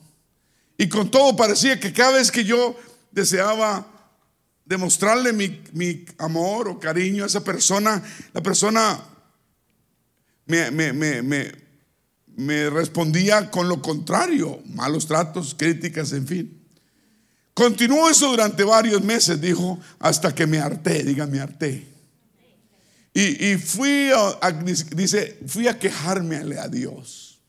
Y 0.78 0.88
con 0.88 1.10
todo 1.10 1.36
parecía 1.36 1.80
que 1.80 1.91
cada 1.91 2.14
vez 2.14 2.32
que 2.32 2.43
yo 2.43 2.76
deseaba 3.12 3.86
demostrarle 4.66 5.34
mi, 5.34 6.06
amor 6.18 6.68
o 6.68 6.80
cariño 6.80 7.24
a 7.24 7.28
esa 7.28 7.43
persona, 7.43 8.04
la 8.34 8.41
persona 8.41 9.00
me, 10.45 10.72
me, 10.72 12.70
respondía 12.70 13.50
con 13.50 13.68
lo 13.68 13.82
contrario, 13.82 14.62
malos 14.66 15.08
tratos, 15.08 15.56
críticas, 15.58 16.12
en 16.14 16.28
fin. 16.28 16.64
Continuó 17.54 18.10
eso 18.10 18.30
durante 18.30 18.64
varios 18.64 19.02
meses, 19.04 19.41
dijo, 19.41 19.80
hasta 20.00 20.36
que 20.36 20.45
me 20.45 20.60
harté, 20.60 21.04
diga, 21.04 21.26
me 21.26 21.39
harté. 21.39 21.97
Y, 23.20 23.57
fui 23.57 24.11
a, 24.11 24.51
dice, 24.51 25.39
fui 25.47 25.68
a 25.68 25.80
quejarme 25.80 26.36
a 26.36 26.68
Dios. 26.68 27.41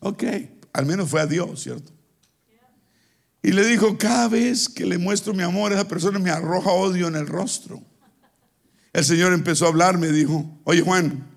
Ok, 0.00 0.24
al 0.72 0.86
menos 0.86 1.08
fue 1.08 1.20
a 1.20 1.26
Dios, 1.26 1.62
¿cierto? 1.62 1.92
Y 3.44 3.52
le 3.52 3.64
dijo, 3.64 3.96
cada 3.96 4.26
vez 4.26 4.68
que 4.68 4.84
le 4.84 4.98
muestro 4.98 5.34
mi 5.34 5.44
amor, 5.44 5.72
esa 5.72 5.86
persona 5.86 6.18
me 6.18 6.30
arroja 6.30 6.72
odio 6.72 7.06
en 7.06 7.14
el 7.14 7.28
rostro. 7.28 7.80
El 8.92 9.04
Señor 9.04 9.32
empezó 9.32 9.66
a 9.66 9.68
hablar, 9.68 9.98
me 9.98 10.08
dijo, 10.08 10.44
oye 10.64 10.80
Juan, 10.80 11.28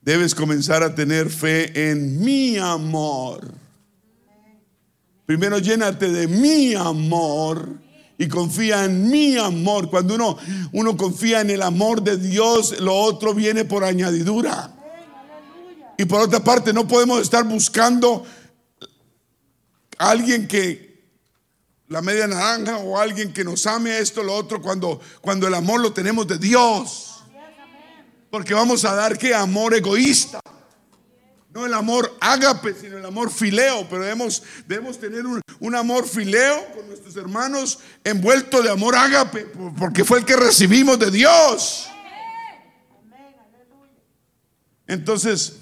debes 0.00 0.34
comenzar 0.34 0.82
a 0.82 0.94
tener 0.94 1.28
fe 1.28 1.90
en 1.90 2.24
mi 2.24 2.56
amor. 2.56 3.52
Primero 5.26 5.58
llénate 5.58 6.10
de 6.10 6.26
mi 6.26 6.74
amor 6.74 7.82
y 8.22 8.28
confía 8.28 8.84
en 8.84 9.10
mi 9.10 9.36
amor. 9.36 9.90
Cuando 9.90 10.14
uno, 10.14 10.38
uno 10.70 10.96
confía 10.96 11.40
en 11.40 11.50
el 11.50 11.60
amor 11.60 12.02
de 12.02 12.16
Dios, 12.16 12.78
lo 12.78 12.94
otro 12.94 13.34
viene 13.34 13.64
por 13.64 13.82
añadidura. 13.82 14.72
Y 15.98 16.04
por 16.04 16.20
otra 16.20 16.38
parte, 16.38 16.72
no 16.72 16.86
podemos 16.86 17.20
estar 17.20 17.42
buscando 17.42 18.24
a 19.98 20.10
alguien 20.10 20.46
que 20.46 21.02
la 21.88 22.00
media 22.00 22.28
naranja 22.28 22.76
o 22.78 22.96
alguien 22.96 23.32
que 23.32 23.42
nos 23.42 23.66
ame 23.66 23.98
esto, 23.98 24.22
lo 24.22 24.36
otro, 24.36 24.62
cuando, 24.62 25.00
cuando 25.20 25.48
el 25.48 25.54
amor 25.54 25.80
lo 25.80 25.92
tenemos 25.92 26.28
de 26.28 26.38
Dios. 26.38 27.24
Porque 28.30 28.54
vamos 28.54 28.84
a 28.84 28.94
dar 28.94 29.18
que 29.18 29.34
amor 29.34 29.74
egoísta. 29.74 30.38
No 31.54 31.66
el 31.66 31.74
amor 31.74 32.16
ágape, 32.20 32.74
sino 32.74 32.96
el 32.96 33.04
amor 33.04 33.30
fileo. 33.30 33.86
Pero 33.88 34.02
debemos, 34.02 34.42
debemos 34.66 34.98
tener 34.98 35.26
un, 35.26 35.40
un, 35.60 35.74
amor 35.74 36.08
fileo 36.08 36.66
con 36.74 36.86
nuestros 36.88 37.14
hermanos 37.16 37.78
envuelto 38.04 38.62
de 38.62 38.70
amor 38.70 38.96
ágape, 38.96 39.46
porque 39.78 40.04
fue 40.04 40.20
el 40.20 40.24
que 40.24 40.36
recibimos 40.36 40.98
de 40.98 41.10
Dios. 41.10 41.88
Entonces, 44.86 45.58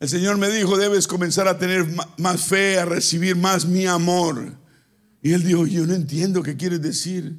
el 0.00 0.08
Señor 0.08 0.36
me 0.36 0.50
dijo, 0.50 0.76
debes 0.76 1.06
comenzar 1.06 1.48
a 1.48 1.58
tener 1.58 1.86
más 2.18 2.44
fe, 2.44 2.78
a 2.78 2.84
recibir 2.84 3.36
más 3.36 3.64
mi 3.64 3.86
amor. 3.86 4.52
Y 5.22 5.32
él 5.32 5.44
dijo, 5.44 5.66
yo 5.66 5.86
no 5.86 5.94
entiendo 5.94 6.42
qué 6.42 6.56
quieres 6.56 6.82
decir. 6.82 7.36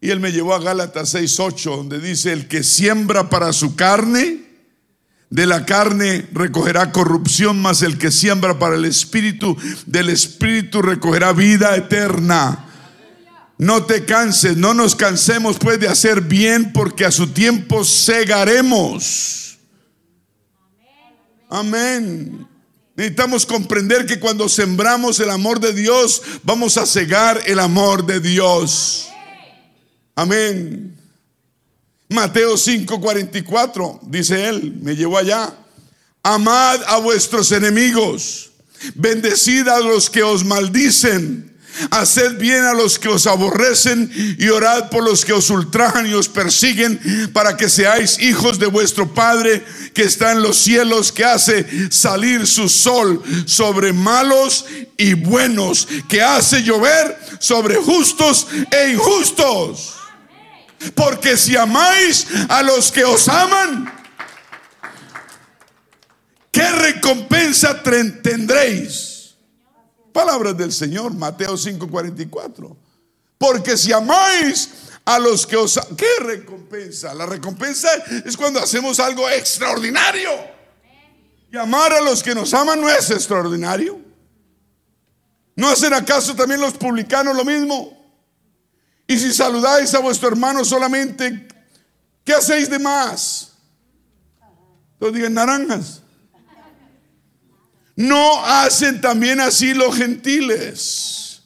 Y 0.00 0.10
él 0.10 0.20
me 0.20 0.32
llevó 0.32 0.54
a 0.54 0.60
Gálatas 0.60 1.14
6:8, 1.14 1.76
donde 1.76 2.00
dice, 2.00 2.32
el 2.32 2.48
que 2.48 2.62
siembra 2.62 3.30
para 3.30 3.52
su 3.52 3.74
carne, 3.76 4.45
de 5.30 5.46
la 5.46 5.66
carne 5.66 6.28
recogerá 6.32 6.92
corrupción, 6.92 7.60
mas 7.60 7.82
el 7.82 7.98
que 7.98 8.10
siembra 8.10 8.58
para 8.58 8.76
el 8.76 8.84
espíritu, 8.84 9.56
del 9.86 10.08
espíritu 10.10 10.82
recogerá 10.82 11.32
vida 11.32 11.76
eterna. 11.76 12.64
No 13.58 13.84
te 13.84 14.04
canses, 14.04 14.56
no 14.56 14.74
nos 14.74 14.94
cansemos 14.94 15.58
pues 15.58 15.80
de 15.80 15.88
hacer 15.88 16.20
bien, 16.20 16.72
porque 16.72 17.04
a 17.04 17.10
su 17.10 17.28
tiempo 17.28 17.84
segaremos. 17.84 19.58
Amén. 21.48 22.46
Necesitamos 22.96 23.46
comprender 23.46 24.06
que 24.06 24.18
cuando 24.18 24.48
sembramos 24.48 25.20
el 25.20 25.30
amor 25.30 25.60
de 25.60 25.72
Dios, 25.72 26.22
vamos 26.42 26.76
a 26.76 26.86
cegar 26.86 27.40
el 27.46 27.60
amor 27.60 28.06
de 28.06 28.20
Dios. 28.20 29.08
Amén. 30.14 30.95
Mateo 32.08 32.56
5:44, 32.56 34.00
dice 34.02 34.48
él, 34.48 34.78
me 34.82 34.94
llevó 34.94 35.18
allá. 35.18 35.54
Amad 36.22 36.82
a 36.86 36.98
vuestros 36.98 37.52
enemigos, 37.52 38.50
bendecid 38.94 39.68
a 39.68 39.80
los 39.80 40.10
que 40.10 40.22
os 40.22 40.44
maldicen 40.44 41.56
Haced 41.90 42.38
bien 42.38 42.64
a 42.64 42.72
los 42.72 42.98
que 42.98 43.08
os 43.08 43.26
aborrecen 43.26 44.10
y 44.38 44.48
orad 44.48 44.88
por 44.88 45.04
los 45.04 45.24
que 45.24 45.32
os 45.32 45.50
ultrajan 45.50 46.06
y 46.06 46.14
os 46.14 46.28
persiguen 46.28 46.98
para 47.32 47.56
que 47.56 47.68
seáis 47.68 48.18
hijos 48.20 48.58
de 48.58 48.66
vuestro 48.66 49.12
Padre 49.12 49.62
que 49.92 50.04
está 50.04 50.32
en 50.32 50.42
los 50.42 50.56
cielos, 50.56 51.12
que 51.12 51.24
hace 51.24 51.90
salir 51.90 52.46
su 52.46 52.68
sol 52.68 53.22
sobre 53.44 53.92
malos 53.92 54.64
y 54.96 55.14
buenos, 55.14 55.86
que 56.08 56.22
hace 56.22 56.62
llover 56.62 57.18
sobre 57.38 57.76
justos 57.76 58.46
e 58.70 58.92
injustos. 58.92 59.95
Porque 60.94 61.36
si 61.36 61.56
amáis 61.56 62.26
a 62.48 62.62
los 62.62 62.92
que 62.92 63.04
os 63.04 63.28
aman, 63.28 63.92
¿qué 66.50 66.70
recompensa 66.70 67.82
tendréis? 67.82 69.34
Palabras 70.12 70.56
del 70.56 70.72
Señor, 70.72 71.14
Mateo 71.14 71.56
5:44. 71.56 72.76
Porque 73.38 73.76
si 73.76 73.92
amáis 73.92 74.70
a 75.04 75.18
los 75.18 75.46
que 75.46 75.56
os... 75.56 75.78
¿Qué 75.96 76.24
recompensa? 76.24 77.14
La 77.14 77.26
recompensa 77.26 77.88
es 78.24 78.36
cuando 78.36 78.60
hacemos 78.60 78.98
algo 78.98 79.28
extraordinario. 79.28 80.30
Y 81.52 81.56
amar 81.56 81.92
a 81.92 82.00
los 82.00 82.22
que 82.22 82.34
nos 82.34 82.52
aman 82.54 82.80
no 82.80 82.88
es 82.88 83.10
extraordinario. 83.10 84.00
¿No 85.54 85.68
hacen 85.68 85.94
acaso 85.94 86.34
también 86.34 86.60
los 86.60 86.74
publicanos 86.74 87.36
lo 87.36 87.44
mismo? 87.44 87.95
Y 89.06 89.18
si 89.18 89.32
saludáis 89.32 89.94
a 89.94 90.00
vuestro 90.00 90.28
hermano 90.28 90.64
solamente, 90.64 91.46
¿qué 92.24 92.34
hacéis 92.34 92.68
de 92.68 92.78
más? 92.78 93.52
Entonces 94.94 95.16
digan 95.16 95.34
naranjas. 95.34 96.02
¿No 97.94 98.44
hacen 98.44 99.00
también 99.00 99.40
así 99.40 99.72
los 99.72 99.96
gentiles? 99.96 101.42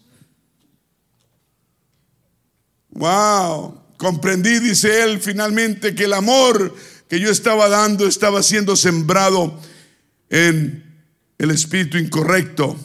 Wow, 2.91 3.83
comprendí, 3.97 4.59
dice 4.59 5.03
él 5.03 5.21
finalmente, 5.21 5.95
que 5.95 6.05
el 6.05 6.13
amor 6.13 6.75
que 7.09 7.21
yo 7.21 7.31
estaba 7.31 7.69
dando 7.69 8.07
estaba 8.07 8.43
siendo 8.43 8.75
sembrado 8.75 9.61
en 10.29 11.05
el 11.39 11.51
espíritu 11.51 11.99
incorrecto. 11.99 12.77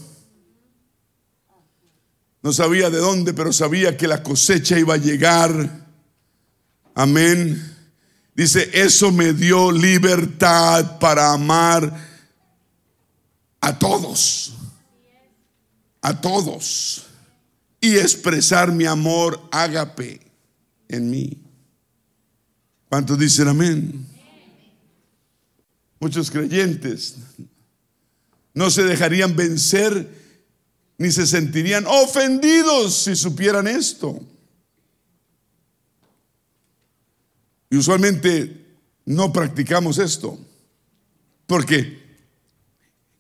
No 2.45 2.53
sabía 2.53 2.91
de 2.91 2.99
dónde, 2.99 3.33
pero 3.33 3.51
sabía 3.51 3.97
que 3.97 4.07
la 4.07 4.21
cosecha 4.21 4.77
iba 4.77 4.93
a 4.93 4.97
llegar. 4.97 5.87
Amén. 6.93 7.75
Dice, 8.35 8.69
eso 8.71 9.11
me 9.11 9.33
dio 9.33 9.71
libertad 9.71 10.99
para 10.99 11.33
amar 11.33 11.91
a 13.59 13.79
todos, 13.79 14.53
a 16.03 16.21
todos, 16.21 17.07
y 17.81 17.95
expresar 17.95 18.71
mi 18.71 18.85
amor 18.85 19.41
ágape 19.51 20.21
en 20.87 21.09
mí. 21.09 21.41
¿Cuántos 22.89 23.17
dicen 23.17 23.47
amén? 23.47 24.05
Muchos 25.99 26.29
creyentes 26.29 27.15
no 28.53 28.69
se 28.69 28.83
dejarían 28.83 29.35
vencer 29.35 30.24
ni 30.97 31.11
se 31.11 31.27
sentirían 31.27 31.85
ofendidos 31.87 33.03
si 33.03 33.15
supieran 33.15 33.67
esto. 33.67 34.19
Y 37.69 37.77
usualmente 37.77 38.65
no 39.05 39.33
practicamos 39.33 39.97
esto. 39.97 40.39
Porque 41.47 42.05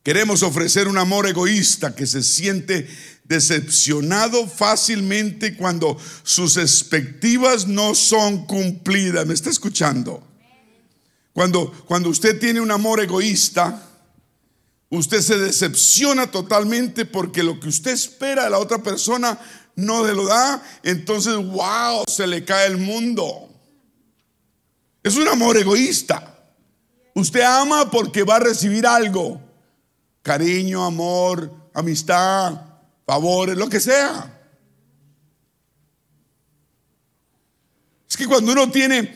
Queremos 0.05 0.43
ofrecer 0.43 0.87
un 0.87 0.99
amor 0.99 1.25
egoísta 1.25 1.95
que 1.95 2.05
se 2.05 2.21
siente 2.21 2.87
decepcionado 3.23 4.47
fácilmente 4.47 5.57
cuando 5.57 5.97
sus 6.21 6.57
expectativas 6.57 7.67
no 7.67 7.95
son 7.95 8.45
cumplidas. 8.45 9.25
¿Me 9.25 9.33
está 9.33 9.49
escuchando? 9.49 10.23
Cuando, 11.33 11.71
cuando 11.87 12.09
usted 12.09 12.39
tiene 12.39 12.61
un 12.61 12.69
amor 12.69 12.99
egoísta, 12.99 13.81
usted 14.95 15.21
se 15.21 15.37
decepciona 15.37 16.29
totalmente 16.29 17.05
porque 17.05 17.43
lo 17.43 17.59
que 17.59 17.69
usted 17.69 17.91
espera 17.91 18.45
de 18.45 18.49
la 18.49 18.59
otra 18.59 18.81
persona 18.81 19.39
no 19.75 20.05
se 20.05 20.13
lo 20.13 20.27
da. 20.27 20.63
Entonces, 20.83 21.35
wow, 21.35 22.03
se 22.07 22.27
le 22.27 22.43
cae 22.43 22.67
el 22.67 22.77
mundo. 22.77 23.49
Es 25.03 25.15
un 25.15 25.27
amor 25.27 25.57
egoísta. 25.57 26.35
Usted 27.13 27.41
ama 27.41 27.89
porque 27.91 28.23
va 28.23 28.37
a 28.37 28.39
recibir 28.39 28.85
algo 28.85 29.41
cariño, 30.21 30.83
amor, 30.83 31.51
amistad, 31.73 32.59
favores, 33.05 33.55
lo 33.55 33.69
que 33.69 33.79
sea. 33.79 34.31
Es 38.09 38.17
que 38.17 38.25
cuando 38.25 38.51
uno 38.51 38.71
tiene 38.71 39.13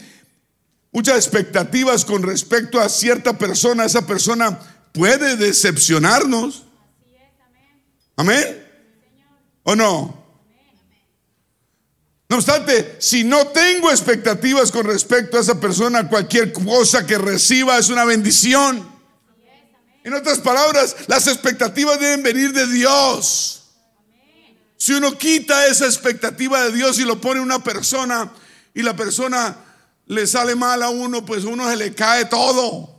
muchas 0.91 1.15
expectativas 1.15 2.05
con 2.05 2.21
respecto 2.21 2.79
a 2.79 2.87
cierta 2.87 3.37
persona, 3.37 3.85
esa 3.85 4.05
persona 4.05 4.59
puede 4.91 5.35
decepcionarnos. 5.35 6.63
Amén. 8.15 8.67
¿O 9.63 9.75
no? 9.75 10.19
No 12.29 12.35
obstante, 12.35 12.97
si 12.99 13.23
no 13.23 13.47
tengo 13.47 13.89
expectativas 13.89 14.71
con 14.71 14.85
respecto 14.85 15.37
a 15.37 15.41
esa 15.41 15.59
persona, 15.59 16.07
cualquier 16.07 16.53
cosa 16.53 17.05
que 17.07 17.17
reciba 17.17 17.77
es 17.79 17.89
una 17.89 18.05
bendición. 18.05 18.87
En 20.03 20.13
otras 20.13 20.39
palabras, 20.39 20.95
las 21.07 21.27
expectativas 21.27 21.99
deben 21.99 22.21
venir 22.21 22.53
de 22.53 22.67
Dios. 22.67 23.63
Si 24.77 24.93
uno 24.93 25.17
quita 25.17 25.65
esa 25.67 25.85
expectativa 25.85 26.63
de 26.63 26.71
Dios 26.71 26.99
y 26.99 27.03
lo 27.03 27.19
pone 27.19 27.41
una 27.41 27.63
persona 27.63 28.31
y 28.73 28.83
la 28.83 28.95
persona 28.95 29.57
le 30.05 30.25
sale 30.27 30.55
mal 30.55 30.83
a 30.83 30.89
uno, 30.89 31.25
pues 31.25 31.43
a 31.43 31.47
uno 31.47 31.67
se 31.69 31.75
le 31.75 31.93
cae 31.93 32.25
todo. 32.25 32.98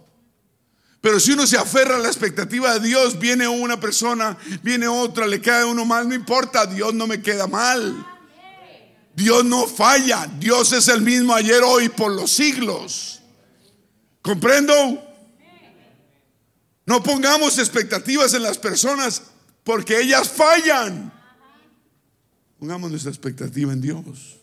Pero 1.00 1.18
si 1.18 1.32
uno 1.32 1.46
se 1.46 1.56
aferra 1.56 1.96
a 1.96 1.98
la 1.98 2.08
expectativa 2.08 2.74
de 2.78 2.88
Dios, 2.88 3.18
viene 3.18 3.48
una 3.48 3.80
persona, 3.80 4.36
viene 4.62 4.86
otra, 4.86 5.26
le 5.26 5.40
cae 5.40 5.64
uno 5.64 5.84
mal, 5.84 6.08
no 6.08 6.14
importa, 6.14 6.66
Dios 6.66 6.92
no 6.92 7.06
me 7.06 7.22
queda 7.22 7.46
mal. 7.46 8.06
Dios 9.14 9.44
no 9.44 9.66
falla, 9.66 10.30
Dios 10.38 10.72
es 10.72 10.88
el 10.88 11.00
mismo 11.00 11.34
ayer, 11.34 11.62
hoy, 11.62 11.88
por 11.88 12.12
los 12.12 12.30
siglos. 12.30 13.22
¿Comprendo? 14.22 14.74
No 16.84 17.02
pongamos 17.02 17.58
expectativas 17.58 18.34
en 18.34 18.42
las 18.42 18.58
personas 18.58 19.22
porque 19.64 20.00
ellas 20.00 20.28
fallan. 20.28 21.12
Pongamos 22.58 22.90
nuestra 22.90 23.10
expectativa 23.10 23.72
en 23.72 23.80
Dios. 23.80 24.36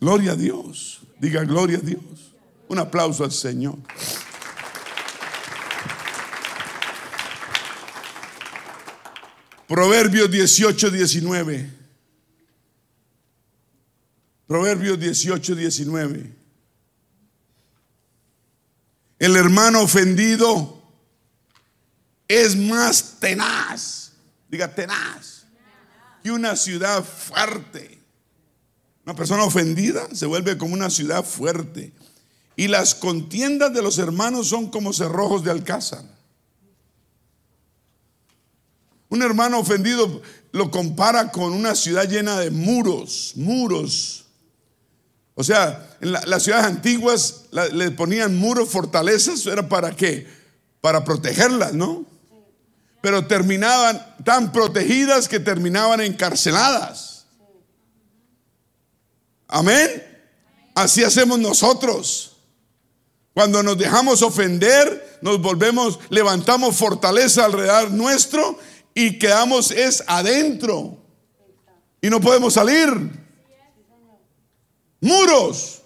Gloria 0.00 0.32
a 0.32 0.36
Dios. 0.36 1.00
Diga 1.18 1.42
gloria 1.44 1.78
a 1.78 1.80
Dios. 1.80 2.34
Un 2.68 2.78
aplauso 2.78 3.24
al 3.24 3.32
Señor. 3.32 3.78
Proverbios 9.70 10.28
18, 10.28 10.90
19. 10.90 11.70
Proverbios 14.48 14.98
18, 14.98 15.54
19. 15.54 16.32
El 19.20 19.36
hermano 19.36 19.82
ofendido 19.82 20.82
es 22.26 22.56
más 22.56 23.20
tenaz. 23.20 24.10
Diga 24.48 24.74
tenaz. 24.74 25.44
Que 26.24 26.32
una 26.32 26.56
ciudad 26.56 27.04
fuerte. 27.04 28.00
Una 29.04 29.14
persona 29.14 29.44
ofendida 29.44 30.12
se 30.12 30.26
vuelve 30.26 30.58
como 30.58 30.74
una 30.74 30.90
ciudad 30.90 31.24
fuerte. 31.24 31.92
Y 32.56 32.66
las 32.66 32.96
contiendas 32.96 33.72
de 33.72 33.82
los 33.82 33.98
hermanos 33.98 34.48
son 34.48 34.68
como 34.68 34.92
cerrojos 34.92 35.44
de 35.44 35.52
alcázar. 35.52 36.19
Un 39.10 39.22
hermano 39.22 39.58
ofendido 39.58 40.22
lo 40.52 40.70
compara 40.70 41.30
con 41.30 41.52
una 41.52 41.74
ciudad 41.74 42.08
llena 42.08 42.38
de 42.38 42.50
muros, 42.50 43.32
muros. 43.36 44.24
O 45.34 45.44
sea, 45.44 45.96
en 46.00 46.12
las 46.12 46.42
ciudades 46.42 46.66
antiguas 46.66 47.46
le 47.72 47.90
ponían 47.90 48.36
muros, 48.36 48.68
fortalezas, 48.68 49.46
¿era 49.46 49.68
para 49.68 49.94
qué? 49.94 50.26
Para 50.80 51.04
protegerlas, 51.04 51.72
¿no? 51.72 52.06
Pero 53.00 53.26
terminaban 53.26 54.16
tan 54.24 54.52
protegidas 54.52 55.28
que 55.28 55.40
terminaban 55.40 56.00
encarceladas. 56.00 57.26
Amén. 59.48 60.06
Así 60.74 61.02
hacemos 61.02 61.38
nosotros. 61.38 62.36
Cuando 63.34 63.62
nos 63.62 63.78
dejamos 63.78 64.22
ofender, 64.22 65.18
nos 65.22 65.40
volvemos, 65.40 65.98
levantamos 66.10 66.76
fortaleza 66.76 67.46
alrededor 67.46 67.90
nuestro 67.90 68.58
y 68.94 69.18
quedamos 69.18 69.70
es 69.70 70.02
adentro. 70.06 70.98
Y 72.00 72.08
no 72.08 72.20
podemos 72.20 72.54
salir. 72.54 72.88
Muros. 75.00 75.82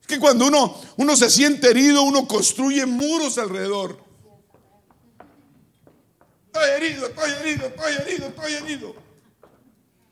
Es 0.00 0.06
que 0.06 0.18
cuando 0.18 0.46
uno, 0.46 0.80
uno 0.96 1.16
se 1.16 1.30
siente 1.30 1.70
herido, 1.70 2.02
uno 2.02 2.26
construye 2.26 2.86
muros 2.86 3.38
alrededor. 3.38 4.02
Estoy 6.46 6.70
herido, 6.70 7.06
estoy 7.06 7.30
herido, 7.30 7.66
estoy 7.66 7.94
herido, 7.94 8.26
estoy 8.28 8.52
herido. 8.54 8.94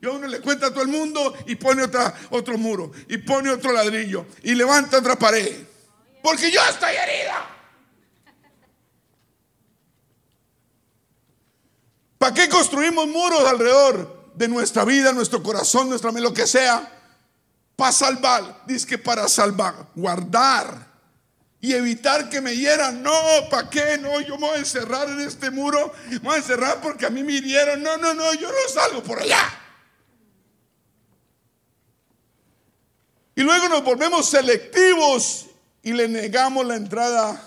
Y 0.00 0.06
a 0.06 0.10
uno 0.10 0.26
le 0.26 0.40
cuenta 0.40 0.68
a 0.68 0.70
todo 0.70 0.82
el 0.82 0.88
mundo 0.88 1.34
y 1.46 1.54
pone 1.56 1.82
otra, 1.82 2.14
otro 2.30 2.56
muro, 2.56 2.90
y 3.08 3.18
pone 3.18 3.50
otro 3.50 3.72
ladrillo, 3.72 4.26
y 4.42 4.54
levanta 4.54 4.98
otra 4.98 5.16
pared. 5.16 5.66
Porque 6.22 6.50
yo 6.50 6.60
estoy 6.70 6.94
herida. 6.94 7.59
¿Para 12.20 12.34
qué 12.34 12.50
construimos 12.50 13.08
muros 13.08 13.48
alrededor 13.48 14.30
de 14.34 14.46
nuestra 14.46 14.84
vida, 14.84 15.10
nuestro 15.10 15.42
corazón, 15.42 15.88
nuestra 15.88 16.12
mente, 16.12 16.28
lo 16.28 16.34
que 16.34 16.46
sea? 16.46 16.86
Para 17.74 17.92
salvar, 17.92 18.62
dice 18.66 18.86
que 18.86 18.98
para 18.98 19.26
salvar, 19.26 19.86
guardar 19.94 20.86
y 21.62 21.72
evitar 21.72 22.28
que 22.28 22.42
me 22.42 22.54
hieran. 22.54 23.02
No, 23.02 23.10
¿para 23.50 23.70
qué? 23.70 23.96
No, 23.96 24.20
yo 24.20 24.36
me 24.36 24.48
voy 24.48 24.56
a 24.56 24.58
encerrar 24.58 25.08
en 25.08 25.20
este 25.22 25.50
muro, 25.50 25.94
me 26.10 26.18
voy 26.18 26.34
a 26.34 26.36
encerrar 26.36 26.82
porque 26.82 27.06
a 27.06 27.08
mí 27.08 27.24
me 27.24 27.32
hirieron. 27.32 27.82
No, 27.82 27.96
no, 27.96 28.12
no, 28.12 28.34
yo 28.34 28.48
no 28.48 28.68
salgo 28.70 29.02
por 29.02 29.18
allá. 29.18 29.40
Y 33.34 33.40
luego 33.40 33.66
nos 33.70 33.82
volvemos 33.82 34.28
selectivos 34.28 35.46
y 35.82 35.94
le 35.94 36.06
negamos 36.06 36.66
la 36.66 36.76
entrada 36.76 37.42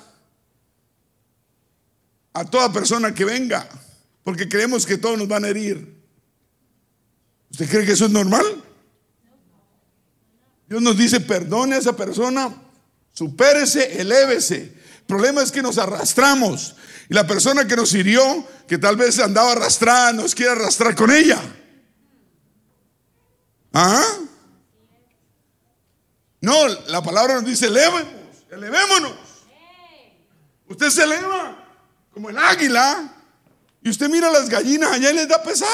a 2.34 2.43
toda 2.43 2.74
persona 2.74 3.13
que 3.13 3.24
venga 3.24 3.69
porque 4.24 4.47
creemos 4.47 4.86
que 4.86 4.97
todos 4.97 5.17
nos 5.17 5.28
van 5.28 5.45
a 5.45 5.49
herir. 5.49 6.01
¿Usted 7.51 7.69
cree 7.69 7.86
que 7.86 7.91
eso 7.91 8.05
es 8.05 8.11
normal? 8.11 8.63
Dios 10.67 10.82
nos 10.82 10.97
dice, 10.97 11.19
perdone 11.19 11.76
a 11.76 11.80
esa 11.80 11.95
persona, 11.95 12.53
supérese, 13.11 14.01
elévese. 14.01 14.57
El 14.99 15.03
problema 15.05 15.43
es 15.43 15.51
que 15.51 15.61
nos 15.61 15.78
arrastramos. 15.78 16.76
Y 17.09 17.13
la 17.13 17.28
persona 17.28 17.67
que 17.67 17.76
nos 17.76 17.93
hirió, 17.93 18.47
que 18.67 18.78
tal 18.78 18.95
vez 18.95 19.19
andaba 19.19 19.51
arrastrada, 19.51 20.13
nos 20.13 20.34
quiere 20.34 20.53
arrastrar 20.53 20.95
con 20.95 21.11
ella. 21.11 21.39
¿Ah? 23.74 24.03
No, 26.41 26.67
la 26.88 27.03
palabra 27.03 27.36
nos 27.36 27.45
dice, 27.45 27.67
elevemos, 27.67 28.11
elevémonos. 28.49 29.13
Usted 30.67 30.89
se 30.89 31.03
eleva 31.03 31.63
como 32.13 32.30
el 32.30 32.38
águila 32.38 33.12
y 33.84 33.90
usted 33.90 34.10
mira 34.10 34.32
las 34.32 34.50
gallinas 34.50 34.94
allá 34.94 35.12
y 35.12 35.16
les 35.16 35.28
da 35.28 35.44
pesar. 35.44 35.68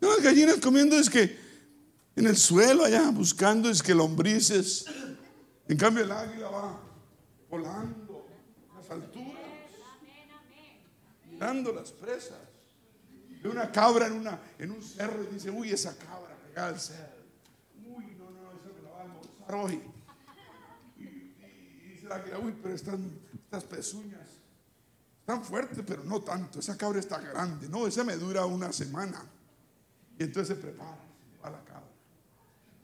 Las 0.00 0.22
gallinas 0.22 0.56
comiendo 0.56 0.96
es 0.96 1.10
que 1.10 1.38
en 2.16 2.26
el 2.26 2.36
suelo 2.36 2.84
allá 2.84 3.10
buscando 3.10 3.68
es 3.68 3.82
que 3.82 3.94
lombrices. 3.94 4.86
En 5.68 5.76
cambio 5.76 6.04
el 6.04 6.10
águila 6.10 6.48
va 6.48 6.80
volando 7.50 8.26
a 8.72 8.78
las 8.78 8.90
alturas, 8.90 9.42
mirando 11.30 11.72
las 11.72 11.92
presas. 11.92 12.38
Ve 13.42 13.50
una 13.50 13.70
cabra 13.70 14.06
en, 14.06 14.14
una, 14.14 14.40
en 14.58 14.70
un 14.70 14.82
cerro 14.82 15.22
y 15.22 15.34
dice, 15.34 15.50
uy, 15.50 15.70
esa 15.70 15.94
cabra 15.98 16.34
pegada 16.46 16.68
al. 16.68 16.76
Uy, 17.86 18.16
no, 18.16 18.30
no, 18.30 18.52
esa 18.52 18.72
me 18.74 18.82
la 18.82 18.90
va 18.90 19.00
a 19.00 19.02
almorzar 19.02 19.54
hoy. 19.54 19.82
Y, 20.96 21.04
dice 21.90 22.06
el 22.06 22.12
águila, 22.12 22.38
uy, 22.38 22.54
pero 22.62 22.74
estas, 22.74 22.98
estas 23.34 23.64
pezuñas 23.64 24.43
Tan 25.24 25.42
fuerte, 25.42 25.82
pero 25.82 26.04
no 26.04 26.20
tanto. 26.20 26.60
Esa 26.60 26.76
cabra 26.76 27.00
está 27.00 27.18
grande. 27.18 27.68
No, 27.68 27.86
esa 27.86 28.04
me 28.04 28.16
dura 28.16 28.44
una 28.44 28.72
semana. 28.72 29.22
Y 30.18 30.24
entonces 30.24 30.56
se 30.56 30.62
prepara, 30.62 30.98
va 31.42 31.50
la 31.50 31.64
cabra. 31.64 31.88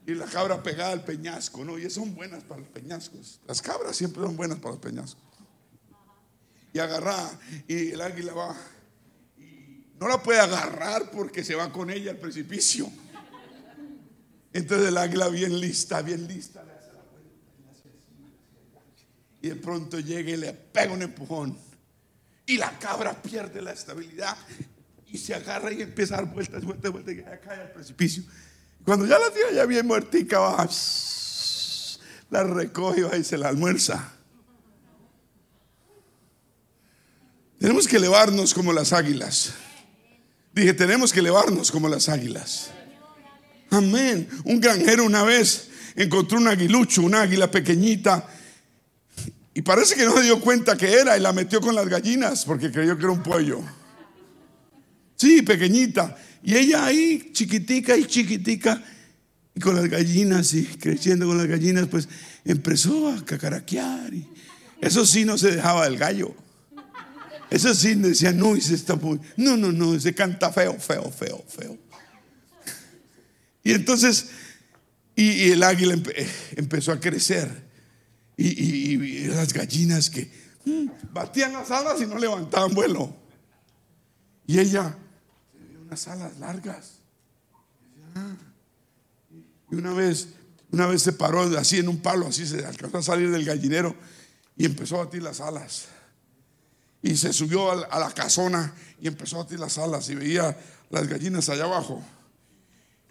Y 0.07 0.15
la 0.15 0.25
cabra 0.25 0.61
pegada 0.63 0.91
al 0.91 1.03
peñasco, 1.03 1.63
¿no? 1.63 1.77
Y 1.77 1.87
son 1.89 2.15
buenas 2.15 2.43
para 2.43 2.61
los 2.61 2.69
peñascos. 2.69 3.39
Las 3.47 3.61
cabras 3.61 3.95
siempre 3.95 4.23
son 4.23 4.35
buenas 4.35 4.57
para 4.57 4.71
los 4.71 4.79
peñascos. 4.79 5.23
Y 6.73 6.79
agarra, 6.79 7.29
y 7.67 7.91
el 7.91 8.01
águila 8.01 8.33
va. 8.33 8.55
Y 9.37 9.85
no 9.99 10.07
la 10.07 10.23
puede 10.23 10.39
agarrar 10.39 11.11
porque 11.11 11.43
se 11.43 11.53
va 11.53 11.71
con 11.71 11.91
ella 11.91 12.11
al 12.11 12.17
precipicio. 12.17 12.89
Entonces 14.53 14.87
el 14.87 14.97
águila 14.97 15.29
bien 15.29 15.59
lista, 15.59 16.01
bien 16.01 16.27
lista, 16.27 16.63
le 16.63 16.71
hace 16.73 16.91
la 16.91 17.03
vuelta 17.03 17.31
y 19.41 19.49
de 19.49 19.55
pronto 19.55 19.99
llega 19.99 20.31
y 20.31 20.37
le 20.37 20.53
pega 20.53 20.93
un 20.93 21.01
empujón 21.01 21.57
y 22.51 22.57
la 22.57 22.77
cabra 22.79 23.13
pierde 23.13 23.61
la 23.61 23.71
estabilidad 23.71 24.35
y 25.07 25.17
se 25.17 25.33
agarra 25.33 25.71
y 25.71 25.81
empieza 25.81 26.15
a 26.15 26.17
dar 26.17 26.33
vueltas, 26.33 26.65
vueltas, 26.65 26.91
vueltas 26.91 27.13
y 27.13 27.21
cae 27.21 27.61
al 27.61 27.71
precipicio. 27.71 28.23
Cuando 28.83 29.05
ya 29.05 29.17
la 29.17 29.31
tiene 29.31 29.53
ya 29.53 29.65
bien 29.65 29.87
muertica, 29.87 30.37
va, 30.39 30.69
la 32.29 32.43
recoge 32.43 33.03
y 33.17 33.23
se 33.23 33.37
la 33.37 33.47
almuerza. 33.47 34.11
Tenemos 37.57 37.87
que 37.87 37.95
elevarnos 37.95 38.53
como 38.53 38.73
las 38.73 38.91
águilas. 38.91 39.53
Dije, 40.53 40.73
tenemos 40.73 41.13
que 41.13 41.21
elevarnos 41.21 41.71
como 41.71 41.87
las 41.87 42.09
águilas. 42.09 42.71
Amén. 43.69 44.27
Un 44.43 44.59
granjero 44.59 45.05
una 45.05 45.23
vez 45.23 45.69
encontró 45.95 46.37
un 46.37 46.49
aguilucho, 46.49 47.01
una 47.01 47.21
águila 47.21 47.49
pequeñita 47.49 48.27
y 49.53 49.61
parece 49.61 49.95
que 49.95 50.05
no 50.05 50.15
se 50.15 50.23
dio 50.23 50.39
cuenta 50.39 50.77
que 50.77 50.93
era 50.93 51.17
y 51.17 51.21
la 51.21 51.33
metió 51.33 51.59
con 51.59 51.75
las 51.75 51.87
gallinas 51.87 52.45
porque 52.45 52.71
creyó 52.71 52.97
que 52.97 53.03
era 53.03 53.11
un 53.11 53.23
pollo. 53.23 53.61
Sí, 55.15 55.41
pequeñita. 55.41 56.17
Y 56.43 56.55
ella 56.55 56.85
ahí, 56.85 57.31
chiquitica 57.33 57.95
y 57.95 58.05
chiquitica, 58.05 58.81
y 59.53 59.59
con 59.59 59.75
las 59.75 59.87
gallinas 59.87 60.53
y 60.53 60.65
creciendo 60.65 61.27
con 61.27 61.37
las 61.37 61.47
gallinas, 61.47 61.87
pues 61.87 62.07
empezó 62.45 63.09
a 63.09 63.23
cacaraquear. 63.23 64.11
Eso 64.79 65.05
sí 65.05 65.25
no 65.25 65.37
se 65.37 65.51
dejaba 65.51 65.85
del 65.85 65.97
gallo. 65.97 66.33
Eso 67.51 67.75
sí 67.75 67.95
decía, 67.95 68.31
no, 68.31 68.55
ese 68.55 68.73
está 68.73 68.95
muy. 68.95 69.19
No, 69.35 69.57
no, 69.57 69.73
no, 69.73 69.93
ese 69.93 70.15
canta 70.15 70.53
feo, 70.53 70.79
feo, 70.79 71.11
feo, 71.11 71.43
feo. 71.47 71.77
Y 73.63 73.73
entonces, 73.73 74.29
y, 75.15 75.51
el 75.51 75.61
águila 75.61 75.95
empezó 76.55 76.93
a 76.93 76.99
crecer. 76.99 77.70
Y, 78.41 79.27
las 79.27 79.53
gallinas 79.53 80.09
que 80.09 80.31
mm, 80.65 81.13
batían 81.13 81.53
las 81.53 81.71
alas 81.71 82.01
y 82.01 82.05
no 82.05 82.17
levantaban 82.17 82.73
vuelo. 82.73 83.15
Y 84.47 84.59
ella, 84.59 84.95
unas 85.85 86.07
alas 86.07 86.37
largas. 86.39 86.93
Y 89.71 89.75
una 89.75 89.93
vez, 89.93 90.29
una 90.71 90.87
vez 90.87 91.01
se 91.01 91.13
paró 91.13 91.43
así 91.57 91.77
en 91.77 91.87
un 91.87 92.01
palo, 92.01 92.27
así 92.27 92.45
se 92.45 92.65
alcanzó 92.65 92.97
a 92.97 93.03
salir 93.03 93.31
del 93.31 93.45
gallinero 93.45 93.95
y 94.57 94.65
empezó 94.65 94.99
a 94.99 95.05
batir 95.05 95.23
las 95.23 95.39
alas. 95.39 95.85
Y 97.01 97.15
se 97.15 97.33
subió 97.33 97.71
a 97.71 97.99
la 97.99 98.11
casona 98.11 98.73
y 98.99 99.07
empezó 99.07 99.37
a 99.37 99.43
batir 99.43 99.59
las 99.59 99.77
alas 99.77 100.09
y 100.09 100.15
veía 100.15 100.57
las 100.89 101.07
gallinas 101.07 101.49
allá 101.49 101.63
abajo. 101.63 102.03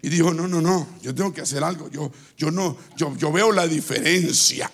Y 0.03 0.09
dijo, 0.09 0.33
no, 0.33 0.47
no, 0.47 0.61
no, 0.61 0.87
yo 1.01 1.13
tengo 1.13 1.33
que 1.33 1.41
hacer 1.41 1.63
algo. 1.63 1.89
Yo, 1.89 2.11
yo 2.37 2.51
no, 2.51 2.77
yo, 2.95 3.15
yo 3.17 3.31
veo 3.31 3.51
la 3.51 3.67
diferencia. 3.67 4.71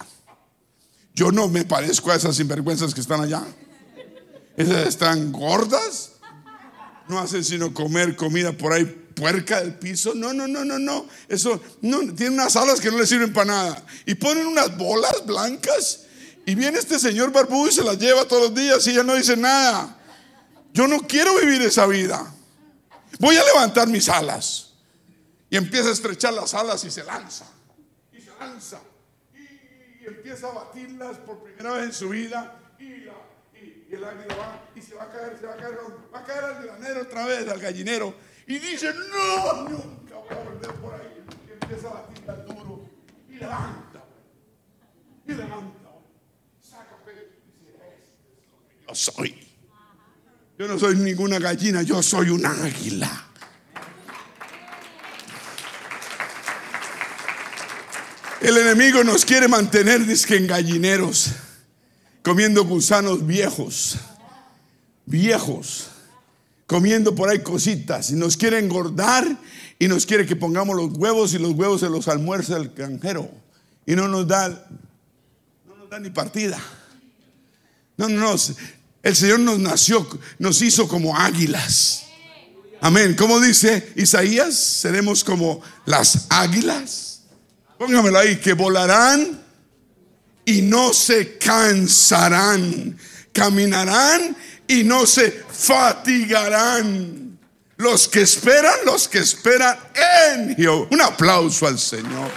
Yo 1.17 1.31
no 1.31 1.47
me 1.47 1.65
parezco 1.65 2.11
a 2.11 2.15
esas 2.15 2.35
sinvergüenzas 2.35 2.93
que 2.93 3.01
están 3.01 3.21
allá. 3.21 3.43
Esas 4.55 4.87
están 4.87 5.31
gordas. 5.31 6.11
No 7.07 7.17
hacen 7.17 7.43
sino 7.43 7.73
comer 7.73 8.15
comida 8.15 8.51
por 8.51 8.71
ahí 8.71 8.85
puerca 8.85 9.59
del 9.59 9.73
piso. 9.73 10.13
No, 10.13 10.31
no, 10.31 10.47
no, 10.47 10.63
no, 10.63 10.77
no. 10.77 11.07
Eso 11.27 11.59
no 11.81 12.13
tiene 12.13 12.35
unas 12.35 12.55
alas 12.55 12.79
que 12.79 12.91
no 12.91 12.99
le 12.99 13.07
sirven 13.07 13.33
para 13.33 13.45
nada. 13.45 13.85
Y 14.05 14.13
ponen 14.13 14.45
unas 14.45 14.77
bolas 14.77 15.25
blancas. 15.25 16.01
Y 16.45 16.53
viene 16.53 16.77
este 16.77 16.99
señor 16.99 17.31
barbudo 17.31 17.67
y 17.67 17.71
se 17.71 17.83
las 17.83 17.97
lleva 17.97 18.25
todos 18.25 18.51
los 18.51 18.53
días 18.53 18.85
y 18.85 18.91
ella 18.91 19.01
no 19.01 19.15
dice 19.15 19.35
nada. 19.35 19.97
Yo 20.71 20.87
no 20.87 20.99
quiero 20.99 21.35
vivir 21.39 21.63
esa 21.63 21.87
vida. 21.87 22.31
Voy 23.17 23.35
a 23.37 23.43
levantar 23.43 23.87
mis 23.87 24.07
alas. 24.07 24.73
Y 25.49 25.57
empieza 25.57 25.89
a 25.89 25.93
estrechar 25.93 26.35
las 26.35 26.53
alas 26.53 26.83
y 26.83 26.91
se 26.91 27.03
lanza. 27.03 27.47
Y 28.13 28.21
se 28.21 28.29
lanza 28.39 28.79
empieza 30.09 30.47
a 30.49 30.53
batirlas 30.53 31.17
por 31.17 31.43
primera 31.43 31.73
vez 31.73 31.85
en 31.85 31.93
su 31.93 32.09
vida 32.09 32.59
y, 32.79 33.07
el 33.89 34.03
águila 34.03 34.35
va 34.35 34.69
y 34.75 34.81
se 34.81 34.95
va 34.95 35.03
a 35.03 35.11
caer, 35.11 35.37
se 35.39 35.45
va 35.45 35.53
a 35.53 35.57
caer, 35.57 35.77
va 36.13 36.19
a 36.19 36.23
caer 36.23 36.43
al 36.43 36.63
granero 36.63 37.01
otra 37.01 37.25
vez, 37.25 37.47
al 37.47 37.59
gallinero 37.59 38.13
y 38.45 38.59
dice, 38.59 38.93
no, 38.93 39.69
nunca 39.69 40.15
voy 40.15 40.29
a 40.29 40.43
volver 40.43 40.71
por 40.75 40.93
ahí. 40.93 41.23
Y 41.47 41.51
empieza 41.51 41.89
a 41.89 41.93
batirla 41.93 42.33
duro 42.35 42.89
y 43.29 43.35
levanta, 43.35 44.03
y 45.25 45.33
levanta, 45.33 45.89
saca 46.61 46.97
pecho 47.05 47.19
y 47.19 47.65
dice, 47.65 47.77
este 47.97 48.41
es 48.41 48.47
lo 48.49 48.67
que 48.67 48.85
yo 48.87 48.95
soy. 48.95 49.47
Yo 50.57 50.67
no 50.67 50.79
soy 50.79 50.95
ninguna 50.95 51.39
gallina, 51.39 51.81
yo 51.81 52.01
soy 52.01 52.29
un 52.29 52.45
águila. 52.45 53.26
El 58.41 58.55
enemigo 58.55 59.03
nos 59.03 59.25
quiere 59.25 59.47
mantener 59.47 60.05
disque 60.05 60.35
en 60.35 60.45
gallineros, 60.45 61.31
comiendo 62.21 62.63
gusanos 62.65 63.25
viejos, 63.25 63.97
viejos, 65.07 65.87
comiendo 66.67 67.15
por 67.15 67.29
ahí 67.29 67.39
cositas, 67.39 68.11
y 68.11 68.13
nos 68.13 68.37
quiere 68.37 68.59
engordar 68.59 69.25
y 69.79 69.87
nos 69.87 70.05
quiere 70.05 70.27
que 70.27 70.35
pongamos 70.35 70.75
los 70.75 70.95
huevos 70.97 71.33
y 71.33 71.39
los 71.39 71.53
huevos 71.53 71.79
se 71.79 71.89
los 71.89 72.07
almuerza 72.07 72.57
el 72.57 72.69
granjero 72.69 73.27
y 73.87 73.95
no 73.95 74.07
nos 74.07 74.27
da, 74.27 74.49
no 75.65 75.75
nos 75.75 75.89
da 75.89 75.99
ni 75.99 76.11
partida. 76.11 76.59
No, 77.97 78.07
no, 78.07 78.19
no. 78.19 78.35
El 79.01 79.15
Señor 79.15 79.39
nos 79.39 79.57
nació, 79.57 80.07
nos 80.37 80.61
hizo 80.61 80.87
como 80.87 81.17
águilas. 81.17 82.03
Amén. 82.81 83.15
¿Cómo 83.15 83.39
dice 83.39 83.93
Isaías? 83.95 84.53
Seremos 84.55 85.23
como 85.23 85.59
las 85.87 86.27
águilas 86.29 87.06
Póngamelo 87.77 88.17
ahí, 88.17 88.37
que 88.37 88.53
volarán 88.53 89.43
y 90.45 90.61
no 90.61 90.93
se 90.93 91.37
cansarán. 91.37 92.97
Caminarán 93.31 94.35
y 94.67 94.83
no 94.83 95.05
se 95.05 95.31
fatigarán. 95.51 97.37
Los 97.77 98.07
que 98.07 98.21
esperan, 98.21 98.73
los 98.85 99.07
que 99.07 99.19
esperan 99.19 99.77
en 100.33 100.55
Jehová. 100.55 100.87
Un 100.89 101.01
aplauso 101.01 101.67
al 101.67 101.77
Señor. 101.77 102.31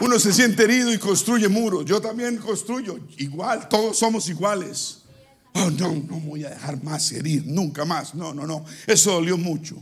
Uno 0.00 0.18
se 0.18 0.32
siente 0.32 0.64
herido 0.64 0.92
y 0.92 0.98
construye 0.98 1.48
muros. 1.48 1.84
Yo 1.84 2.00
también 2.00 2.36
construyo. 2.38 2.98
Igual, 3.16 3.68
todos 3.68 3.98
somos 3.98 4.28
iguales. 4.28 5.05
Oh, 5.58 5.70
no, 5.70 5.94
no 5.94 6.20
voy 6.20 6.44
a 6.44 6.50
dejar 6.50 6.82
más 6.82 7.10
herir, 7.12 7.44
nunca 7.46 7.84
más. 7.84 8.14
No, 8.14 8.34
no, 8.34 8.46
no. 8.46 8.64
Eso 8.86 9.12
dolió 9.12 9.38
mucho. 9.38 9.76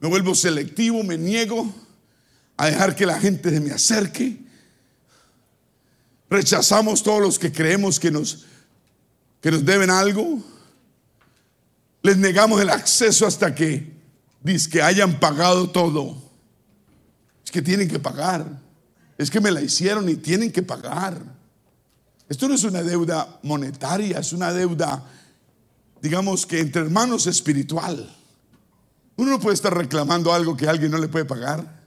Me 0.00 0.08
vuelvo 0.08 0.34
selectivo, 0.34 1.02
me 1.02 1.16
niego 1.16 1.72
a 2.56 2.66
dejar 2.66 2.94
que 2.94 3.06
la 3.06 3.18
gente 3.18 3.50
se 3.50 3.60
me 3.60 3.70
acerque. 3.70 4.38
Rechazamos 6.28 7.02
todos 7.02 7.20
los 7.20 7.38
que 7.38 7.52
creemos 7.52 7.98
que 7.98 8.10
nos, 8.10 8.46
que 9.40 9.50
nos 9.50 9.64
deben 9.64 9.90
algo. 9.90 10.42
Les 12.02 12.16
negamos 12.16 12.60
el 12.60 12.70
acceso 12.70 13.26
hasta 13.26 13.54
que, 13.54 13.92
que 14.70 14.82
hayan 14.82 15.20
pagado 15.20 15.70
todo. 15.70 16.16
Es 17.44 17.50
que 17.50 17.62
tienen 17.62 17.88
que 17.88 17.98
pagar. 17.98 18.60
Es 19.16 19.30
que 19.30 19.40
me 19.40 19.50
la 19.50 19.60
hicieron 19.60 20.08
y 20.08 20.16
tienen 20.16 20.50
que 20.50 20.62
pagar. 20.62 21.41
Esto 22.32 22.48
no 22.48 22.54
es 22.54 22.64
una 22.64 22.82
deuda 22.82 23.40
monetaria, 23.42 24.20
es 24.20 24.32
una 24.32 24.54
deuda, 24.54 25.04
digamos 26.00 26.46
que 26.46 26.60
entre 26.60 26.80
hermanos 26.80 27.26
espiritual. 27.26 28.10
Uno 29.16 29.32
no 29.32 29.38
puede 29.38 29.52
estar 29.52 29.76
reclamando 29.76 30.32
algo 30.32 30.56
que 30.56 30.66
alguien 30.66 30.90
no 30.92 30.96
le 30.96 31.08
puede 31.08 31.26
pagar. 31.26 31.82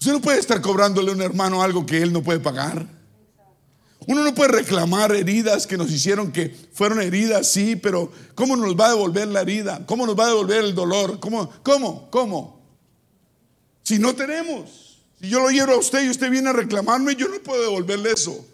Usted 0.00 0.14
no 0.14 0.20
puede 0.20 0.40
estar 0.40 0.60
cobrándole 0.60 1.12
a 1.12 1.14
un 1.14 1.22
hermano 1.22 1.62
algo 1.62 1.86
que 1.86 2.02
él 2.02 2.12
no 2.12 2.24
puede 2.24 2.40
pagar. 2.40 2.84
Uno 4.08 4.24
no 4.24 4.34
puede 4.34 4.50
reclamar 4.50 5.12
heridas 5.12 5.68
que 5.68 5.76
nos 5.78 5.92
hicieron 5.92 6.32
que 6.32 6.52
fueron 6.72 7.00
heridas, 7.00 7.46
sí, 7.46 7.76
pero 7.76 8.10
¿cómo 8.34 8.56
nos 8.56 8.74
va 8.74 8.86
a 8.86 8.94
devolver 8.94 9.28
la 9.28 9.42
herida? 9.42 9.86
¿Cómo 9.86 10.08
nos 10.08 10.18
va 10.18 10.24
a 10.24 10.30
devolver 10.30 10.64
el 10.64 10.74
dolor? 10.74 11.20
¿Cómo? 11.20 11.48
¿Cómo? 11.62 12.10
¿Cómo? 12.10 12.60
Si 13.84 14.00
no 14.00 14.12
tenemos, 14.16 14.98
si 15.20 15.28
yo 15.28 15.38
lo 15.38 15.52
hiero 15.52 15.74
a 15.74 15.78
usted 15.78 16.02
y 16.02 16.10
usted 16.10 16.32
viene 16.32 16.48
a 16.48 16.52
reclamarme, 16.52 17.14
yo 17.14 17.28
no 17.28 17.38
puedo 17.44 17.62
devolverle 17.62 18.10
eso. 18.10 18.44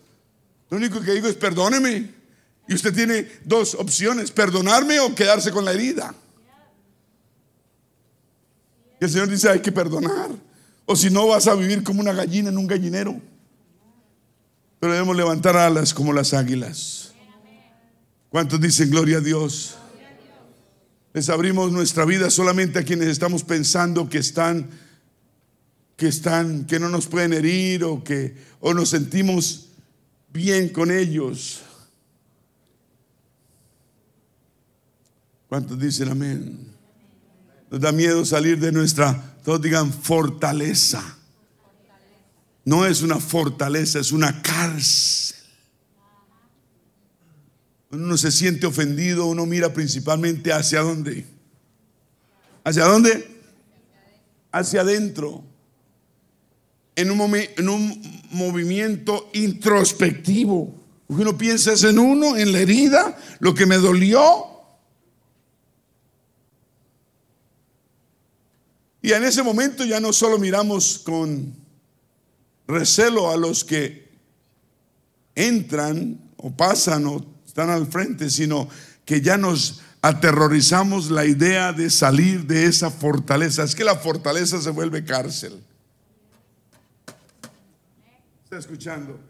Lo 0.70 0.76
único 0.76 1.00
que 1.00 1.12
digo 1.12 1.28
es 1.28 1.36
perdóneme. 1.36 2.18
Y 2.68 2.74
usted 2.74 2.94
tiene 2.94 3.26
dos 3.44 3.74
opciones, 3.74 4.30
perdonarme 4.30 5.00
o 5.00 5.14
quedarse 5.14 5.50
con 5.50 5.64
la 5.64 5.72
herida. 5.72 6.14
Y 9.00 9.04
el 9.04 9.10
Señor 9.10 9.28
dice, 9.28 9.48
hay 9.48 9.60
que 9.60 9.72
perdonar. 9.72 10.30
O 10.84 10.94
si 10.94 11.08
no, 11.08 11.26
vas 11.28 11.46
a 11.46 11.54
vivir 11.54 11.82
como 11.82 12.00
una 12.00 12.12
gallina 12.12 12.50
en 12.50 12.58
un 12.58 12.66
gallinero. 12.66 13.18
Pero 14.80 14.92
debemos 14.92 15.16
levantar 15.16 15.56
alas 15.56 15.94
como 15.94 16.12
las 16.12 16.34
águilas. 16.34 17.12
¿Cuántos 18.28 18.60
dicen 18.60 18.90
gloria 18.90 19.18
a 19.18 19.20
Dios? 19.20 19.76
Les 21.14 21.30
abrimos 21.30 21.72
nuestra 21.72 22.04
vida 22.04 22.28
solamente 22.28 22.78
a 22.78 22.82
quienes 22.82 23.08
estamos 23.08 23.42
pensando 23.42 24.08
que 24.08 24.18
están, 24.18 24.68
que 25.96 26.08
están, 26.08 26.66
que 26.66 26.78
no 26.78 26.90
nos 26.90 27.06
pueden 27.06 27.32
herir 27.32 27.84
o 27.84 28.04
que 28.04 28.36
o 28.60 28.74
nos 28.74 28.90
sentimos 28.90 29.67
bien 30.32 30.68
con 30.68 30.90
ellos. 30.90 31.62
¿Cuántos 35.48 35.78
dicen 35.78 36.10
amén? 36.10 36.74
Nos 37.70 37.80
da 37.80 37.92
miedo 37.92 38.24
salir 38.24 38.58
de 38.58 38.72
nuestra, 38.72 39.36
todos 39.44 39.60
digan, 39.60 39.92
fortaleza. 39.92 41.16
No 42.64 42.84
es 42.84 43.02
una 43.02 43.16
fortaleza, 43.16 43.98
es 43.98 44.12
una 44.12 44.42
cárcel. 44.42 45.38
Uno 47.90 48.18
se 48.18 48.30
siente 48.30 48.66
ofendido, 48.66 49.26
uno 49.26 49.46
mira 49.46 49.72
principalmente 49.72 50.52
hacia 50.52 50.80
dónde. 50.80 51.26
¿Hacia 52.64 52.84
dónde? 52.84 53.40
Hacia 54.52 54.82
adentro 54.82 55.47
en 56.98 57.12
un, 57.12 57.34
en 57.36 57.68
un 57.68 58.22
movimiento 58.32 59.30
introspectivo. 59.32 60.74
Uno 61.06 61.38
piensa 61.38 61.72
en 61.88 61.96
uno, 61.96 62.36
en 62.36 62.52
la 62.52 62.58
herida, 62.58 63.16
lo 63.38 63.54
que 63.54 63.66
me 63.66 63.76
dolió. 63.76 64.46
Y 69.00 69.12
en 69.12 69.22
ese 69.22 69.44
momento 69.44 69.84
ya 69.84 70.00
no 70.00 70.12
solo 70.12 70.40
miramos 70.40 70.98
con 70.98 71.54
recelo 72.66 73.30
a 73.30 73.36
los 73.36 73.64
que 73.64 74.08
entran 75.36 76.20
o 76.36 76.50
pasan 76.50 77.06
o 77.06 77.24
están 77.46 77.70
al 77.70 77.86
frente, 77.86 78.28
sino 78.28 78.68
que 79.04 79.20
ya 79.20 79.36
nos 79.36 79.82
aterrorizamos 80.02 81.12
la 81.12 81.24
idea 81.26 81.72
de 81.72 81.90
salir 81.90 82.44
de 82.44 82.64
esa 82.64 82.90
fortaleza. 82.90 83.62
Es 83.62 83.76
que 83.76 83.84
la 83.84 83.96
fortaleza 83.96 84.60
se 84.60 84.70
vuelve 84.70 85.04
cárcel. 85.04 85.62
¿Está 88.48 88.56
escuchando? 88.56 89.20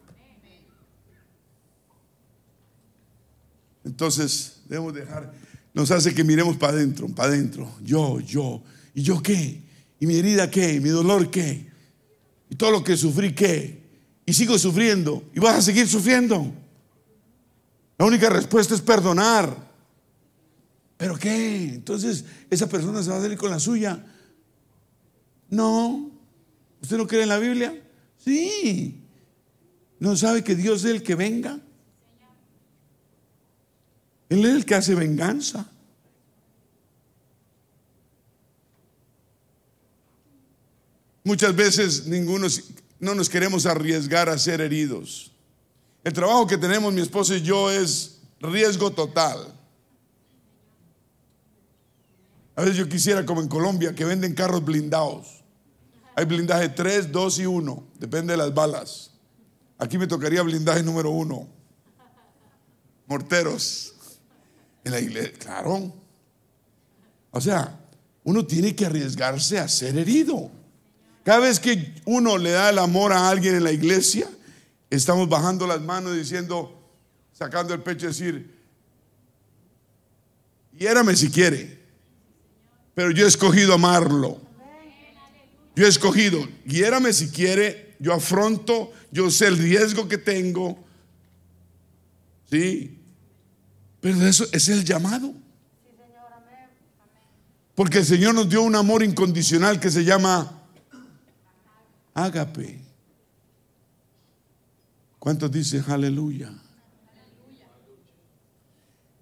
Entonces, 3.82 4.60
debemos 4.68 4.94
dejar, 4.94 5.34
nos 5.74 5.90
hace 5.90 6.14
que 6.14 6.22
miremos 6.22 6.56
para 6.56 6.74
adentro, 6.74 7.08
para 7.08 7.30
adentro. 7.30 7.68
Yo, 7.82 8.20
yo. 8.20 8.62
¿Y 8.94 9.02
yo 9.02 9.20
qué? 9.20 9.60
¿Y 9.98 10.06
mi 10.06 10.14
herida 10.14 10.48
qué? 10.48 10.74
¿Y 10.74 10.78
mi 10.78 10.90
dolor 10.90 11.32
qué? 11.32 11.66
¿Y 12.48 12.54
todo 12.54 12.70
lo 12.70 12.84
que 12.84 12.96
sufrí 12.96 13.34
qué? 13.34 13.82
Y 14.24 14.32
sigo 14.34 14.56
sufriendo. 14.56 15.24
¿Y 15.34 15.40
vas 15.40 15.56
a 15.56 15.62
seguir 15.62 15.88
sufriendo? 15.88 16.52
La 17.98 18.06
única 18.06 18.30
respuesta 18.30 18.76
es 18.76 18.80
perdonar. 18.80 19.52
¿Pero 20.96 21.18
qué? 21.18 21.74
Entonces, 21.74 22.24
¿esa 22.48 22.68
persona 22.68 23.02
se 23.02 23.10
va 23.10 23.16
a 23.16 23.22
salir 23.22 23.36
con 23.36 23.50
la 23.50 23.58
suya? 23.58 24.00
No. 25.50 26.08
¿Usted 26.80 26.96
no 26.96 27.08
cree 27.08 27.24
en 27.24 27.30
la 27.30 27.40
Biblia? 27.40 27.82
Sí. 28.24 29.06
¿No 30.00 30.16
sabe 30.16 30.44
que 30.44 30.54
Dios 30.54 30.84
es 30.84 30.92
el 30.92 31.02
que 31.02 31.14
venga? 31.14 31.58
Él 34.28 34.44
es 34.44 34.54
el 34.54 34.64
que 34.64 34.74
hace 34.74 34.94
venganza. 34.94 35.66
Muchas 41.24 41.54
veces 41.54 42.06
ninguno 42.06 42.46
no 43.00 43.14
nos 43.14 43.28
queremos 43.28 43.66
arriesgar 43.66 44.28
a 44.28 44.38
ser 44.38 44.60
heridos. 44.60 45.32
El 46.04 46.12
trabajo 46.12 46.46
que 46.46 46.56
tenemos 46.56 46.92
mi 46.92 47.00
esposa 47.00 47.36
y 47.36 47.42
yo 47.42 47.70
es 47.70 48.20
riesgo 48.40 48.90
total. 48.90 49.54
A 52.56 52.62
veces 52.62 52.76
yo 52.76 52.88
quisiera, 52.88 53.24
como 53.24 53.40
en 53.40 53.48
Colombia, 53.48 53.94
que 53.94 54.04
venden 54.04 54.34
carros 54.34 54.64
blindados. 54.64 55.44
Hay 56.16 56.24
blindaje 56.24 56.68
3, 56.70 57.12
2 57.12 57.38
y 57.38 57.46
1, 57.46 57.84
depende 57.98 58.32
de 58.32 58.36
las 58.36 58.52
balas. 58.52 59.12
Aquí 59.78 59.96
me 59.96 60.06
tocaría 60.06 60.42
blindaje 60.42 60.82
número 60.82 61.10
1. 61.10 61.48
Morteros. 63.06 63.94
En 64.84 64.92
la 64.92 65.00
iglesia, 65.00 65.32
claro. 65.38 65.92
O 67.30 67.40
sea, 67.40 67.78
uno 68.24 68.44
tiene 68.44 68.74
que 68.74 68.86
arriesgarse 68.86 69.58
a 69.58 69.68
ser 69.68 69.96
herido. 69.96 70.50
Cada 71.24 71.40
vez 71.40 71.60
que 71.60 71.94
uno 72.04 72.38
le 72.38 72.50
da 72.50 72.70
el 72.70 72.78
amor 72.78 73.12
a 73.12 73.28
alguien 73.28 73.54
en 73.54 73.64
la 73.64 73.72
iglesia, 73.72 74.28
estamos 74.90 75.28
bajando 75.28 75.66
las 75.66 75.80
manos 75.80 76.14
diciendo, 76.14 76.90
sacando 77.32 77.74
el 77.74 77.82
pecho 77.82 78.06
decir, 78.06 78.58
hiérame 80.72 81.14
si 81.16 81.30
quiere, 81.30 81.78
pero 82.94 83.10
yo 83.10 83.24
he 83.24 83.28
escogido 83.28 83.74
amarlo. 83.74 84.40
Yo 85.76 85.86
he 85.86 85.88
escogido, 85.88 86.48
hiérame 86.66 87.12
si 87.12 87.28
quiere, 87.28 87.87
yo 87.98 88.12
afronto, 88.12 88.92
yo 89.10 89.30
sé 89.30 89.46
el 89.46 89.58
riesgo 89.58 90.08
que 90.08 90.18
tengo. 90.18 90.78
Sí, 92.50 92.98
pero 94.00 94.26
eso 94.26 94.46
es 94.52 94.68
el 94.68 94.84
llamado. 94.84 95.34
Porque 97.74 97.98
el 97.98 98.04
Señor 98.04 98.34
nos 98.34 98.48
dio 98.48 98.62
un 98.62 98.74
amor 98.74 99.02
incondicional 99.02 99.78
que 99.78 99.90
se 99.90 100.04
llama 100.04 100.62
ágape. 102.14 102.80
¿Cuántos 105.18 105.50
dicen 105.50 105.84
aleluya? 105.88 106.52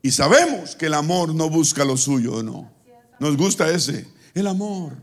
Y 0.02 0.10
sabemos 0.10 0.76
que 0.76 0.86
el 0.86 0.94
amor 0.94 1.34
no 1.34 1.50
busca 1.50 1.84
lo 1.84 1.96
suyo, 1.96 2.42
no. 2.42 2.70
Nos 3.18 3.36
gusta 3.36 3.68
ese, 3.70 4.06
el 4.34 4.46
amor, 4.46 4.96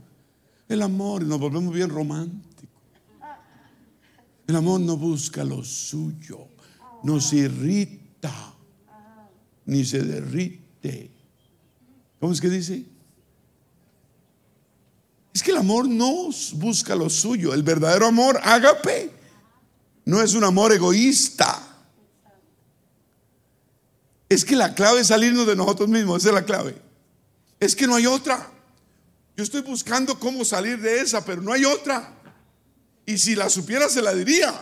el 0.70 0.82
amor, 0.82 1.24
y 1.24 1.26
nos 1.26 1.40
volvemos 1.40 1.74
bien 1.74 1.90
románticos. 1.90 2.53
El 4.48 4.56
amor 4.56 4.80
no 4.82 4.98
busca 4.98 5.44
lo 5.44 5.64
suyo, 5.64 6.48
nos 7.04 7.32
irrita, 7.34 8.54
ni 9.66 9.86
se 9.86 10.02
derrite. 10.04 11.12
¿Cómo 12.20 12.34
es 12.34 12.42
que 12.42 12.50
dice? 12.50 12.86
Es 15.34 15.42
que 15.42 15.52
el 15.52 15.58
amor 15.58 15.88
no 15.88 16.30
busca 16.54 16.96
lo 16.96 17.10
suyo. 17.10 17.54
El 17.54 17.64
verdadero 17.64 18.06
amor, 18.06 18.40
ágape, 18.44 19.12
no 20.06 20.22
es 20.22 20.34
un 20.34 20.44
amor 20.44 20.72
egoísta. 20.74 21.60
Es 24.30 24.46
que 24.46 24.56
la 24.56 24.76
clave 24.76 25.02
es 25.02 25.08
salirnos 25.08 25.48
de 25.48 25.56
nosotros 25.56 25.90
mismos, 25.90 26.18
esa 26.18 26.30
es 26.30 26.36
la 26.36 26.46
clave. 26.46 26.76
Es 27.60 27.76
que 27.76 27.88
no 27.88 27.96
hay 27.96 28.06
otra. 28.06 28.52
Yo 29.36 29.44
estoy 29.44 29.62
buscando 29.62 30.20
cómo 30.20 30.46
salir 30.46 30.80
de 30.80 31.00
esa, 31.00 31.24
pero 31.24 31.42
no 31.42 31.54
hay 31.54 31.66
otra. 31.66 32.14
Y 33.06 33.18
si 33.18 33.36
la 33.36 33.50
supiera, 33.50 33.90
se 33.90 34.02
la 34.02 34.14
diría. 34.14 34.54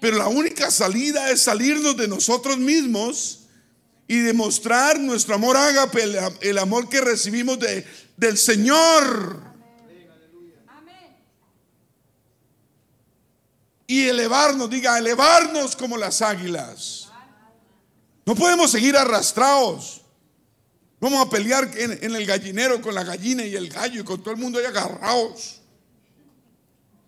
Pero 0.00 0.18
la 0.18 0.28
única 0.28 0.70
salida 0.70 1.30
es 1.30 1.42
salirnos 1.42 1.96
de 1.96 2.08
nosotros 2.08 2.58
mismos 2.58 3.46
y 4.08 4.18
demostrar 4.18 5.00
nuestro 5.00 5.34
amor 5.34 5.56
ágape, 5.56 6.04
el, 6.40 6.58
amor 6.58 6.88
que 6.88 7.00
recibimos 7.00 7.58
de, 7.58 7.84
del 8.16 8.36
Señor. 8.36 9.44
Y 13.88 14.08
elevarnos, 14.08 14.68
diga, 14.68 14.98
elevarnos 14.98 15.76
como 15.76 15.96
las 15.96 16.20
águilas. 16.20 17.08
No 18.24 18.34
podemos 18.34 18.70
seguir 18.70 18.96
arrastrados. 18.96 20.02
Vamos 21.00 21.24
a 21.24 21.30
pelear 21.30 21.70
en, 21.76 21.92
en, 22.02 22.16
el 22.16 22.26
gallinero 22.26 22.80
con 22.80 22.94
la 22.94 23.04
gallina 23.04 23.44
y 23.44 23.54
el 23.54 23.68
gallo 23.68 24.00
y 24.00 24.04
con 24.04 24.20
todo 24.20 24.34
el 24.34 24.40
mundo 24.40 24.58
ahí 24.58 24.64
agarrados. 24.64 25.55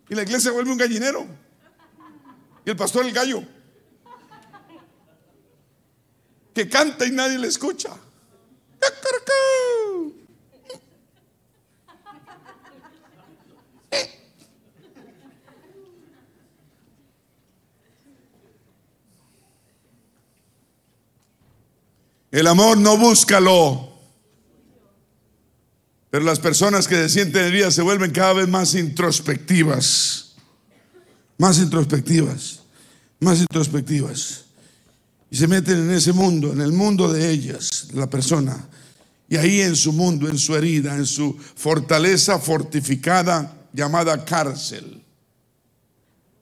Y 0.08 0.14
la 0.14 0.22
iglesia 0.22 0.50
vuelve 0.50 0.70
un 0.70 0.78
gallinero. 0.78 1.26
Y 2.64 2.70
el 2.70 2.76
pastor 2.76 3.04
el 3.04 3.12
gallo. 3.12 3.42
Que 6.54 6.68
canta 6.68 7.06
y 7.06 7.10
nadie 7.10 7.38
le 7.38 7.48
escucha. 7.48 7.90
El 22.30 22.46
amor 22.46 22.76
no 22.76 22.96
búscalo. 22.98 23.87
Pero 26.10 26.24
las 26.24 26.40
personas 26.40 26.88
que 26.88 26.94
se 26.94 27.08
sienten 27.08 27.44
heridas 27.44 27.74
se 27.74 27.82
vuelven 27.82 28.10
cada 28.10 28.32
vez 28.34 28.48
más 28.48 28.74
introspectivas. 28.74 30.32
Más 31.36 31.58
introspectivas. 31.58 32.60
Más 33.20 33.40
introspectivas. 33.40 34.44
Y 35.30 35.36
se 35.36 35.46
meten 35.46 35.76
en 35.76 35.90
ese 35.90 36.12
mundo, 36.12 36.52
en 36.52 36.60
el 36.60 36.72
mundo 36.72 37.12
de 37.12 37.30
ellas, 37.30 37.88
la 37.92 38.08
persona. 38.08 38.66
Y 39.28 39.36
ahí 39.36 39.60
en 39.60 39.76
su 39.76 39.92
mundo, 39.92 40.28
en 40.28 40.38
su 40.38 40.56
herida, 40.56 40.96
en 40.96 41.04
su 41.04 41.38
fortaleza 41.54 42.38
fortificada 42.38 43.54
llamada 43.74 44.24
cárcel. 44.24 45.02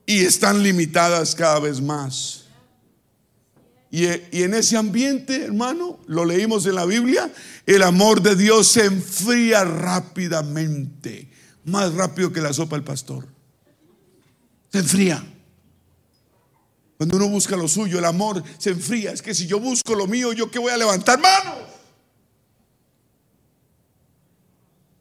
Y 0.05 0.19
están 0.19 0.63
limitadas 0.63 1.35
cada 1.35 1.59
vez 1.59 1.81
más. 1.81 2.45
Y, 3.97 4.43
en 4.43 4.53
ese 4.53 4.77
ambiente, 4.77 5.45
hermano, 5.45 5.97
lo 6.05 6.23
leímos 6.23 6.67
en 6.67 6.75
la 6.75 6.85
Biblia, 6.85 7.33
el 7.65 7.81
amor 7.81 8.21
de 8.21 8.35
Dios 8.35 8.67
se 8.67 8.85
enfría 8.85 9.63
rápidamente, 9.63 11.31
más 11.65 11.91
rápido 11.95 12.31
que 12.31 12.39
la 12.39 12.53
sopa 12.53 12.75
del 12.75 12.85
pastor. 12.85 13.27
Se 14.71 14.77
enfría. 14.77 15.25
Cuando 16.97 17.17
uno 17.17 17.27
busca 17.27 17.57
lo 17.57 17.67
suyo, 17.67 17.97
el 17.97 18.05
amor 18.05 18.43
se 18.59 18.69
enfría. 18.69 19.13
Es 19.13 19.23
que 19.23 19.33
si 19.33 19.47
yo 19.47 19.59
busco 19.59 19.95
lo 19.95 20.05
mío, 20.05 20.31
¿yo 20.31 20.51
qué 20.51 20.59
voy 20.59 20.71
a 20.71 20.77
levantar 20.77 21.19
manos? 21.19 21.55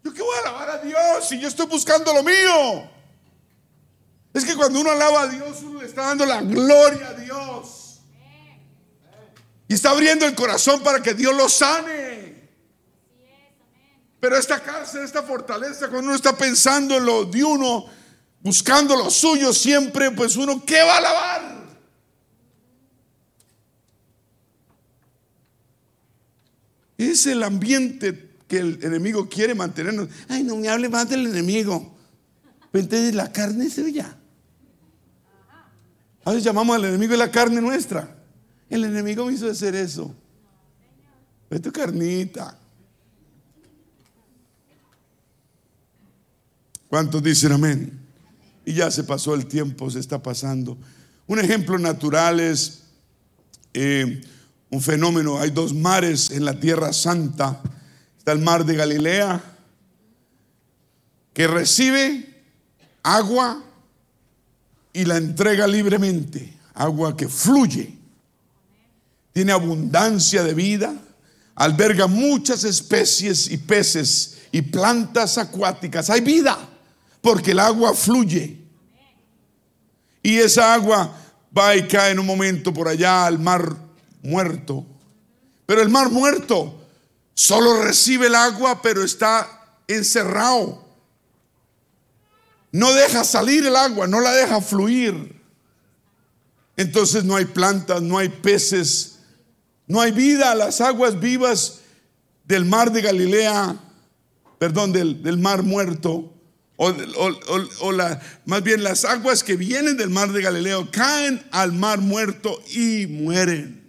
¿Yo 0.05 0.15
qué 0.15 0.23
voy 0.23 0.37
a 0.39 0.49
alabar 0.49 0.71
a 0.71 0.79
Dios 0.79 1.29
si 1.29 1.39
yo 1.39 1.49
estoy 1.49 1.67
buscando 1.67 2.15
lo 2.15 2.23
mío? 2.23 2.91
Es 4.33 4.43
que 4.43 4.57
cuando 4.57 4.81
uno 4.81 4.91
alaba 4.91 5.21
a 5.25 5.29
Dios, 5.29 5.59
uno 5.65 5.83
le 5.83 5.87
está 5.87 6.07
dando 6.07 6.25
la 6.25 6.41
gloria 6.41 7.09
a 7.09 7.13
Dios. 7.13 7.76
Y 9.69 9.75
está 9.75 9.91
abriendo 9.91 10.27
el 10.27 10.35
corazón 10.35 10.83
para 10.83 11.03
que 11.03 11.15
Dios 11.15 11.35
lo 11.37 11.49
sane. 11.49 12.17
Pero 14.21 14.37
esta 14.37 14.63
cárcel, 14.63 15.05
esta 15.05 15.23
fortaleza, 15.23 15.89
cuando 15.89 16.09
uno 16.09 16.15
está 16.15 16.37
pensando 16.37 16.97
en 16.97 17.05
lo 17.05 17.25
de 17.25 17.45
uno, 17.45 17.87
buscando 18.41 18.97
lo 18.97 19.11
suyo 19.11 19.53
siempre, 19.53 20.11
pues 20.13 20.37
uno, 20.37 20.65
¿qué 20.65 20.83
va 20.83 20.95
a 20.95 20.99
alabar? 20.99 21.57
Es 26.97 27.27
el 27.27 27.43
ambiente 27.43 28.37
que 28.49 28.59
el 28.59 28.83
enemigo 28.83 29.29
quiere 29.29 29.55
mantenernos. 29.55 30.09
Ay, 30.29 30.45
no 30.45 30.57
me 30.57 30.69
hable 30.69 30.89
más 30.89 31.09
del 31.09 31.27
enemigo. 31.27 31.95
de 32.73 33.13
la 33.13 33.31
carne 33.33 33.67
es 33.67 33.79
ella. 33.79 34.17
A 36.25 36.31
veces 36.31 36.45
llamamos 36.45 36.77
al 36.77 36.85
enemigo 36.87 37.13
de 37.13 37.19
la 37.19 37.31
carne 37.31 37.61
nuestra. 37.61 38.16
El 38.69 38.85
enemigo 38.85 39.27
me 39.27 39.33
hizo 39.33 39.51
hacer 39.51 39.75
eso. 39.75 40.15
Es 41.51 41.63
tu 41.63 41.73
carnita. 41.73 42.59
¿Cuántos 46.89 47.23
dicen 47.23 47.53
amén? 47.53 48.01
Y 48.65 48.75
ya 48.75 48.91
se 48.91 49.05
pasó 49.05 49.35
el 49.35 49.47
tiempo, 49.47 49.91
se 49.91 50.01
está 50.01 50.23
pasando. 50.23 50.77
Un 51.27 51.39
ejemplo 51.39 51.79
natural 51.79 52.41
es 52.41 52.83
eh, 53.75 54.21
un 54.71 54.81
fenómeno. 54.81 55.39
Hay 55.39 55.51
dos 55.51 55.75
mares 55.75 56.31
en 56.31 56.45
la 56.45 56.59
Tierra 56.59 56.93
Santa. 56.93 57.61
Está 58.19 58.33
el 58.33 58.41
mar 58.41 58.65
de 58.65 58.75
Galilea 58.75 59.57
que 61.37 61.47
recibe 61.47 62.45
agua 63.03 63.63
y 64.95 65.05
la 65.05 65.19
entrega 65.19 65.67
libremente, 65.67 66.57
agua 66.73 67.15
que 67.15 67.29
fluye, 67.29 67.96
tiene 69.37 69.53
abundancia 69.53 70.43
de 70.43 70.55
vida, 70.55 70.95
alberga 71.57 72.07
muchas 72.07 72.65
especies 72.65 73.51
y 73.51 73.59
peces 73.59 74.39
y 74.51 74.63
plantas 74.63 75.37
acuáticas. 75.37 76.09
Hay 76.09 76.23
vida 76.23 76.57
porque 77.21 77.51
el 77.51 77.61
agua 77.61 77.93
fluye. 77.93 78.59
Y 80.23 80.39
esa 80.39 80.73
agua 80.73 81.15
va 81.55 81.77
y 81.77 81.87
cae 81.87 82.13
en 82.13 82.19
un 82.19 82.25
momento 82.25 82.73
por 82.73 82.89
allá 82.89 83.27
al 83.27 83.39
mar 83.39 83.77
muerto. 84.23 84.87
Pero 85.67 85.83
el 85.83 85.91
mar 85.91 86.11
muerto 86.11 86.81
solo 87.35 87.83
recibe 87.83 88.29
el 88.29 88.35
agua, 88.37 88.81
pero 88.81 89.05
está 89.05 89.67
encerrado. 89.87 90.83
No 92.73 92.91
deja 92.95 93.23
salir 93.23 93.67
el 93.67 93.77
agua, 93.77 94.07
no 94.07 94.21
la 94.21 94.33
deja 94.33 94.63
fluir. 94.63 95.39
Entonces 96.79 97.23
no 97.23 97.37
hay 97.37 97.45
plantas, 97.45 98.01
no 98.01 98.17
hay 98.17 98.31
peces, 98.31 99.16
no 99.87 100.01
hay 100.01 100.13
vida. 100.13 100.55
Las 100.55 100.81
aguas 100.81 101.19
vivas 101.21 101.81
del 102.45 102.65
mar 102.65 102.93
de 102.93 103.03
Galilea, 103.03 103.77
perdón, 104.59 104.93
del, 104.93 105.39
mar 105.39 105.63
muerto, 105.63 106.33
o, 106.77 106.93
más 108.45 108.63
bien 108.63 108.83
las 108.83 109.05
aguas 109.05 109.43
que 109.43 109.57
vienen 109.57 109.97
del 109.97 110.11
mar 110.11 110.31
de 110.33 110.43
Galileo 110.43 110.91
caen 110.91 111.43
al 111.51 111.73
mar 111.73 112.01
muerto 112.01 112.63
y 112.71 113.07
mueren. 113.07 113.83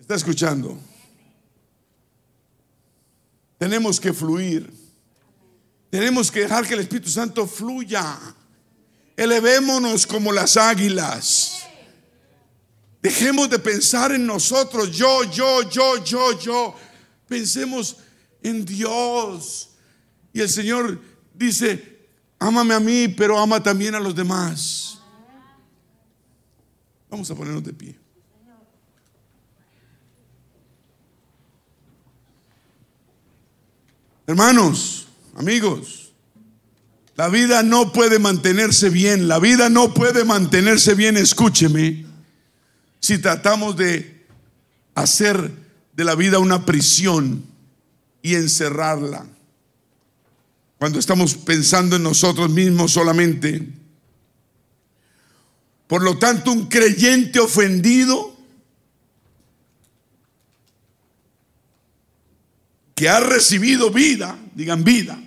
¿Está 0.00 0.16
escuchando? 0.16 0.78
Tenemos 3.58 3.98
que 3.98 4.12
fluir. 4.12 4.70
Tenemos 5.88 6.30
que 6.30 6.40
dejar 6.40 6.66
que 6.66 6.74
el 6.74 6.80
Espíritu 6.80 7.08
Santo 7.08 7.46
fluya. 7.46 8.18
Elevémonos 9.16 10.06
como 10.06 10.32
las 10.32 10.56
águilas. 10.56 11.63
Dejemos 13.04 13.50
de 13.50 13.58
pensar 13.58 14.12
en 14.12 14.24
nosotros, 14.24 14.90
yo, 14.90 15.24
yo, 15.24 15.68
yo, 15.68 16.02
yo, 16.02 16.40
yo. 16.40 16.74
Pensemos 17.28 17.98
en 18.42 18.64
Dios. 18.64 19.68
Y 20.32 20.40
el 20.40 20.48
Señor 20.48 20.98
dice, 21.34 21.98
ámame 22.38 22.72
a 22.72 22.80
mí, 22.80 23.08
pero 23.08 23.38
ama 23.38 23.62
también 23.62 23.94
a 23.94 24.00
los 24.00 24.14
demás. 24.14 25.00
Vamos 27.10 27.30
a 27.30 27.34
ponernos 27.34 27.62
de 27.62 27.74
pie. 27.74 27.98
Hermanos, 34.26 35.08
amigos, 35.36 36.14
la 37.16 37.28
vida 37.28 37.62
no 37.62 37.92
puede 37.92 38.18
mantenerse 38.18 38.88
bien, 38.88 39.28
la 39.28 39.38
vida 39.38 39.68
no 39.68 39.92
puede 39.92 40.24
mantenerse 40.24 40.94
bien, 40.94 41.18
escúcheme, 41.18 42.13
si 43.04 43.18
tratamos 43.18 43.76
de 43.76 44.24
hacer 44.94 45.50
de 45.92 46.04
la 46.04 46.14
vida 46.14 46.38
una 46.38 46.64
prisión 46.64 47.44
y 48.22 48.34
encerrarla. 48.34 49.26
Cuando 50.78 50.98
estamos 50.98 51.34
pensando 51.34 51.96
en 51.96 52.02
nosotros 52.02 52.48
mismos 52.48 52.92
solamente. 52.92 53.68
Por 55.86 56.00
lo 56.00 56.16
tanto, 56.16 56.50
un 56.50 56.66
creyente 56.66 57.40
ofendido 57.40 58.34
que 62.94 63.10
ha 63.10 63.20
recibido 63.20 63.90
vida, 63.90 64.38
digan 64.54 64.82
vida, 64.82 65.22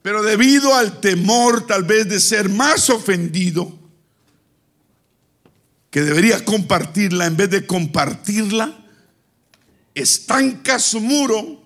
pero 0.00 0.22
debido 0.22 0.74
al 0.74 0.98
temor 0.98 1.66
tal 1.66 1.84
vez 1.84 2.08
de 2.08 2.20
ser 2.20 2.48
más 2.48 2.88
ofendido, 2.88 3.79
que 5.90 6.02
debería 6.02 6.44
compartirla, 6.44 7.26
en 7.26 7.36
vez 7.36 7.50
de 7.50 7.66
compartirla, 7.66 8.80
estanca 9.94 10.78
su 10.78 11.00
muro, 11.00 11.60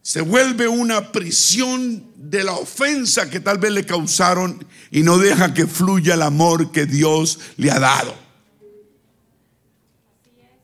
se 0.00 0.22
vuelve 0.22 0.68
una 0.68 1.12
prisión 1.12 2.12
de 2.16 2.42
la 2.42 2.52
ofensa 2.52 3.28
que 3.28 3.40
tal 3.40 3.58
vez 3.58 3.72
le 3.72 3.84
causaron 3.84 4.64
y 4.90 5.02
no 5.02 5.18
deja 5.18 5.52
que 5.52 5.66
fluya 5.66 6.14
el 6.14 6.22
amor 6.22 6.72
que 6.72 6.86
Dios 6.86 7.38
le 7.58 7.70
ha 7.70 7.78
dado. 7.78 8.14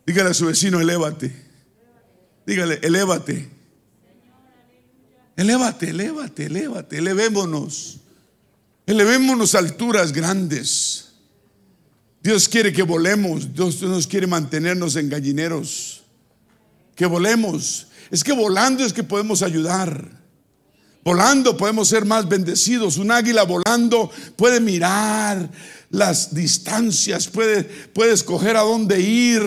Dígale 0.06 0.30
a 0.30 0.34
su 0.34 0.46
vecino, 0.46 0.80
elévate. 0.80 1.34
Dígale, 2.46 2.78
elévate. 2.82 3.50
Elévate, 5.36 5.90
elévate, 5.90 6.46
elévate, 6.46 6.98
elevémonos. 6.98 8.00
Elevémonos 8.86 9.54
a 9.54 9.58
alturas 9.58 10.12
grandes. 10.12 11.03
Dios 12.24 12.48
quiere 12.48 12.72
que 12.72 12.82
volemos. 12.82 13.52
Dios 13.52 13.82
nos 13.82 14.06
quiere 14.06 14.26
mantenernos 14.26 14.96
en 14.96 15.10
gallineros. 15.10 16.02
Que 16.96 17.04
volemos. 17.04 17.88
Es 18.10 18.24
que 18.24 18.32
volando 18.32 18.82
es 18.82 18.94
que 18.94 19.04
podemos 19.04 19.42
ayudar. 19.42 20.10
Volando 21.04 21.54
podemos 21.54 21.86
ser 21.86 22.06
más 22.06 22.26
bendecidos. 22.26 22.96
Un 22.96 23.10
águila 23.10 23.42
volando 23.42 24.10
puede 24.36 24.58
mirar 24.58 25.50
las 25.90 26.34
distancias, 26.34 27.28
puede, 27.28 27.62
puede 27.62 28.14
escoger 28.14 28.56
a 28.56 28.62
dónde 28.62 29.00
ir, 29.00 29.42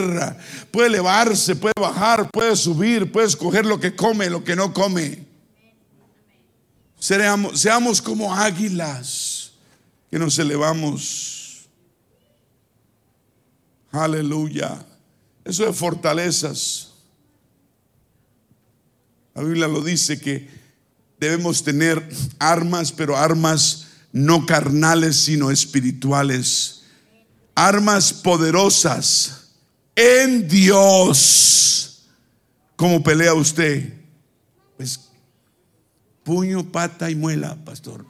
puede 0.70 0.90
elevarse, 0.90 1.56
puede 1.56 1.74
bajar, 1.82 2.30
puede 2.30 2.56
subir, 2.56 3.12
puede 3.12 3.26
escoger 3.26 3.66
lo 3.66 3.80
que 3.80 3.96
come, 3.96 4.30
lo 4.30 4.44
que 4.44 4.56
no 4.56 4.72
come. 4.72 5.26
Seamos, 7.00 7.60
seamos 7.60 8.04
como 8.04 8.36
águilas 8.36 9.54
que 10.12 10.20
nos 10.20 10.38
elevamos. 10.38 11.47
Aleluya. 13.92 14.86
Eso 15.46 15.68
es 15.68 15.76
fortalezas. 15.76 16.94
La 19.34 19.44
Biblia 19.44 19.68
lo 19.68 19.82
dice 19.82 20.20
que 20.20 20.50
debemos 21.20 21.64
tener 21.64 22.08
armas, 22.40 22.92
pero 22.92 23.16
armas 23.16 23.88
no 24.12 24.46
carnales, 24.46 25.16
sino 25.16 25.52
espirituales. 25.52 26.84
Armas 27.56 28.14
poderosas 28.14 29.52
en 29.96 30.48
Dios. 30.48 32.08
¿Cómo 32.76 33.02
pelea 33.02 33.34
usted? 33.34 33.94
Pues 34.76 35.00
puño, 36.24 36.72
pata 36.72 37.10
y 37.10 37.16
muela, 37.16 37.56
pastor. 37.64 38.06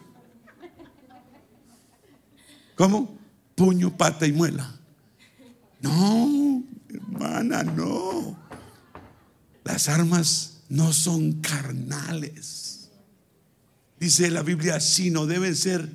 ¿Cómo? 2.75 3.17
Puño, 3.55 3.95
pata 3.95 4.27
y 4.27 4.31
muela. 4.31 4.76
No, 5.81 6.63
hermana, 6.89 7.63
no. 7.63 8.37
Las 9.63 9.89
armas 9.89 10.61
no 10.69 10.93
son 10.93 11.33
carnales 11.41 12.67
dice 13.99 14.29
la 14.29 14.43
Biblia, 14.43 14.79
sino 14.79 15.25
deben 15.25 15.55
ser 15.55 15.89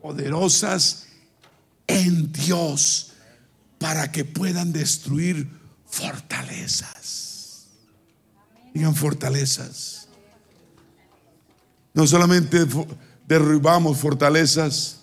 poderosas 0.00 1.06
en 1.86 2.32
Dios 2.32 3.12
para 3.78 4.12
que 4.12 4.24
puedan 4.24 4.72
destruir 4.72 5.50
fortalezas. 5.86 7.66
Digan 8.72 8.94
fortalezas. 8.94 10.08
No 11.92 12.06
solamente 12.06 12.66
derribamos 13.26 13.98
fortalezas, 13.98 15.00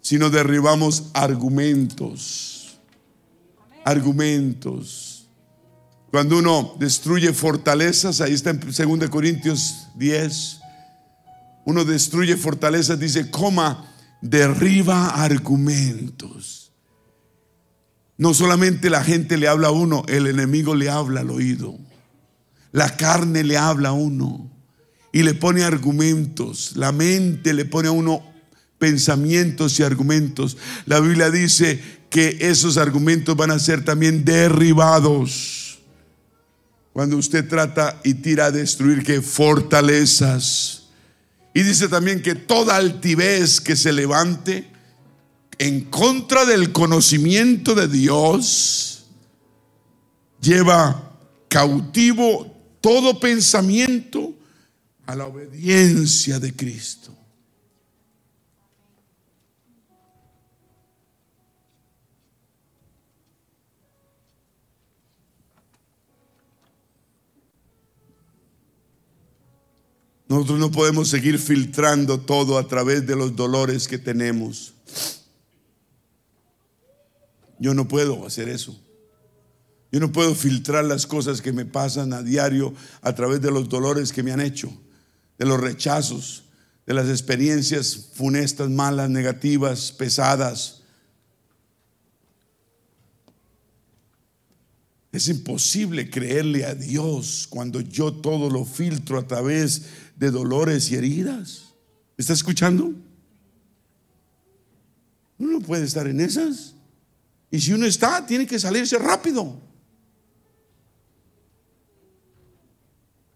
sino 0.00 0.30
derribamos 0.30 1.10
argumentos. 1.14 2.51
Argumentos. 3.84 5.28
Cuando 6.10 6.38
uno 6.38 6.76
destruye 6.78 7.32
fortalezas, 7.32 8.20
ahí 8.20 8.34
está 8.34 8.50
en 8.50 8.60
2 8.60 9.08
Corintios 9.08 9.88
10, 9.96 10.60
uno 11.64 11.84
destruye 11.84 12.36
fortalezas, 12.36 12.98
dice, 12.98 13.30
coma, 13.30 13.90
derriba 14.20 15.08
argumentos. 15.08 16.72
No 18.18 18.34
solamente 18.34 18.90
la 18.90 19.02
gente 19.02 19.36
le 19.36 19.48
habla 19.48 19.68
a 19.68 19.72
uno, 19.72 20.04
el 20.06 20.26
enemigo 20.26 20.74
le 20.74 20.90
habla 20.90 21.20
al 21.20 21.30
oído. 21.30 21.78
La 22.72 22.96
carne 22.96 23.42
le 23.42 23.56
habla 23.56 23.90
a 23.90 23.92
uno 23.92 24.50
y 25.12 25.22
le 25.22 25.34
pone 25.34 25.62
argumentos. 25.62 26.76
La 26.76 26.92
mente 26.92 27.52
le 27.52 27.64
pone 27.64 27.88
a 27.88 27.92
uno 27.92 28.22
pensamientos 28.78 29.78
y 29.78 29.82
argumentos. 29.82 30.56
La 30.86 31.00
Biblia 31.00 31.30
dice 31.30 32.01
que 32.12 32.36
esos 32.42 32.76
argumentos 32.76 33.34
van 33.34 33.50
a 33.50 33.58
ser 33.58 33.86
también 33.86 34.22
derribados. 34.22 35.78
Cuando 36.92 37.16
usted 37.16 37.48
trata 37.48 37.98
y 38.04 38.12
tira 38.12 38.44
a 38.46 38.50
destruir 38.50 39.02
que 39.02 39.22
fortalezas. 39.22 40.88
Y 41.54 41.62
dice 41.62 41.88
también 41.88 42.20
que 42.20 42.34
toda 42.34 42.76
altivez 42.76 43.62
que 43.62 43.76
se 43.76 43.94
levante 43.94 44.70
en 45.56 45.86
contra 45.86 46.44
del 46.44 46.70
conocimiento 46.70 47.74
de 47.74 47.88
Dios 47.88 49.06
lleva 50.42 51.16
cautivo 51.48 52.54
todo 52.82 53.20
pensamiento 53.20 54.34
a 55.06 55.16
la 55.16 55.24
obediencia 55.24 56.38
de 56.38 56.54
Cristo. 56.54 57.11
Nosotros 70.32 70.58
no 70.58 70.70
podemos 70.70 71.10
seguir 71.10 71.38
filtrando 71.38 72.18
todo 72.18 72.56
a 72.56 72.66
través 72.66 73.06
de 73.06 73.14
los 73.14 73.36
dolores 73.36 73.86
que 73.86 73.98
tenemos. 73.98 74.72
Yo 77.58 77.74
no 77.74 77.86
puedo 77.86 78.26
hacer 78.26 78.48
eso. 78.48 78.74
Yo 79.90 80.00
no 80.00 80.10
puedo 80.10 80.34
filtrar 80.34 80.86
las 80.86 81.06
cosas 81.06 81.42
que 81.42 81.52
me 81.52 81.66
pasan 81.66 82.14
a 82.14 82.22
diario 82.22 82.72
a 83.02 83.14
través 83.14 83.42
de 83.42 83.50
los 83.50 83.68
dolores 83.68 84.10
que 84.10 84.22
me 84.22 84.32
han 84.32 84.40
hecho, 84.40 84.72
de 85.36 85.44
los 85.44 85.60
rechazos, 85.60 86.44
de 86.86 86.94
las 86.94 87.10
experiencias 87.10 87.94
funestas, 88.14 88.70
malas, 88.70 89.10
negativas, 89.10 89.92
pesadas. 89.92 90.80
Es 95.12 95.28
imposible 95.28 96.08
creerle 96.08 96.64
a 96.64 96.74
Dios 96.74 97.46
cuando 97.50 97.82
yo 97.82 98.14
todo 98.14 98.48
lo 98.48 98.64
filtro 98.64 99.18
a 99.18 99.26
través 99.26 99.82
de 100.22 100.30
dolores 100.30 100.88
y 100.92 100.94
heridas. 100.94 101.74
¿Está 102.16 102.32
escuchando? 102.32 102.92
Uno 105.36 105.58
no 105.58 105.60
puede 105.60 105.84
estar 105.84 106.06
en 106.06 106.20
esas. 106.20 106.76
Y 107.50 107.60
si 107.60 107.72
uno 107.72 107.86
está, 107.86 108.24
tiene 108.24 108.46
que 108.46 108.60
salirse 108.60 108.96
rápido. 109.00 109.60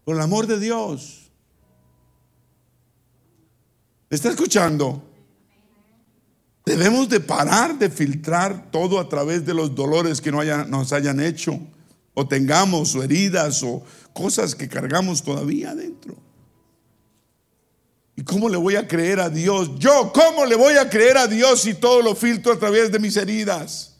Por 0.05 0.15
el 0.15 0.21
amor 0.21 0.47
de 0.47 0.61
Dios. 0.61 1.29
¿Está 4.09 4.29
escuchando? 4.29 5.03
Debemos 6.65 7.09
de 7.09 7.19
parar 7.19 7.77
de 7.77 7.89
filtrar 7.89 8.71
todo 8.71 8.97
a 8.97 9.09
través 9.09 9.45
de 9.45 9.53
los 9.53 9.75
dolores 9.75 10.21
que 10.21 10.31
no 10.31 10.41
nos 10.67 10.93
hayan 10.93 11.19
hecho, 11.19 11.59
o 12.13 12.25
tengamos, 12.25 12.95
o 12.95 13.03
heridas, 13.03 13.61
o 13.63 13.83
cosas 14.13 14.55
que 14.55 14.69
cargamos 14.69 15.21
todavía 15.21 15.71
adentro. 15.71 16.26
¿Y 18.17 18.23
cómo 18.23 18.49
le 18.49 18.57
voy 18.57 18.75
a 18.75 18.87
creer 18.87 19.19
a 19.19 19.29
Dios? 19.29 19.69
Yo, 19.77 20.11
¿cómo 20.11 20.43
le 20.43 20.55
voy 20.55 20.75
a 20.75 20.89
creer 20.89 21.17
a 21.19 21.27
Dios 21.27 21.61
si 21.61 21.75
todo 21.75 22.01
lo 22.01 22.15
filtro 22.15 22.51
a 22.51 22.57
través 22.57 22.91
de 22.91 22.97
mis 22.97 23.15
heridas? 23.15 23.93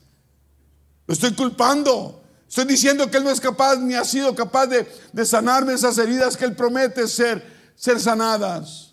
Lo 1.06 1.14
estoy 1.14 1.34
culpando. 1.34 2.20
Estoy 2.48 2.64
diciendo 2.64 3.08
que 3.08 3.18
Él 3.18 3.24
no 3.24 3.30
es 3.30 3.40
capaz 3.40 3.76
ni 3.76 3.94
ha 3.94 4.04
sido 4.04 4.34
capaz 4.34 4.66
de, 4.66 5.24
sanarme 5.24 5.72
esas 5.72 5.96
heridas 5.98 6.36
que 6.36 6.46
Él 6.46 6.56
promete 6.56 7.06
ser, 7.06 7.72
ser 7.76 8.00
sanadas. 8.00 8.92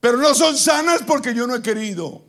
Pero 0.00 0.16
no 0.16 0.34
son 0.34 0.56
sanas 0.56 1.02
porque 1.06 1.34
yo 1.34 1.46
no 1.46 1.54
he 1.54 1.60
querido. 1.60 2.24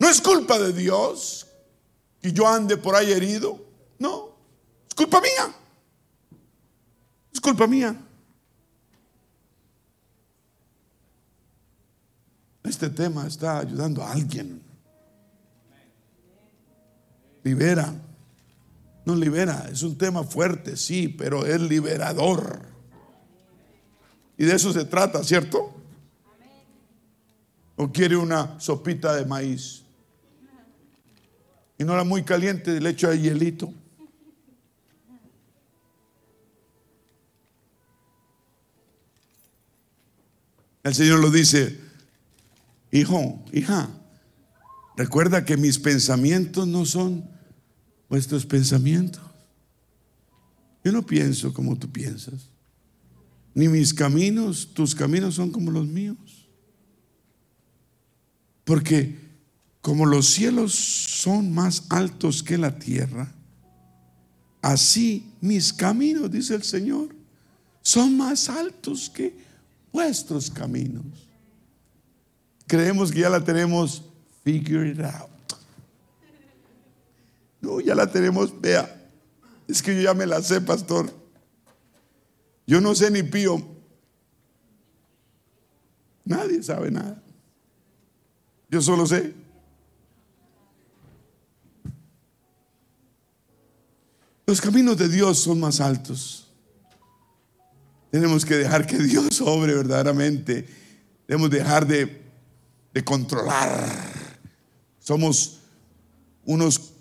No 0.00 0.08
es 0.08 0.20
culpa 0.20 0.58
de 0.58 0.72
Dios 0.72 1.46
que 2.20 2.32
yo 2.32 2.48
ande 2.48 2.76
por 2.76 2.96
ahí 2.96 3.12
herido. 3.12 3.64
No, 4.00 4.36
es 4.88 4.94
culpa 4.96 5.20
mía. 5.20 5.54
Es 7.32 7.40
culpa 7.40 7.68
mía. 7.68 7.96
Este 12.64 12.88
tema 12.88 13.26
está 13.26 13.58
ayudando 13.58 14.02
a 14.02 14.10
alguien. 14.10 14.62
Libera. 17.42 17.94
No 19.04 19.14
libera, 19.14 19.68
es 19.70 19.82
un 19.82 19.98
tema 19.98 20.24
fuerte, 20.24 20.78
sí, 20.78 21.08
pero 21.08 21.44
es 21.44 21.60
liberador. 21.60 22.62
Y 24.38 24.46
de 24.46 24.54
eso 24.54 24.72
se 24.72 24.86
trata, 24.86 25.22
¿cierto? 25.22 25.74
¿O 27.76 27.92
quiere 27.92 28.16
una 28.16 28.58
sopita 28.58 29.14
de 29.14 29.26
maíz? 29.26 29.82
Y 31.76 31.84
no 31.84 31.94
la 31.94 32.04
muy 32.04 32.22
caliente, 32.22 32.80
le 32.80 32.90
echo 32.90 33.10
ahí 33.10 33.20
hielito. 33.20 33.74
El 40.82 40.94
Señor 40.94 41.20
lo 41.20 41.30
dice, 41.30 41.83
hijo, 42.98 43.44
hija, 43.52 43.90
recuerda 44.96 45.44
que 45.44 45.56
mis 45.56 45.78
pensamientos 45.78 46.66
no 46.68 46.86
son 46.86 47.28
vuestros 48.08 48.46
pensamientos. 48.46 49.22
Yo 50.84 50.92
no 50.92 51.04
pienso 51.04 51.52
como 51.52 51.76
tú 51.76 51.90
piensas, 51.90 52.50
ni 53.52 53.68
mis 53.68 53.92
caminos, 53.92 54.68
tus 54.72 54.94
caminos 54.94 55.34
son 55.34 55.50
como 55.50 55.70
los 55.70 55.86
míos. 55.86 56.48
Porque 58.64 59.18
como 59.80 60.06
los 60.06 60.26
cielos 60.26 60.72
son 60.74 61.52
más 61.52 61.84
altos 61.88 62.42
que 62.42 62.56
la 62.56 62.78
tierra, 62.78 63.32
así 64.62 65.32
mis 65.40 65.72
caminos, 65.72 66.30
dice 66.30 66.54
el 66.54 66.62
Señor, 66.62 67.14
son 67.82 68.16
más 68.16 68.48
altos 68.48 69.10
que 69.10 69.36
vuestros 69.92 70.48
caminos. 70.48 71.04
Creemos 72.66 73.12
que 73.12 73.20
ya 73.20 73.30
la 73.30 73.42
tenemos 73.42 74.02
figured 74.44 75.00
out. 75.00 75.30
No, 77.60 77.80
ya 77.80 77.94
la 77.94 78.06
tenemos, 78.06 78.60
vea. 78.60 79.02
Es 79.66 79.82
que 79.82 79.94
yo 79.94 80.02
ya 80.02 80.14
me 80.14 80.26
la 80.26 80.42
sé, 80.42 80.60
pastor. 80.60 81.10
Yo 82.66 82.80
no 82.80 82.94
sé 82.94 83.10
ni 83.10 83.22
pío. 83.22 83.62
Nadie 86.24 86.62
sabe 86.62 86.90
nada. 86.90 87.22
Yo 88.70 88.80
solo 88.80 89.06
sé. 89.06 89.34
Los 94.46 94.60
caminos 94.60 94.98
de 94.98 95.08
Dios 95.08 95.38
son 95.38 95.60
más 95.60 95.80
altos. 95.80 96.48
Tenemos 98.10 98.44
que 98.44 98.56
dejar 98.56 98.86
que 98.86 98.98
Dios 98.98 99.40
obre 99.44 99.74
verdaderamente. 99.74 100.66
Debemos 101.26 101.50
dejar 101.50 101.86
de, 101.86 102.23
de 102.94 103.04
controlar. 103.04 103.86
Somos 105.00 105.58
unos 106.44 106.92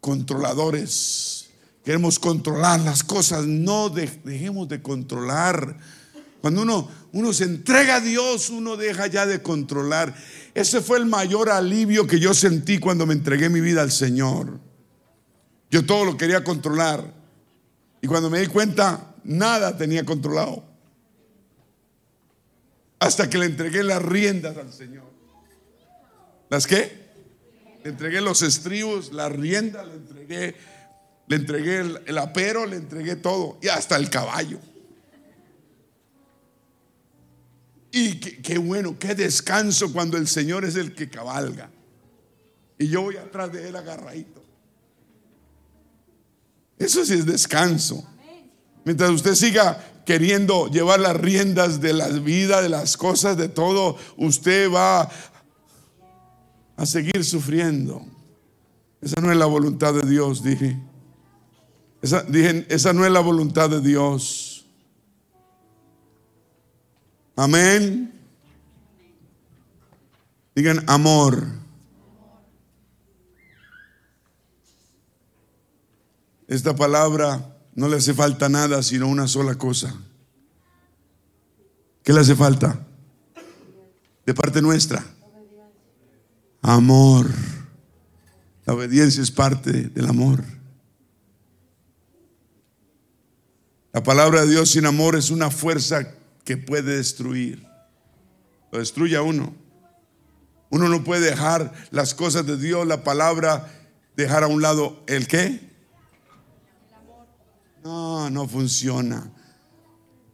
controladores. 0.00 1.48
Queremos 1.84 2.18
controlar 2.18 2.80
las 2.80 3.04
cosas. 3.04 3.46
No 3.46 3.88
dejemos 3.88 4.68
de 4.68 4.82
controlar. 4.82 5.78
Cuando 6.40 6.62
uno, 6.62 6.90
uno 7.12 7.32
se 7.32 7.44
entrega 7.44 7.96
a 7.96 8.00
Dios, 8.00 8.50
uno 8.50 8.76
deja 8.76 9.06
ya 9.06 9.24
de 9.24 9.40
controlar. 9.40 10.14
Ese 10.54 10.82
fue 10.82 10.98
el 10.98 11.06
mayor 11.06 11.50
alivio 11.50 12.06
que 12.06 12.18
yo 12.18 12.34
sentí 12.34 12.78
cuando 12.78 13.06
me 13.06 13.14
entregué 13.14 13.48
mi 13.48 13.60
vida 13.60 13.80
al 13.80 13.92
Señor. 13.92 14.58
Yo 15.70 15.86
todo 15.86 16.04
lo 16.04 16.16
quería 16.16 16.42
controlar. 16.42 17.14
Y 18.02 18.08
cuando 18.08 18.28
me 18.28 18.40
di 18.40 18.48
cuenta, 18.48 19.14
nada 19.22 19.76
tenía 19.76 20.04
controlado. 20.04 20.64
Hasta 22.98 23.30
que 23.30 23.38
le 23.38 23.46
entregué 23.46 23.84
las 23.84 24.02
riendas 24.02 24.56
al 24.56 24.72
Señor. 24.72 25.11
¿Las 26.52 26.66
qué? 26.66 26.92
Le 27.82 27.88
entregué 27.88 28.20
los 28.20 28.42
estribos, 28.42 29.10
la 29.10 29.30
rienda, 29.30 29.86
le 29.86 29.94
entregué, 29.94 30.54
le 31.26 31.36
entregué 31.36 31.78
el, 32.04 32.18
apero, 32.18 32.66
le 32.66 32.76
entregué 32.76 33.16
todo. 33.16 33.58
Y 33.62 33.68
hasta 33.68 33.96
el 33.96 34.10
caballo. 34.10 34.58
Y 37.90 38.16
qué, 38.16 38.58
bueno, 38.58 38.98
qué 38.98 39.14
descanso 39.14 39.94
cuando 39.94 40.18
el 40.18 40.28
Señor 40.28 40.66
es 40.66 40.76
el 40.76 40.94
que 40.94 41.08
cabalga. 41.08 41.70
Y 42.78 42.88
yo 42.88 43.00
voy 43.00 43.16
atrás 43.16 43.50
de 43.50 43.68
él 43.68 43.74
agarradito. 43.74 44.44
Eso 46.78 47.02
sí 47.06 47.14
es 47.14 47.24
descanso. 47.24 48.06
Mientras 48.84 49.08
usted 49.08 49.36
siga 49.36 50.02
queriendo 50.04 50.68
llevar 50.68 51.00
las 51.00 51.16
riendas 51.16 51.80
de 51.80 51.94
la 51.94 52.08
vida, 52.08 52.60
de 52.60 52.68
las 52.68 52.98
cosas, 52.98 53.38
de 53.38 53.48
todo, 53.48 53.96
usted 54.18 54.70
va 54.70 55.08
a 56.76 56.86
seguir 56.86 57.24
sufriendo. 57.24 58.04
Esa 59.00 59.20
no 59.20 59.30
es 59.30 59.36
la 59.36 59.46
voluntad 59.46 59.94
de 59.94 60.08
Dios, 60.08 60.42
dije. 60.42 60.78
Esa, 62.00 62.24
esa 62.68 62.92
no 62.92 63.04
es 63.04 63.12
la 63.12 63.20
voluntad 63.20 63.70
de 63.70 63.80
Dios. 63.80 64.66
Amén. 67.36 68.12
Digan 70.54 70.84
amor. 70.88 71.46
Esta 76.46 76.76
palabra 76.76 77.56
no 77.74 77.88
le 77.88 77.96
hace 77.96 78.12
falta 78.12 78.48
nada, 78.48 78.82
sino 78.82 79.08
una 79.08 79.26
sola 79.26 79.54
cosa. 79.54 79.94
¿Qué 82.02 82.12
le 82.12 82.20
hace 82.20 82.34
falta? 82.34 82.84
De 84.26 84.34
parte 84.34 84.60
nuestra 84.60 85.04
Amor. 86.62 87.28
La 88.64 88.74
obediencia 88.74 89.20
es 89.20 89.32
parte 89.32 89.72
del 89.72 90.06
amor. 90.06 90.44
La 93.92 94.02
palabra 94.02 94.42
de 94.42 94.52
Dios 94.52 94.70
sin 94.70 94.86
amor 94.86 95.16
es 95.16 95.30
una 95.30 95.50
fuerza 95.50 96.14
que 96.44 96.56
puede 96.56 96.96
destruir. 96.96 97.66
Lo 98.70 98.78
destruye 98.78 99.16
a 99.16 99.22
uno. 99.22 99.54
Uno 100.70 100.88
no 100.88 101.04
puede 101.04 101.28
dejar 101.28 101.74
las 101.90 102.14
cosas 102.14 102.46
de 102.46 102.56
Dios, 102.56 102.86
la 102.86 103.04
palabra, 103.04 103.70
dejar 104.16 104.44
a 104.44 104.46
un 104.46 104.62
lado 104.62 105.02
el 105.08 105.26
qué. 105.26 105.60
No, 107.84 108.30
no 108.30 108.48
funciona. 108.48 109.30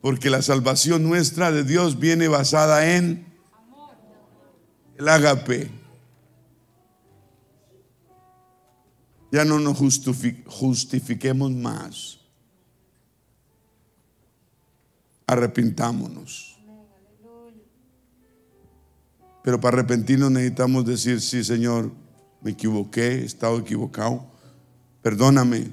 Porque 0.03 0.31
la 0.31 0.43
salvación 0.43 1.03
nuestra 1.03 1.51
de 1.51 1.65
Dios 1.65 1.99
viene 1.99 2.29
basada 2.29 2.95
en 2.95 3.27
el 4.99 5.09
ágape. 5.09 5.78
Ya 9.31 9.45
no 9.45 9.59
nos 9.59 9.77
justifiquemos 9.79 11.53
más. 11.53 12.19
Arrepintámonos. 15.27 16.59
Pero 19.43 19.61
para 19.61 19.79
arrepentirnos 19.79 20.31
necesitamos 20.31 20.85
decir, 20.85 21.21
sí 21.21 21.45
Señor, 21.45 21.93
me 22.43 22.51
equivoqué, 22.53 23.21
he 23.21 23.25
estado 23.25 23.59
equivocado. 23.59 24.27
Perdóname, 25.03 25.69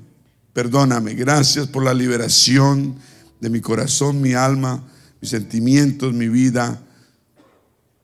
perdóname. 0.54 1.14
Gracias 1.14 1.68
por 1.68 1.84
la 1.84 1.94
liberación 1.94 2.96
de 3.40 3.50
mi 3.50 3.62
corazón, 3.62 4.22
mi 4.22 4.34
alma, 4.34 4.84
mis 5.22 5.32
sentimientos, 5.32 6.14
mi 6.14 6.30
vida. 6.30 6.82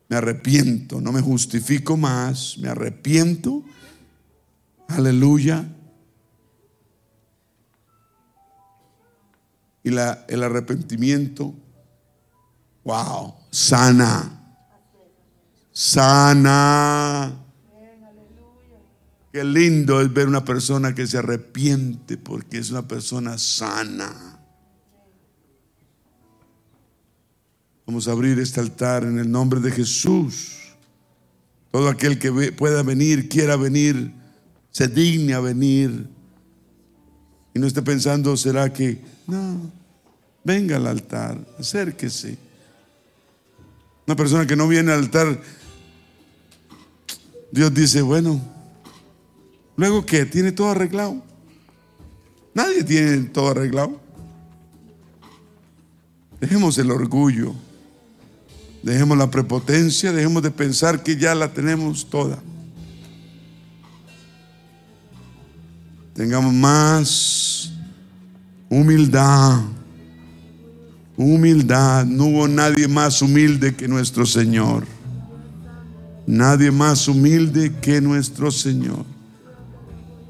Me 0.10 0.18
arrepiento, 0.18 1.00
no 1.00 1.12
me 1.12 1.22
justifico 1.22 1.96
más, 1.96 2.58
me 2.58 2.68
arrepiento. 2.68 3.64
Aleluya. 4.96 5.66
Y 9.84 9.90
la, 9.90 10.26
el 10.28 10.44
arrepentimiento, 10.44 11.56
wow, 12.84 13.34
sana, 13.50 14.58
sana. 15.72 17.38
Qué 19.32 19.44
lindo 19.44 20.02
es 20.02 20.14
ver 20.14 20.28
una 20.28 20.44
persona 20.44 20.94
que 20.94 21.08
se 21.08 21.18
arrepiente 21.18 22.18
porque 22.18 22.58
es 22.58 22.70
una 22.70 22.88
persona 22.88 23.38
sana. 23.38 24.40
Vamos 27.88 28.08
a 28.08 28.12
abrir 28.12 28.40
este 28.40 28.60
altar 28.60 29.04
en 29.04 29.18
el 29.18 29.32
nombre 29.32 29.60
de 29.60 29.72
Jesús. 29.72 30.58
Todo 31.72 31.90
aquel 31.90 32.20
que 32.20 32.52
pueda 32.52 32.84
venir, 32.84 33.30
quiera 33.30 33.56
venir, 33.56 34.21
se 34.72 34.88
digne 34.88 35.34
a 35.34 35.40
venir. 35.40 36.08
Y 37.54 37.60
no 37.60 37.68
esté 37.68 37.82
pensando, 37.82 38.36
¿será 38.38 38.72
que? 38.72 39.00
No, 39.28 39.72
venga 40.44 40.78
al 40.78 40.88
altar, 40.88 41.38
acérquese. 41.60 42.38
Una 44.08 44.16
persona 44.16 44.48
que 44.48 44.56
no 44.56 44.68
viene 44.68 44.92
al 44.92 45.00
altar, 45.00 45.42
Dios 47.52 47.74
dice, 47.74 48.02
bueno, 48.02 48.42
luego 49.76 50.06
que 50.06 50.26
tiene 50.26 50.52
todo 50.52 50.72
arreglado. 50.72 51.22
Nadie 52.54 52.84
tiene 52.84 53.18
todo 53.26 53.50
arreglado. 53.50 54.00
Dejemos 56.40 56.78
el 56.78 56.90
orgullo. 56.92 57.54
Dejemos 58.82 59.18
la 59.18 59.30
prepotencia, 59.30 60.12
dejemos 60.12 60.42
de 60.42 60.50
pensar 60.50 61.04
que 61.04 61.16
ya 61.16 61.36
la 61.36 61.54
tenemos 61.54 62.10
toda. 62.10 62.42
Tengamos 66.14 66.54
más 66.54 67.72
humildad. 68.70 69.62
Humildad. 71.18 72.06
No 72.06 72.26
hubo 72.26 72.48
nadie 72.48 72.88
más 72.88 73.22
humilde 73.22 73.76
que 73.76 73.88
nuestro 73.88 74.26
Señor. 74.26 74.86
Nadie 76.28 76.72
más 76.72 77.08
humilde 77.08 77.74
que 77.82 78.02
nuestro 78.02 78.52
Señor. 78.52 79.06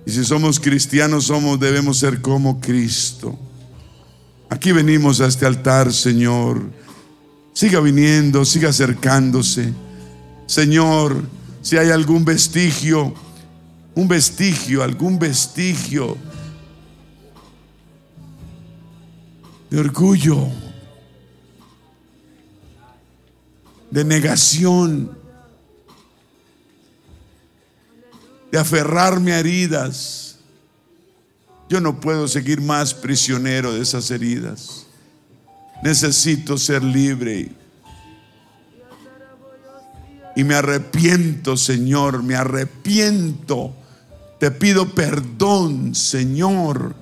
Y 0.06 0.12
si 0.12 0.24
somos 0.24 0.60
cristianos, 0.60 1.26
somos, 1.26 1.60
debemos 1.60 1.98
ser 1.98 2.22
como 2.22 2.60
Cristo. 2.60 3.38
Aquí 4.50 4.72
venimos 4.72 5.22
a 5.22 5.28
este 5.28 5.46
altar, 5.46 5.94
Señor 5.94 6.82
Siga 7.54 7.82
viniendo, 7.82 8.46
siga 8.46 8.70
acercándose. 8.70 9.74
Señor, 10.48 11.22
si 11.62 11.78
hay 11.78 11.90
algún 11.90 12.24
vestigio, 12.24 13.14
un 13.96 14.08
vestigio, 14.08 14.84
algún 14.84 15.20
vestigio 15.20 16.18
de 19.70 19.80
orgullo, 19.80 20.50
de 23.90 24.04
negación, 24.04 25.18
de 28.52 28.60
aferrarme 28.60 29.32
a 29.32 29.40
heridas. 29.40 30.38
Yo 31.70 31.80
no 31.80 32.02
puedo 32.02 32.28
seguir 32.28 32.60
más 32.60 32.94
prisionero 32.94 33.74
de 33.74 33.82
esas 33.82 34.12
heridas. 34.12 34.88
Necesito 35.82 36.58
ser 36.58 36.84
libre. 36.84 37.52
Y 40.36 40.44
me 40.44 40.56
arrepiento, 40.56 41.56
Señor, 41.56 42.24
me 42.24 42.36
arrepiento. 42.36 43.74
Te 44.42 44.50
pido 44.50 44.90
perdón, 44.90 45.94
Señor, 45.94 46.96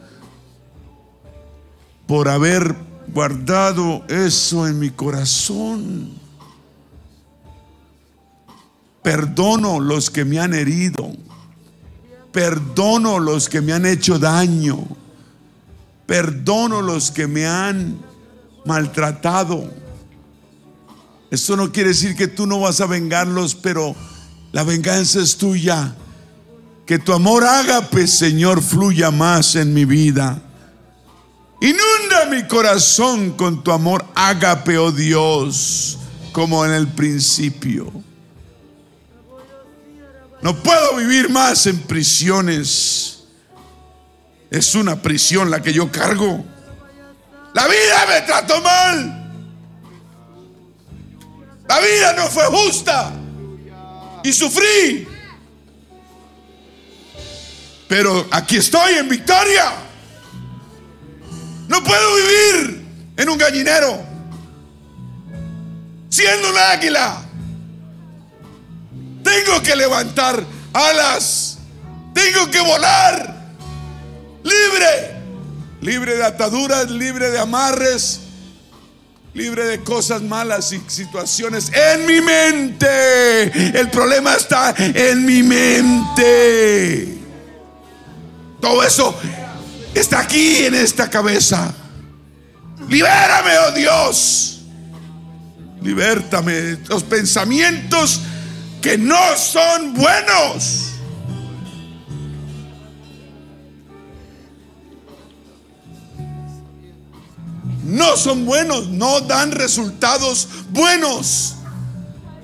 por 2.05 2.27
haber 2.27 2.75
guardado 3.13 4.03
eso 4.09 4.67
en 4.67 4.77
mi 4.77 4.89
corazón. 4.89 6.15
Perdono 9.01 9.79
los 9.79 10.09
que 10.09 10.25
me 10.25 10.41
han 10.41 10.53
herido. 10.53 11.13
Perdono 12.33 13.19
los 13.19 13.47
que 13.47 13.61
me 13.61 13.71
han 13.71 13.85
hecho 13.85 14.19
daño. 14.19 14.85
Perdono 16.05 16.81
los 16.81 17.09
que 17.09 17.25
me 17.27 17.47
han 17.47 17.99
maltratado. 18.65 19.71
Esto 21.31 21.55
no 21.55 21.71
quiere 21.71 21.91
decir 21.91 22.17
que 22.17 22.27
tú 22.27 22.45
no 22.45 22.59
vas 22.59 22.81
a 22.81 22.85
vengarlos, 22.85 23.55
pero 23.55 23.95
la 24.51 24.65
venganza 24.65 25.21
es 25.21 25.37
tuya. 25.37 25.95
Que 26.89 26.97
tu 26.97 27.13
amor 27.13 27.43
ágape, 27.45 28.07
Señor, 28.07 28.63
fluya 28.63 29.11
más 29.11 29.55
en 29.55 29.75
mi 29.75 29.85
vida. 29.85 30.41
Inunda 31.61 32.25
mi 32.31 32.47
corazón 32.47 33.33
con 33.33 33.63
tu 33.63 33.71
amor 33.71 34.03
ágape, 34.15 34.75
oh 34.79 34.91
Dios, 34.91 35.99
como 36.31 36.65
en 36.65 36.71
el 36.71 36.87
principio. 36.87 37.93
No 40.41 40.55
puedo 40.63 40.95
vivir 40.95 41.29
más 41.29 41.67
en 41.67 41.79
prisiones. 41.79 43.25
Es 44.49 44.73
una 44.73 44.99
prisión 44.99 45.51
la 45.51 45.61
que 45.61 45.71
yo 45.71 45.91
cargo. 45.91 46.43
La 47.53 47.67
vida 47.67 48.05
me 48.07 48.21
trató 48.21 48.61
mal. 48.61 49.31
La 51.67 51.79
vida 51.81 52.13
no 52.13 52.25
fue 52.29 52.45
justa. 52.45 53.13
Y 54.23 54.33
sufrí. 54.33 55.08
Pero 57.89 58.25
aquí 58.31 58.55
estoy 58.55 58.93
en 58.93 59.09
victoria. 59.09 59.73
No 61.67 61.83
puedo 61.83 62.15
vivir 62.15 62.85
en 63.17 63.29
un 63.29 63.37
gallinero. 63.37 63.99
Siendo 66.07 66.49
un 66.49 66.57
águila. 66.57 67.21
Tengo 69.21 69.61
que 69.61 69.75
levantar 69.75 70.41
alas. 70.71 71.57
Tengo 72.13 72.49
que 72.49 72.61
volar. 72.61 73.35
Libre 74.43 75.19
libre 75.81 76.15
de 76.15 76.23
ataduras, 76.23 76.89
libre 76.89 77.29
de 77.31 77.39
amarres, 77.39 78.21
libre 79.33 79.65
de 79.65 79.83
cosas 79.83 80.21
malas 80.21 80.73
y 80.73 80.81
situaciones 80.87 81.71
en 81.73 82.05
mi 82.05 82.21
mente. 82.21 83.79
El 83.79 83.89
problema 83.89 84.35
está 84.35 84.73
en 84.77 85.25
mi 85.25 85.43
mente. 85.43 87.18
Todo 88.59 88.83
eso 88.83 89.15
está 89.93 90.19
aquí 90.19 90.57
en 90.65 90.75
esta 90.75 91.09
cabeza. 91.09 91.73
Libérame, 92.87 93.51
oh 93.67 93.71
Dios. 93.71 94.61
Libértame 95.81 96.53
de 96.53 96.77
los 96.87 97.03
pensamientos 97.03 98.21
que 98.81 98.97
no 98.97 99.37
son 99.37 99.93
buenos. 99.93 100.89
no 107.89 108.15
son 108.17 108.45
buenos, 108.45 108.87
no 108.87 109.21
dan 109.21 109.51
resultados 109.51 110.47
buenos. 110.69 111.55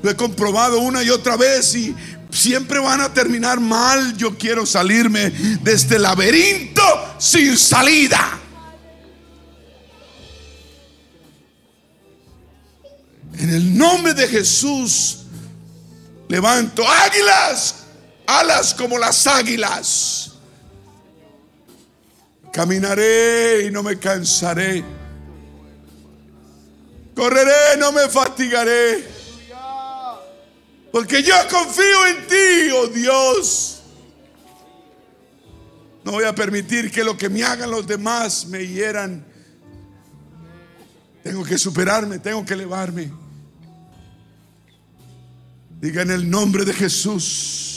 Lo 0.02 0.10
he 0.10 0.16
comprobado 0.16 0.80
una 0.80 1.04
y 1.04 1.10
otra 1.10 1.38
vez 1.38 1.76
y 1.76 1.96
siempre 2.36 2.80
van 2.80 3.02
a 3.02 3.14
terminar 3.14 3.60
mal. 3.60 4.16
Yo 4.18 4.38
quiero 4.38 4.66
salirme 4.66 5.30
de 5.30 5.74
este 5.74 5.98
laberinto 5.98 6.84
sin 7.18 7.58
salida. 7.58 8.40
En 13.38 13.50
el 13.50 13.78
nombre 13.78 14.14
de 14.14 14.28
Jesús, 14.28 15.20
levanto 16.30 16.88
águilas, 16.88 17.76
alas 18.28 18.74
como 18.74 18.98
las 18.98 19.28
águilas. 19.28 20.32
Caminaré 22.52 23.66
y 23.68 23.72
no 23.72 23.84
me 23.84 24.00
cansaré. 24.00 24.84
Correré, 27.14 27.78
no 27.78 27.92
me 27.92 28.08
fatigaré. 28.08 29.15
Porque 30.96 31.22
yo 31.22 31.36
confío 31.52 32.08
en 32.08 32.26
ti, 32.26 32.72
oh 32.74 32.88
Dios. 32.88 33.82
No 36.06 36.14
voy 36.14 36.24
a 36.24 36.34
permitir 36.34 36.90
que 36.90 37.04
lo 37.04 37.18
que 37.18 37.28
me 37.28 37.44
hagan 37.44 37.70
los 37.70 37.86
demás 37.86 38.46
me 38.46 38.66
hieran. 38.66 39.26
Tengo 41.22 41.44
que 41.44 41.58
superarme, 41.58 42.20
tengo 42.20 42.46
que 42.46 42.54
elevarme. 42.54 43.12
Diga 45.82 46.04
en 46.04 46.12
el 46.12 46.30
nombre 46.30 46.64
de 46.64 46.74
Jesús. 46.74 47.75